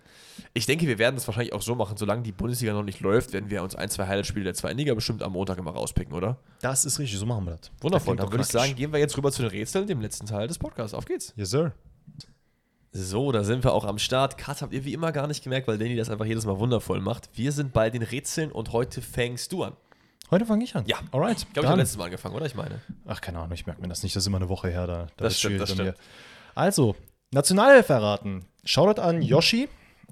[0.54, 3.32] Ich denke, wir werden es wahrscheinlich auch so machen, solange die Bundesliga noch nicht läuft,
[3.32, 6.38] werden wir uns ein, zwei Highlight-Spiele der zweiten Liga bestimmt am Montag immer rauspicken, oder?
[6.60, 7.70] Das ist richtig, so machen wir das.
[7.80, 8.16] Wundervoll.
[8.16, 10.48] Das Dann würde ich sagen, gehen wir jetzt rüber zu den Rätseln, dem letzten Teil
[10.48, 10.94] des Podcasts.
[10.94, 11.32] Auf geht's.
[11.36, 11.72] Yes, sir.
[12.92, 14.36] So, da sind wir auch am Start.
[14.36, 17.00] Kat habt ihr wie immer gar nicht gemerkt, weil Danny das einfach jedes Mal wundervoll
[17.00, 17.30] macht.
[17.34, 19.74] Wir sind bei den Rätseln und heute fängst du an.
[20.32, 20.84] Heute fange ich an.
[20.86, 20.98] Ja.
[21.12, 21.38] alright.
[21.38, 22.46] Ich glaube, ich habe letztes Mal angefangen, oder?
[22.46, 22.80] Ich meine.
[23.06, 24.16] Ach, keine Ahnung, ich merke mir das nicht.
[24.16, 24.88] Das ist immer eine Woche her.
[24.88, 25.90] Da, da Das ist stimmt, das bei mir.
[25.92, 26.06] stimmt.
[26.56, 26.96] Also,
[27.32, 28.44] Nationalelf erraten.
[28.64, 29.68] Shoutout an Yoshi.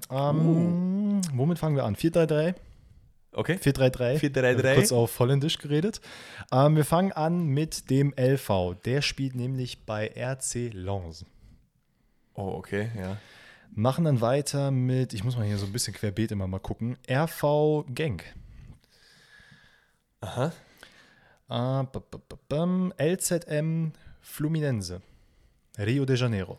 [0.09, 1.95] Ähm, Womit fangen wir an?
[1.95, 2.55] 4-3-3?
[3.33, 3.55] Okay.
[3.61, 4.19] 4-3-3.
[4.19, 4.75] 4-3-3.
[4.75, 5.99] Kurz auf Holländisch geredet.
[6.51, 8.75] Ähm, wir fangen an mit dem LV.
[8.85, 11.25] Der spielt nämlich bei RC Lens.
[12.35, 13.17] Oh, okay, ja.
[13.75, 16.97] Machen dann weiter mit, ich muss mal hier so ein bisschen querbeet immer mal gucken,
[17.07, 18.23] RV Genk.
[20.21, 20.51] Aha.
[21.49, 23.91] Äh, b- b- b- bam, LZM
[24.21, 25.01] Fluminense.
[25.77, 26.57] Rio de Janeiro.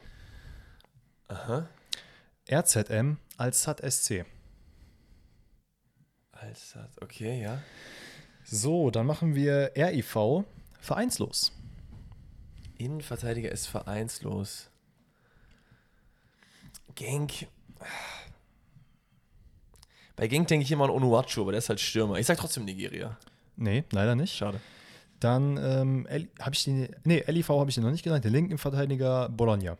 [1.30, 1.68] Aha.
[2.50, 4.24] RZM Alsat SC.
[6.32, 7.62] Alter, okay, ja.
[8.44, 10.44] So, dann machen wir RIV
[10.80, 11.52] vereinslos.
[12.78, 14.70] Innenverteidiger ist vereinslos.
[16.96, 17.46] Genk.
[20.16, 22.18] Bei Genk denke ich immer an Onuachu, aber der ist halt Stürmer.
[22.18, 23.16] Ich sag trotzdem Nigeria.
[23.56, 24.34] Nee, leider nicht.
[24.34, 24.60] Schade.
[25.20, 26.08] Dann ähm,
[26.40, 28.24] habe ich den, nee, LIV habe ich den noch nicht genannt.
[28.24, 29.76] Der linken Verteidiger Bologna.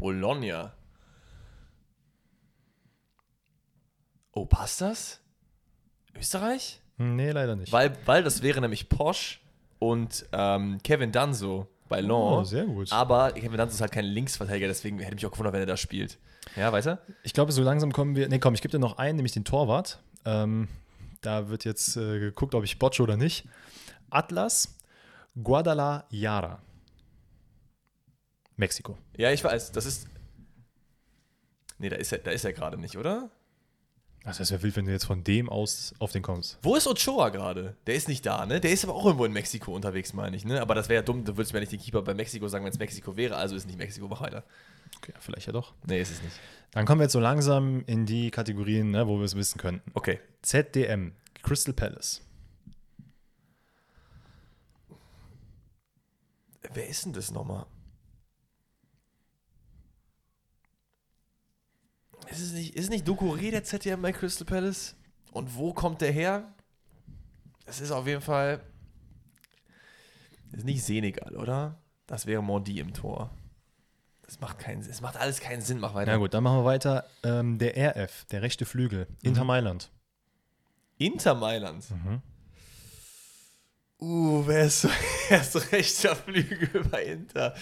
[0.00, 0.72] Bologna.
[4.32, 5.20] Oh, passt das?
[6.16, 6.80] Österreich?
[6.96, 7.70] Hm, Nee, leider nicht.
[7.72, 9.40] Weil, weil das wäre nämlich Posch
[9.78, 12.12] und ähm, Kevin Danso bei Lens.
[12.12, 12.90] Oh, sehr gut.
[12.92, 15.76] Aber Kevin Danso ist halt kein Linksverteidiger, deswegen hätte mich auch gewundert, wenn er da
[15.76, 16.18] spielt.
[16.56, 17.00] Ja, weiter?
[17.22, 18.28] Ich glaube, so langsam kommen wir.
[18.28, 20.00] Nee, komm, ich gebe dir noch einen, nämlich den Torwart.
[20.24, 20.68] Ähm,
[21.20, 23.46] da wird jetzt äh, geguckt, ob ich botche oder nicht.
[24.08, 24.76] Atlas
[25.42, 26.60] Guadalajara.
[28.60, 28.96] Mexiko.
[29.16, 30.06] Ja, ich weiß, das ist.
[31.78, 33.30] Nee, da ist er, da ist er gerade nicht, oder?
[34.22, 36.58] Es wäre wild, wenn du jetzt von dem aus auf den kommst.
[36.60, 37.74] Wo ist Ochoa gerade?
[37.86, 38.60] Der ist nicht da, ne?
[38.60, 40.60] Der ist aber auch irgendwo in Mexiko unterwegs, meine ich, ne?
[40.60, 42.72] Aber das wäre ja dumm, du würdest mir nicht den Keeper bei Mexiko sagen, wenn
[42.72, 44.44] es Mexiko wäre, also ist nicht Mexiko, mach weiter.
[44.98, 45.72] Okay, vielleicht ja doch.
[45.86, 46.38] Nee, ist es nicht.
[46.72, 49.90] Dann kommen wir jetzt so langsam in die Kategorien, ne, wo wir es wissen könnten.
[49.94, 50.20] Okay.
[50.42, 52.20] ZDM, Crystal Palace.
[56.74, 57.64] Wer ist denn das nochmal?
[62.28, 64.96] Ist es nicht, ist nicht Ducouré, der ZDM bei Crystal Palace?
[65.32, 66.52] Und wo kommt der her?
[67.66, 68.60] Es ist auf jeden Fall.
[70.50, 71.78] Das ist nicht Senegal, oder?
[72.06, 73.30] Das wäre Mondi im Tor.
[74.22, 74.92] Das macht keinen Sinn.
[74.92, 75.78] Es macht alles keinen Sinn.
[75.78, 76.12] Mach weiter.
[76.12, 77.04] Na gut, dann machen wir weiter.
[77.22, 79.90] Ähm, der RF, der rechte Flügel, Inter Mailand.
[80.98, 81.84] Inter Mailand.
[84.00, 84.88] Uh, wer ist,
[85.28, 87.54] wer ist rechter Flügel bei Inter?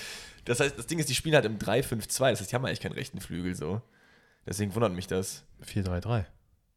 [0.45, 2.31] Das heißt, das Ding ist, die spielen halt im 3-5-2.
[2.31, 3.83] Das heißt, die haben eigentlich keinen rechten Flügel so.
[4.49, 5.45] Deswegen wundert mich das.
[5.67, 6.25] 4-3-3.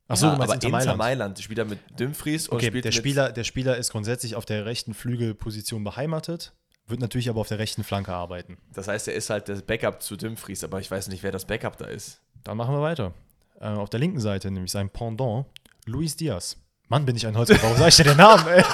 [0.10, 1.38] Achso, ja, aber Inter Mailand.
[1.38, 4.36] Die spielt da mit Dumfries und Okay, spielt der mit Spieler, der Spieler ist grundsätzlich
[4.36, 6.52] auf der rechten Flügelposition beheimatet,
[6.88, 8.58] wird natürlich aber auf der rechten Flanke arbeiten.
[8.74, 11.46] Das heißt, er ist halt das Backup zu Dumfries, aber ich weiß nicht, wer das
[11.46, 12.20] Backup da ist.
[12.44, 13.14] Dann machen wir weiter.
[13.62, 15.46] Äh, auf der linken Seite, nämlich sein Pendant,
[15.86, 16.58] Luis Diaz.
[16.90, 17.64] Mann, bin ich ein Holzkopf.
[17.64, 18.64] Warum sag ich dir den Namen, ey?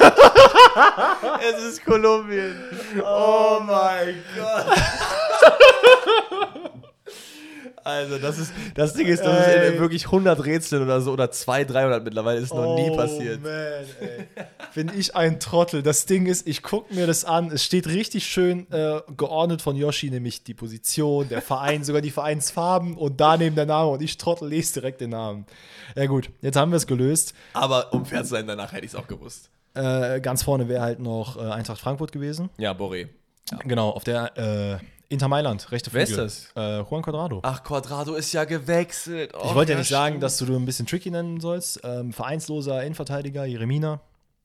[1.40, 2.56] Es ist Kolumbien.
[3.04, 4.66] Oh mein Gott.
[7.88, 11.74] Also, das ist, das Ding ist, das ist wirklich 100 Rätseln oder so, oder 200,
[11.74, 13.40] 300 mittlerweile, ist noch nie passiert.
[13.42, 14.46] Oh, Man, ey.
[14.76, 15.84] Bin ich ein Trottel.
[15.84, 17.50] Das Ding ist, ich gucke mir das an.
[17.50, 22.12] Es steht richtig schön äh, geordnet von Yoshi, nämlich die Position, der Verein, sogar die
[22.12, 23.92] Vereinsfarben und daneben der Name.
[23.92, 25.46] Und ich Trottel lese direkt den Namen.
[25.96, 27.34] Ja, gut, jetzt haben wir es gelöst.
[27.54, 29.50] Aber um fair zu sein, danach hätte ich es auch gewusst.
[29.76, 32.50] Äh, ganz vorne wäre halt noch äh, Eintracht Frankfurt gewesen.
[32.58, 33.08] Ja, Boré.
[33.64, 34.78] Genau, auf der äh,
[35.10, 36.26] Inter Mailand, rechte Wer Flügel.
[36.26, 37.40] ist Äh, Juan Quadrado.
[37.44, 39.34] Ach, Quadrado ist ja gewechselt.
[39.34, 41.80] Oh, ich wollte ja nicht sagen, dass du du ein bisschen tricky nennen sollst.
[41.84, 44.02] Ähm, vereinsloser Innenverteidiger, Jeremina,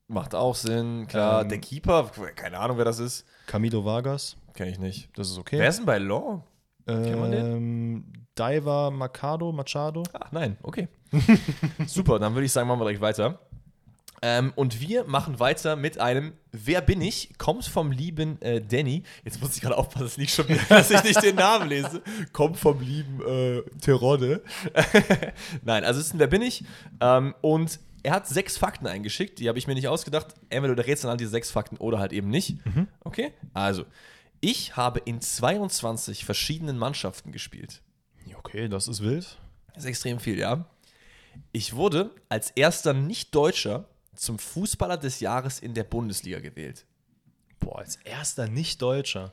[0.08, 1.42] Macht auch Sinn, klar.
[1.42, 3.24] Ähm, der Keeper, keine Ahnung, wer das ist.
[3.46, 4.36] Camilo Vargas.
[4.52, 5.08] Kenne ich nicht.
[5.16, 5.58] Das ist okay.
[5.58, 6.42] Wer ist denn bei Law?
[6.86, 7.46] Kennt man den?
[7.46, 10.02] Ähm, Diver Machado, Machado.
[10.12, 10.88] Ach, nein, okay.
[11.86, 13.38] Super, dann würde ich sagen, machen wir direkt weiter.
[14.24, 17.30] Ähm, und wir machen weiter mit einem Wer bin ich?
[17.38, 19.02] Kommt vom lieben äh, Danny.
[19.24, 22.02] Jetzt muss ich gerade aufpassen, dass ich, nicht schon, dass ich nicht den Namen lese.
[22.32, 24.44] Kommt vom lieben äh, Terodde.
[25.62, 26.64] Nein, also es ist ein Wer bin ich?
[27.00, 29.38] Ähm, und er hat sechs Fakten eingeschickt.
[29.40, 30.34] Die habe ich mir nicht ausgedacht.
[30.50, 32.58] Entweder du rätst an diese sechs Fakten oder halt eben nicht.
[33.00, 33.32] Okay?
[33.54, 33.84] Also,
[34.40, 37.80] ich habe in 22 verschiedenen Mannschaften gespielt.
[38.36, 39.38] Okay, das ist wild.
[39.74, 40.66] Das ist extrem viel, ja.
[41.52, 46.84] Ich wurde als erster Nicht-Deutscher zum Fußballer des Jahres in der Bundesliga gewählt.
[47.60, 49.32] Boah, als erster Nicht-Deutscher.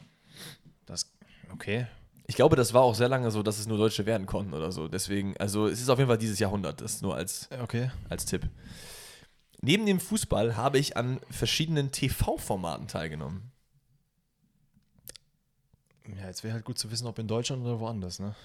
[0.86, 1.12] Das,
[1.52, 1.88] okay.
[2.28, 4.72] Ich glaube, das war auch sehr lange so, dass es nur Deutsche werden konnten oder
[4.72, 4.88] so.
[4.88, 7.92] Deswegen, also es ist auf jeden Fall dieses Jahrhundert, das nur als, Okay.
[8.08, 8.48] als Tipp.
[9.62, 13.52] Neben dem Fußball habe ich an verschiedenen TV-Formaten teilgenommen.
[16.18, 18.36] Ja, jetzt wäre halt gut zu wissen, ob in Deutschland oder woanders, ne?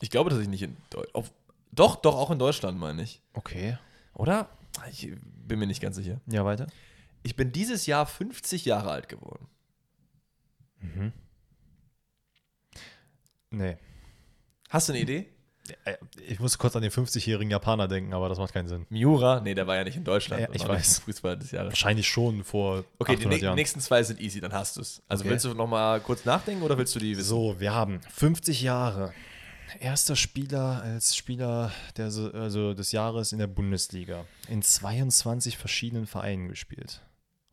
[0.00, 1.32] Ich glaube, dass ich nicht in Deutschland.
[1.72, 3.20] Doch, doch, auch in Deutschland, meine ich.
[3.34, 3.78] Okay.
[4.14, 4.48] Oder?
[4.90, 5.10] Ich
[5.46, 6.20] bin mir nicht ganz sicher.
[6.26, 6.66] Ja, weiter.
[7.22, 9.46] Ich bin dieses Jahr 50 Jahre alt geworden.
[10.80, 11.12] Mhm.
[13.50, 13.76] Nee.
[14.68, 15.26] Hast du eine Idee?
[15.84, 15.96] Äh,
[16.26, 18.86] Ich muss kurz an den 50-jährigen Japaner denken, aber das macht keinen Sinn.
[18.88, 19.40] Miura?
[19.40, 20.42] Nee, der war ja nicht in Deutschland.
[20.42, 21.00] Ja, ich weiß.
[21.00, 21.70] Fußballer des Jahres.
[21.72, 23.54] Wahrscheinlich schon vor Okay, die 800 Jahren.
[23.56, 25.02] nächsten zwei sind easy, dann hast du es.
[25.08, 25.30] Also Okay.
[25.32, 27.28] willst du noch mal kurz nachdenken oder willst du die wissen?
[27.28, 29.12] So, wir haben 50 Jahre.
[29.78, 34.26] Erster Spieler als Spieler der, also des Jahres in der Bundesliga.
[34.48, 37.00] In 22 verschiedenen Vereinen gespielt.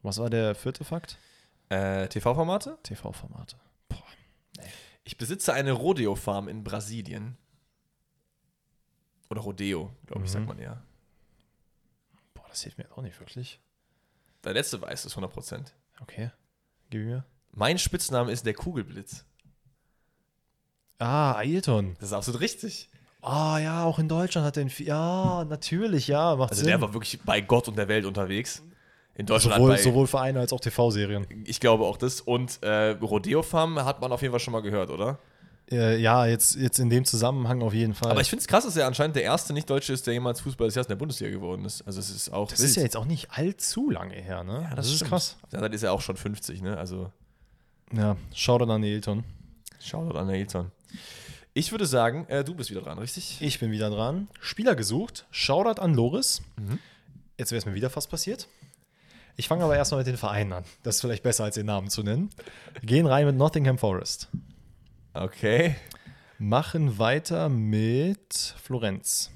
[0.01, 1.17] Was war der vierte Fakt?
[1.69, 2.77] Äh, TV-Formate?
[2.83, 3.57] TV-Formate.
[5.03, 7.37] Ich besitze eine Rodeo-Farm in Brasilien.
[9.29, 10.33] Oder Rodeo, glaube ich, Mhm.
[10.33, 10.81] sagt man ja.
[12.33, 13.59] Boah, das hilft mir jetzt auch nicht wirklich.
[14.43, 15.73] Der letzte weiß es 100%.
[16.01, 16.31] Okay.
[16.89, 17.25] Gib mir.
[17.51, 19.25] Mein Spitzname ist der Kugelblitz.
[20.99, 21.95] Ah, Ailton.
[21.99, 22.89] Das ist absolut richtig.
[23.21, 24.69] Ah, ja, auch in Deutschland hat er den.
[24.69, 26.67] Vi- Ja, natürlich, ja, macht Also Sinn.
[26.69, 28.63] der war wirklich bei Gott und der Welt unterwegs.
[29.15, 31.25] In Deutschland sowohl, bei, sowohl Vereine als auch TV-Serien.
[31.45, 32.21] ich glaube auch das.
[32.21, 35.17] Und äh, Rodeo Farm hat man auf jeden Fall schon mal gehört, oder?
[35.69, 38.11] Äh, ja, jetzt, jetzt in dem Zusammenhang auf jeden Fall.
[38.11, 40.67] Aber ich finde es krass, dass er anscheinend der erste Nicht-Deutsche ist, der jemals Fußball
[40.67, 41.81] des Jahres in der Bundesliga geworden ist.
[41.85, 44.65] Also es ist auch das ist ja jetzt auch nicht allzu lange her, ne?
[44.69, 45.35] Ja, das, ist krass.
[45.45, 46.77] anderen Seite ist er auch schon 50, ne?
[46.77, 47.11] Also
[47.91, 49.25] Ja, schau dann an Ailton.
[49.79, 50.71] Shoutout an Ailton.
[51.53, 53.41] Ich würde sagen, äh, du bist wieder dran, richtig?
[53.41, 54.27] Ich bin wieder dran.
[54.39, 55.25] Spieler gesucht.
[55.31, 56.41] Shoutout an Loris.
[56.57, 56.79] Mhm.
[57.37, 58.47] Jetzt wäre es mir wieder fast passiert.
[59.35, 60.63] Ich fange aber erstmal mit den Vereinen an.
[60.83, 62.29] Das ist vielleicht besser, als den Namen zu nennen.
[62.81, 64.29] Gehen rein mit Nottingham Forest.
[65.13, 65.75] Okay.
[66.39, 69.31] Machen weiter mit Florenz.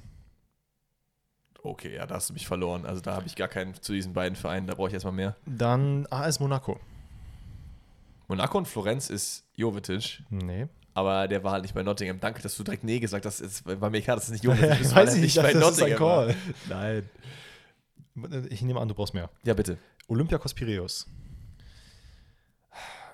[1.64, 2.86] Okay, ja, da hast du mich verloren.
[2.86, 5.36] Also da habe ich gar keinen zu diesen beiden Vereinen, da brauche ich erstmal mehr.
[5.46, 6.80] Dann AS Monaco.
[8.28, 10.66] Monaco und Florenz ist Jovetic, Nee.
[10.94, 12.20] Aber der war halt nicht bei Nottingham.
[12.20, 13.40] Danke, dass du direkt Nee gesagt hast.
[13.40, 15.82] Es war mir klar, dass es nicht Jovetic ist, Weiß ich nicht, bei das ist
[15.82, 15.96] ein.
[15.96, 16.34] Call.
[16.68, 17.08] Nein.
[18.50, 19.30] Ich nehme an, du brauchst mehr.
[19.44, 19.78] Ja, bitte.
[20.08, 21.06] Olympiakos Piraeus.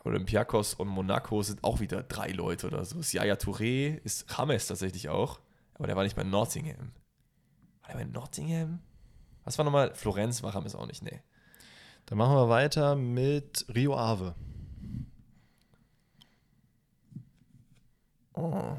[0.05, 2.99] Olympiakos und Monaco sind auch wieder drei Leute oder so.
[3.01, 5.39] Yaya Touré ist James tatsächlich auch,
[5.75, 6.93] aber der war nicht bei Nottingham.
[7.83, 8.81] War der bei Nottingham?
[9.45, 9.95] Was war nochmal?
[9.95, 11.21] Florenz war James auch nicht, nee.
[12.07, 14.35] Dann machen wir weiter mit Rio Ave.
[18.39, 18.79] Oh.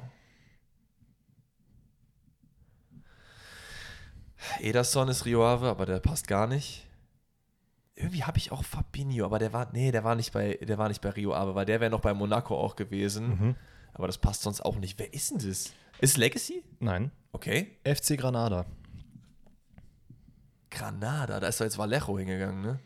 [4.62, 6.88] Ederson ist Rio Ave, aber der passt gar nicht.
[7.96, 10.88] Irgendwie habe ich auch Fabinho, aber der war, nee, der war nicht bei, der war
[10.88, 13.28] nicht bei Rio Ave, weil der wäre noch bei Monaco auch gewesen.
[13.28, 13.56] Mhm.
[13.94, 14.98] Aber das passt sonst auch nicht.
[14.98, 15.74] Wer ist denn das?
[16.00, 16.64] Ist Legacy?
[16.80, 17.12] Nein.
[17.34, 17.76] Okay.
[17.84, 18.66] FC Granada.
[20.72, 22.80] Granada, da ist doch jetzt Vallejo hingegangen, ne?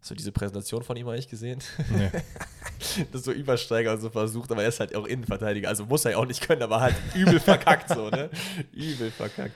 [0.00, 1.60] Hast du diese Präsentation von ihm eigentlich gesehen?
[1.90, 2.10] Nee.
[3.12, 5.68] das so Übersteiger so versucht, aber er ist halt auch Innenverteidiger.
[5.68, 8.30] Also muss er ja auch nicht können, aber halt übel verkackt so, ne?
[8.72, 9.54] Übel verkackt.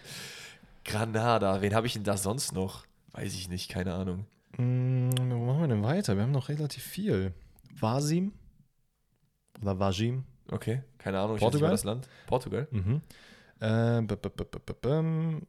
[0.85, 2.85] Granada, wen habe ich denn da sonst noch?
[3.13, 4.27] Weiß ich nicht, keine Ahnung.
[4.57, 6.17] Mm, wo machen wir denn weiter?
[6.17, 7.33] Wir haben noch relativ viel.
[7.75, 8.33] Vasim.
[9.63, 10.25] Oder Vajim.
[10.51, 11.37] Okay, keine Ahnung.
[11.37, 11.73] Ich Portugal?
[11.73, 12.27] weiß nicht mal das Land.
[12.27, 12.69] Portugal.
[12.71, 13.01] Mhm.
[13.61, 15.47] Äh, b- b- b- b- b- bäm.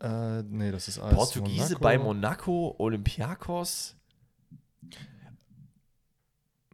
[0.00, 1.80] äh, nee, das ist AS Portugiese Monaco.
[1.82, 3.94] bei Monaco, Olympiakos.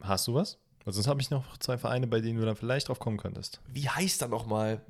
[0.03, 0.59] Hast du was?
[0.85, 3.61] Weil sonst habe ich noch zwei Vereine, bei denen du dann vielleicht drauf kommen könntest.
[3.69, 4.81] Wie heißt er nochmal?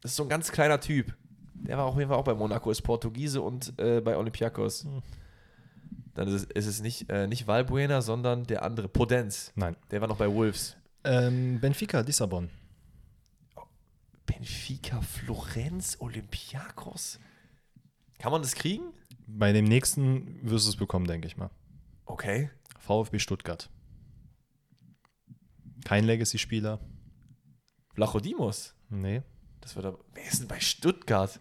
[0.00, 1.14] Das ist so ein ganz kleiner Typ.
[1.54, 4.84] Der war auf jeden Fall auch bei Monaco, ist Portugiese und äh, bei Olympiakos.
[4.84, 5.02] Hm.
[6.14, 9.52] Dann ist es, ist es nicht, äh, nicht Valbuena, sondern der andere, Podenz.
[9.56, 9.76] Nein.
[9.90, 10.76] Der war noch bei Wolves.
[11.04, 12.50] Ähm, Benfica, Lissabon.
[14.26, 17.18] Benfica, Florenz, Olympiakos.
[18.18, 18.84] Kann man das kriegen?
[19.26, 21.50] Bei dem nächsten wirst du es bekommen, denke ich mal.
[22.06, 22.50] Okay.
[22.78, 23.68] VfB Stuttgart.
[25.84, 26.80] Kein Legacy-Spieler.
[27.94, 28.74] Vlachodimos.
[28.88, 29.22] Nee.
[29.60, 29.98] Das wird aber.
[30.14, 31.40] Wer ist denn bei Stuttgart?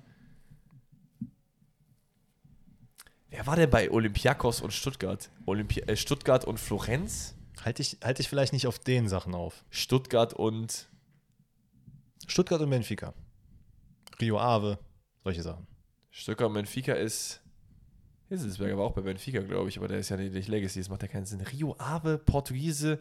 [3.30, 5.32] Wer war denn bei Olympiakos und Stuttgart?
[5.46, 7.36] Olympi äh, Stuttgart und Florenz?
[7.64, 9.66] Halte ich, halt dich vielleicht nicht auf den Sachen auf.
[9.72, 10.89] Stuttgart und.
[12.28, 13.14] Stuttgart und Benfica.
[14.22, 14.78] Rio Ave.
[15.24, 15.66] Solche Sachen.
[16.12, 17.41] Stuttgart und Benfica ist.
[18.30, 21.02] Hitzelsberger war auch bei Benfica, glaube ich, aber der ist ja nicht Legacy, das macht
[21.02, 21.41] ja keinen Sinn.
[21.41, 23.00] Rio Ave, Portugiese.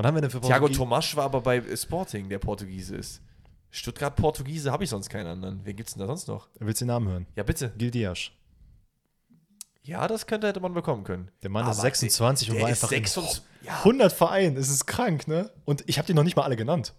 [0.00, 3.20] Was haben wir denn für Thiago Tomasch war aber bei Sporting, der Portugiese ist.
[3.70, 5.60] Stuttgart, Portugiese habe ich sonst keinen anderen.
[5.64, 6.48] Wen gibt's denn da sonst noch?
[6.58, 7.26] Willst du den Namen hören?
[7.36, 7.72] Ja, bitte.
[7.76, 8.30] Gil Dias.
[9.82, 11.30] Ja, das könnte hätte man bekommen können.
[11.42, 13.42] Der Mann ist Aber 26 und der war ist einfach in 26.
[13.62, 14.56] Ja, 100 Vereinen.
[14.56, 15.50] Es ist krank, ne?
[15.66, 16.94] Und ich habe die noch nicht mal alle genannt.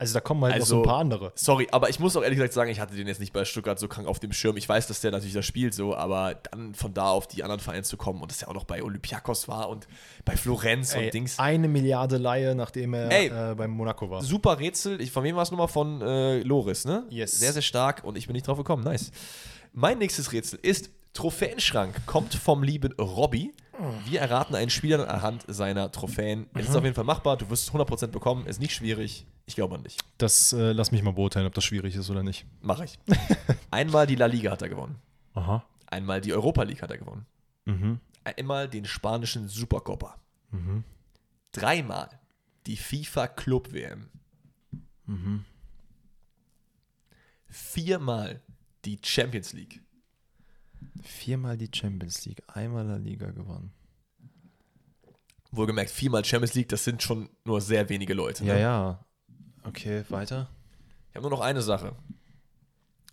[0.00, 1.32] Also da kommen halt noch so Also- ein paar andere.
[1.34, 3.78] Sorry, aber ich muss auch ehrlich gesagt sagen, ich hatte den jetzt nicht bei Stuttgart
[3.80, 4.56] so krank auf dem Schirm.
[4.56, 7.58] Ich weiß, dass der natürlich da spielt so, aber dann von da auf die anderen
[7.60, 9.88] Vereine zu kommen und dass er auch noch bei Olympiakos war und
[10.24, 11.38] bei Florenz Ey, und Dings.
[11.40, 13.26] eine Milliarde Laie, nachdem er Ey.
[13.26, 14.22] äh, beim Monaco war.
[14.22, 15.00] Super Rätsel.
[15.00, 15.66] Ich, von wem war es nochmal?
[15.68, 17.04] Von äh, Loris, ne?
[17.10, 17.32] Yes.
[17.32, 18.84] Sehr, sehr stark und ich bin nicht drauf gekommen.
[18.84, 19.10] Nice.
[19.72, 23.52] Mein nächstes Rätsel ist: Trophäenschrank kommt vom lieben Robby.
[24.06, 26.48] Wir erraten einen Spieler anhand seiner Trophäen.
[26.54, 27.36] Es ist auf jeden Fall machbar.
[27.36, 28.46] Du wirst es 100% bekommen.
[28.46, 29.26] Ist nicht schwierig.
[29.46, 29.96] Ich glaube an dich.
[30.18, 32.44] Das äh, lass mich mal beurteilen, ob das schwierig ist oder nicht.
[32.60, 32.98] Mache ich.
[33.70, 34.96] Einmal die La Liga hat er gewonnen.
[35.34, 35.64] Aha.
[35.86, 37.24] Einmal die Europa League hat er gewonnen.
[37.64, 38.00] Mhm.
[38.24, 40.16] Einmal den spanischen Supercopa.
[41.52, 42.08] Dreimal
[42.66, 44.10] die FIFA Club WM.
[47.48, 48.42] Viermal
[48.84, 49.80] die Champions League.
[51.02, 53.72] Viermal die Champions League, einmal La Liga gewonnen.
[55.50, 58.44] Wohlgemerkt, viermal Champions League, das sind schon nur sehr wenige Leute.
[58.44, 58.60] Ja, ne?
[58.60, 59.04] ja.
[59.64, 60.50] Okay, weiter.
[61.10, 61.96] Ich habe nur noch eine Sache.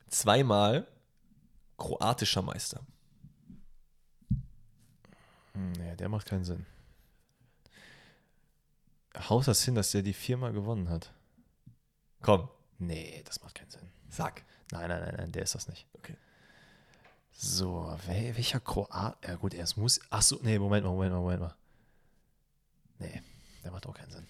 [0.09, 0.87] Zweimal
[1.77, 2.81] kroatischer Meister.
[5.53, 6.65] Hm, nee, der macht keinen Sinn.
[9.29, 11.13] Haut das hin, dass der die viermal gewonnen hat?
[12.21, 13.89] Komm, Nee, das macht keinen Sinn.
[14.09, 14.43] sag.
[14.71, 15.87] Nein, nein, nein, nein, der ist das nicht.
[15.93, 16.17] Okay.
[17.37, 19.17] So, wel welcher Kroat?
[19.25, 19.99] Ja gut, er ist muss.
[20.09, 21.55] Ach so, nee, Moment mal, Moment mal, Moment mal.
[22.99, 23.21] Nee,
[23.63, 24.25] der macht auch keinen Sinn.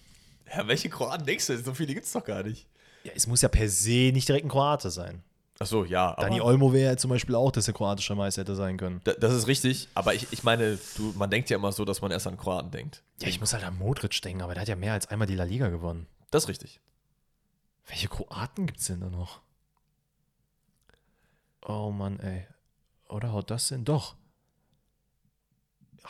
[0.52, 1.58] Ja, welche Kroaten denkst du?
[1.58, 2.66] So viele gibt es doch gar nicht.
[3.04, 5.22] Ja, es muss ja per se nicht direkt ein Kroate sein.
[5.58, 6.14] Achso, ja.
[6.16, 9.00] Dani Olmo wäre ja zum Beispiel auch, dass er kroatischer Meister hätte sein können.
[9.04, 12.02] Da- Das ist richtig, aber ich, ich meine, du, man denkt ja immer so, dass
[12.02, 13.02] man erst an Kroaten denkt.
[13.22, 15.34] Ja, ich muss halt an Modric denken, aber der hat ja mehr als einmal die
[15.36, 16.06] La Liga gewonnen.
[16.30, 16.80] Das ist richtig.
[17.86, 19.40] Welche Kroaten gibt es denn da noch?
[21.64, 22.46] Oh Mann, ey.
[23.08, 23.84] Oder haut das hin?
[23.84, 24.14] Doch.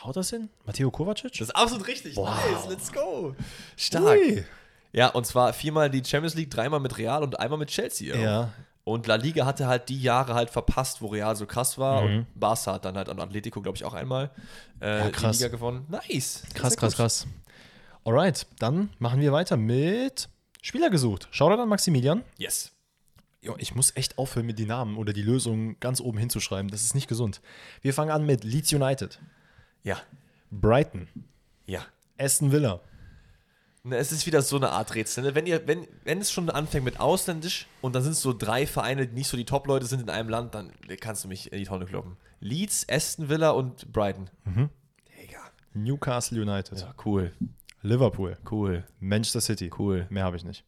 [0.03, 0.49] Haut das hin?
[0.65, 1.31] Matteo Kovacic?
[1.33, 2.15] Das ist absolut richtig.
[2.15, 2.29] Wow.
[2.51, 3.35] Nice, let's go.
[3.75, 4.17] Stark.
[4.19, 4.45] Ui.
[4.93, 8.15] Ja, und zwar viermal die Champions League, dreimal mit Real und einmal mit Chelsea.
[8.15, 8.19] auch.
[8.19, 8.53] Ja.
[8.83, 12.03] Und La Liga hatte halt die Jahre halt verpasst, wo Real so krass war.
[12.03, 12.17] Mhm.
[12.19, 14.31] Und Barca hat dann halt an Atletico, glaube ich, auch einmal
[14.81, 15.37] äh, Ja, krass.
[15.37, 15.85] die Liga gewonnen.
[15.89, 16.43] Nice.
[16.53, 16.97] Krass, krass, gut.
[16.97, 17.27] krass.
[18.05, 20.29] Alright, dann machen wir weiter mit
[20.61, 21.27] Spieler gesucht.
[21.31, 22.23] Schau da dann Maximilian.
[22.37, 22.71] Yes.
[23.41, 26.71] Jo, ich muss echt aufhören, mir die Namen oder die Lösungen ganz oben hinzuschreiben.
[26.71, 27.41] Das ist nicht gesund.
[27.81, 29.19] Wir fangen an mit Leeds United,
[29.83, 29.97] Ja.
[30.51, 31.07] Brighton,
[31.65, 31.85] Ja.
[32.17, 32.81] Aston Villa,
[33.83, 35.23] Ne, Es ist wieder so eine Art Rätsel.
[35.23, 35.33] Ne?
[35.35, 38.67] Wenn, ihr, wenn, wenn es schon anfängt mit ausländisch und dann sind es so drei
[38.67, 41.59] Vereine, die nicht so die Top-Leute sind in einem Land, dann kannst du mich in
[41.59, 42.17] die Tonne kloppen.
[42.41, 44.29] Leeds, Aston Villa und Brighton.
[44.45, 45.39] Digga.
[45.73, 47.31] Newcastle United, Ja, cool.
[47.81, 48.83] Liverpool, Cool.
[48.99, 49.71] Manchester City.
[49.77, 50.05] Cool.
[50.09, 50.65] Mehr habe ich nicht.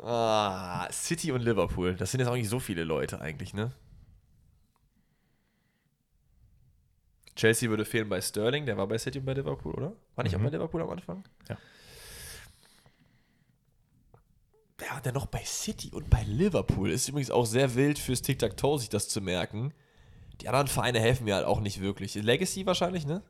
[0.00, 1.94] Ah, City und Liverpool.
[1.94, 3.72] Das sind jetzt auch nicht so viele Leute eigentlich, ne?
[7.36, 9.92] Chelsea würde fehlen bei Sterling, der war bei City und bei Liverpool, oder?
[10.16, 11.24] War nicht auch bei Liverpool am Anfang?
[11.48, 11.56] Ja.
[14.78, 16.90] Wer war denn noch bei City und bei Liverpool?
[16.90, 19.72] Ist übrigens auch sehr wild fürs Tic-Tac-Toe, sich das zu merken.
[20.40, 22.14] Die anderen Vereine helfen mir halt auch nicht wirklich.
[22.14, 23.22] Legacy wahrscheinlich, ne?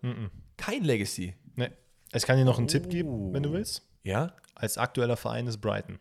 [0.58, 1.34] Kein Legacy.
[1.56, 1.70] Nee.
[2.12, 2.88] Ich kann dir noch einen Tipp Oh.
[2.90, 3.86] geben, wenn du willst.
[4.02, 4.34] Ja?
[4.54, 5.98] Als aktueller Verein ist Brighton.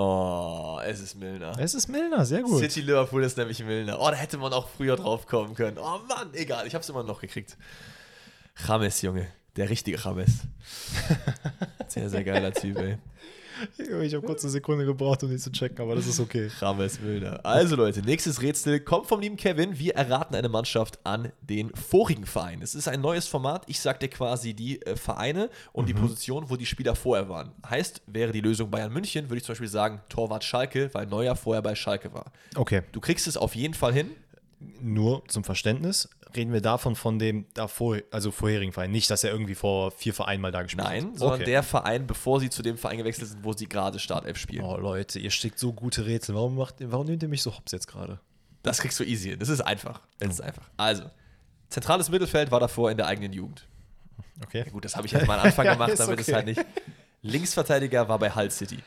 [0.00, 1.58] Oh, es ist Milner.
[1.58, 2.60] Es ist Milner, sehr gut.
[2.60, 3.98] City Liverpool ist nämlich Milner.
[4.00, 5.76] Oh, da hätte man auch früher drauf kommen können.
[5.76, 7.56] Oh Mann, egal, ich hab's immer noch gekriegt.
[8.64, 9.26] James, Junge.
[9.56, 10.30] Der richtige James.
[11.88, 12.98] Sehr, sehr geiler Typ, ey.
[14.02, 16.50] Ich habe kurz eine Sekunde gebraucht, um die zu checken, aber das ist okay.
[16.60, 17.44] James Milner.
[17.44, 19.78] Also Leute, nächstes Rätsel kommt vom lieben Kevin.
[19.78, 22.62] Wir erraten eine Mannschaft an den vorigen Verein.
[22.62, 23.64] Es ist ein neues Format.
[23.66, 27.52] Ich sag dir quasi die äh, Vereine und die Position, wo die Spieler vorher waren.
[27.68, 31.36] Heißt, wäre die Lösung Bayern München, würde ich zum Beispiel sagen Torwart Schalke, weil Neuer
[31.36, 32.32] vorher bei Schalke war.
[32.54, 32.82] Okay.
[32.92, 34.10] Du kriegst es auf jeden Fall hin.
[34.80, 38.90] Nur zum Verständnis, reden wir davon von dem davor, also vorherigen Verein.
[38.90, 41.18] Nicht, dass er irgendwie vor vier Vereinen mal da gespielt Nein, hat.
[41.18, 41.50] sondern okay.
[41.50, 44.64] der Verein, bevor sie zu dem Verein gewechselt sind, wo sie gerade Startelf spielen.
[44.64, 46.34] Oh Leute, ihr steckt so gute Rätsel.
[46.34, 48.20] Warum, macht, warum nehmt ihr mich so hops jetzt gerade?
[48.62, 49.38] Das kriegst du easy hin.
[49.38, 50.00] Das ist einfach.
[50.18, 50.68] Das ist einfach.
[50.76, 51.04] Also,
[51.68, 53.66] zentrales Mittelfeld war davor in der eigenen Jugend.
[54.44, 54.64] Okay.
[54.66, 56.34] Ja, gut, das habe ich jetzt mal am Anfang Ja, gemacht, ist damit es okay.
[56.34, 56.64] halt nicht.
[57.22, 58.78] Linksverteidiger war bei Hull City.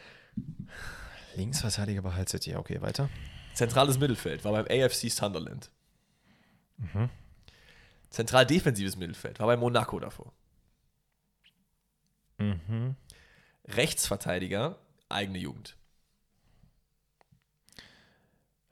[1.35, 2.55] Linksverteidiger bei Hull City.
[2.55, 3.09] Okay, weiter.
[3.53, 5.69] Zentrales Mittelfeld war beim AFC Sunderland.
[6.77, 7.09] Mhm.
[8.11, 10.31] Zentral defensives Mittelfeld war bei Monaco davor.
[12.37, 12.95] Mhm.
[13.65, 14.77] Rechtsverteidiger,
[15.09, 15.77] eigene Jugend.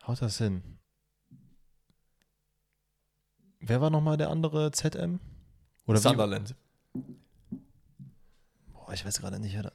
[0.06, 0.62] Haut das hin.
[3.60, 5.20] Wer war nochmal der andere ZM?
[5.86, 6.00] Oder?
[6.00, 6.56] Sunderland.
[8.74, 9.54] Boah, ich weiß gerade nicht.
[9.56, 9.72] wer da-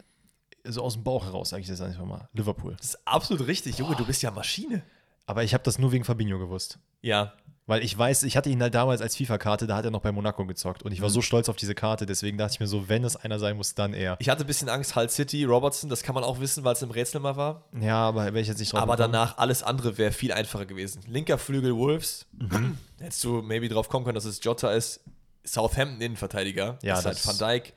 [0.71, 2.29] So aus dem Bauch heraus sage ich das einfach mal.
[2.33, 2.75] Liverpool.
[2.77, 3.79] Das ist absolut richtig.
[3.79, 4.83] Junge, du bist ja Maschine.
[5.27, 6.79] Aber ich habe das nur wegen Fabinho gewusst.
[7.01, 7.35] Ja.
[7.67, 10.13] Weil ich weiß, ich hatte ihn halt damals als FIFA-Karte, da hat er noch bei
[10.13, 10.83] Monaco gezockt.
[10.83, 13.17] Und ich war so stolz auf diese Karte, deswegen dachte ich mir so, wenn es
[13.17, 14.17] einer sein muss, dann er.
[14.19, 16.83] Ich hatte ein bisschen Angst, Hull City, Robertson, das kann man auch wissen, weil es
[16.83, 17.65] im Rätsel mal war.
[17.81, 19.13] Ja, aber wäre ich jetzt nicht drauf Aber gekommen.
[19.15, 21.01] danach alles andere wäre viel einfacher gewesen.
[21.07, 22.27] Linker Flügel Wolves.
[22.33, 22.77] Mhm.
[23.01, 25.01] Hättest du maybe drauf kommen können, dass es Jota ist.
[25.45, 26.79] Southampton Innenverteidiger.
[26.83, 27.73] Ja, ist halt das- Van Dijk.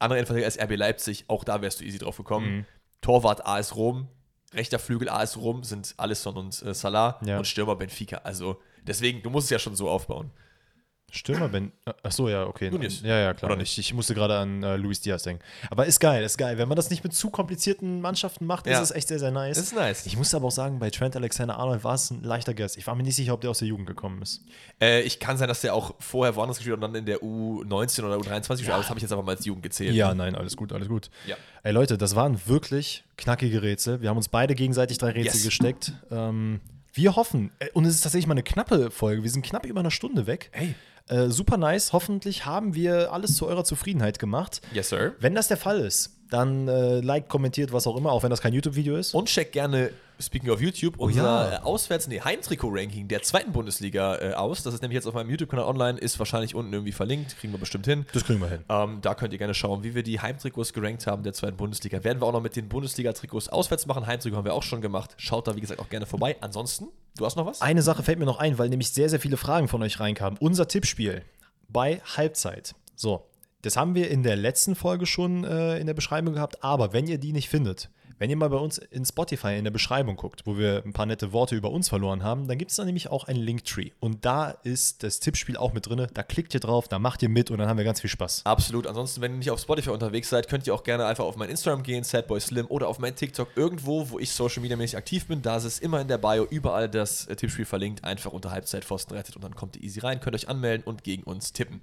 [0.00, 1.24] Andere Innenverteidiger ist RB Leipzig.
[1.28, 2.56] Auch da wärst du easy drauf gekommen.
[2.58, 2.64] Mhm.
[3.00, 4.08] Torwart AS Rom.
[4.54, 7.18] Rechter Flügel AS Rom sind Alisson und äh, Salah.
[7.24, 7.38] Ja.
[7.38, 8.18] Und Stürmer Benfica.
[8.24, 10.30] Also deswegen, du musst es ja schon so aufbauen.
[11.14, 11.72] Stürmer, Ben.
[12.02, 12.70] Ach so, ja, okay.
[12.70, 13.02] Nunez.
[13.02, 13.50] Ja, ja, klar.
[13.50, 13.76] Oder nicht?
[13.76, 15.44] Ich, musste gerade an äh, Luis Diaz denken.
[15.70, 16.56] Aber ist geil, ist geil.
[16.56, 18.78] Wenn man das nicht mit zu komplizierten Mannschaften macht, Ja.
[18.80, 19.58] ist es echt sehr, sehr nice.
[19.58, 20.06] Ist nice.
[20.06, 22.78] Ich muss aber auch sagen, bei Trent Alexander-Arnold war es ein leichter Guess.
[22.78, 24.42] Ich war mir nicht sicher, ob der aus der Jugend gekommen ist.
[24.80, 27.18] Äh, ich kann sein, dass der auch vorher woanders gespielt hat und dann in der
[27.22, 28.72] U19 oder U23 gespielt hat.
[28.72, 29.94] Aber das habe ich jetzt einfach mal als Jugend gezählt.
[29.94, 31.10] Ja, nein, alles gut, alles gut.
[31.26, 31.36] Ja.
[31.62, 34.00] Ey Leute, das waren wirklich knackige Rätsel.
[34.00, 35.44] Wir haben uns beide gegenseitig drei Rätsel Yes.
[35.44, 35.92] gesteckt.
[36.10, 36.62] Ähm,
[36.92, 39.22] wir hoffen, äh, und es ist tatsächlich mal eine knappe Folge.
[39.22, 40.50] Wir sind knapp über eine Stunde weg.
[40.52, 40.74] Hey.
[41.08, 41.92] Äh, super nice.
[41.92, 44.60] Hoffentlich haben wir alles zu eurer Zufriedenheit gemacht.
[44.72, 45.14] Yes, sir.
[45.18, 48.40] Wenn das der Fall ist, dann äh, like, kommentiert, was auch immer, auch wenn das
[48.40, 49.14] kein YouTube-Video ist.
[49.14, 51.52] Und check gerne, speaking of YouTube, unser Oh ja.
[51.52, 54.62] äh, Auswärts-, nee, Heimtrikot-Ranking der zweiten Bundesliga äh, aus.
[54.62, 57.60] Das ist nämlich jetzt auf meinem YouTube-Kanal online, ist wahrscheinlich unten irgendwie verlinkt, kriegen wir
[57.60, 58.06] bestimmt hin.
[58.12, 58.64] Das kriegen wir hin.
[58.68, 62.02] Ähm, da könnt ihr gerne schauen, wie wir die Heimtrikots gerankt haben der zweiten Bundesliga.
[62.04, 64.06] Werden wir auch noch mit den Bundesliga-Trikots auswärts machen.
[64.06, 65.14] Heimtrikot haben wir auch schon gemacht.
[65.18, 66.36] Schaut da, wie gesagt, auch gerne vorbei.
[66.40, 67.60] Ansonsten, du hast noch was?
[67.60, 70.38] Eine Sache fällt mir noch ein, weil nämlich sehr, sehr viele Fragen von euch reinkamen.
[70.40, 71.22] Unser Tippspiel
[71.68, 72.74] bei Halbzeit.
[72.94, 73.26] So,
[73.62, 77.06] das haben wir in der letzten Folge schon äh, in der Beschreibung gehabt, aber wenn
[77.06, 80.42] ihr die nicht findet, wenn ihr mal bei uns in Spotify in der Beschreibung guckt,
[80.46, 83.08] wo wir ein paar nette Worte über uns verloren haben, dann gibt es da nämlich
[83.08, 83.90] auch einen Linktree.
[84.00, 86.06] Und da ist das Tippspiel auch mit drin.
[86.12, 88.42] Da klickt ihr drauf, da macht ihr mit und dann haben wir ganz viel Spaß.
[88.44, 88.86] Absolut.
[88.86, 91.50] Ansonsten, wenn ihr nicht auf Spotify unterwegs seid, könnt ihr auch gerne einfach auf mein
[91.50, 95.42] Instagram gehen, SadboySlim, oder auf mein TikTok, irgendwo, wo ich Social Media mäßig aktiv bin.
[95.42, 98.04] Da ist es immer in der Bio, überall das äh, Tippspiel verlinkt.
[98.04, 101.04] Einfach unter Halbzeit Pfosten rettet und dann kommt ihr easy rein, könnt euch anmelden und
[101.04, 101.80] gegen uns tippen.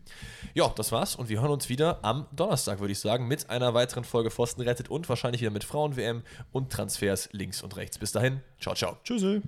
[0.54, 3.74] Ja, das war's und wir hören uns wieder am Donnerstag, würde ich sagen, mit einer
[3.74, 6.19] weiteren Folge Pfosten rettet und wahrscheinlich wieder mit Frauen-WM
[6.52, 7.98] und Transfers links und rechts.
[7.98, 8.98] Bis dahin, ciao, ciao.
[9.04, 9.42] Tschüss.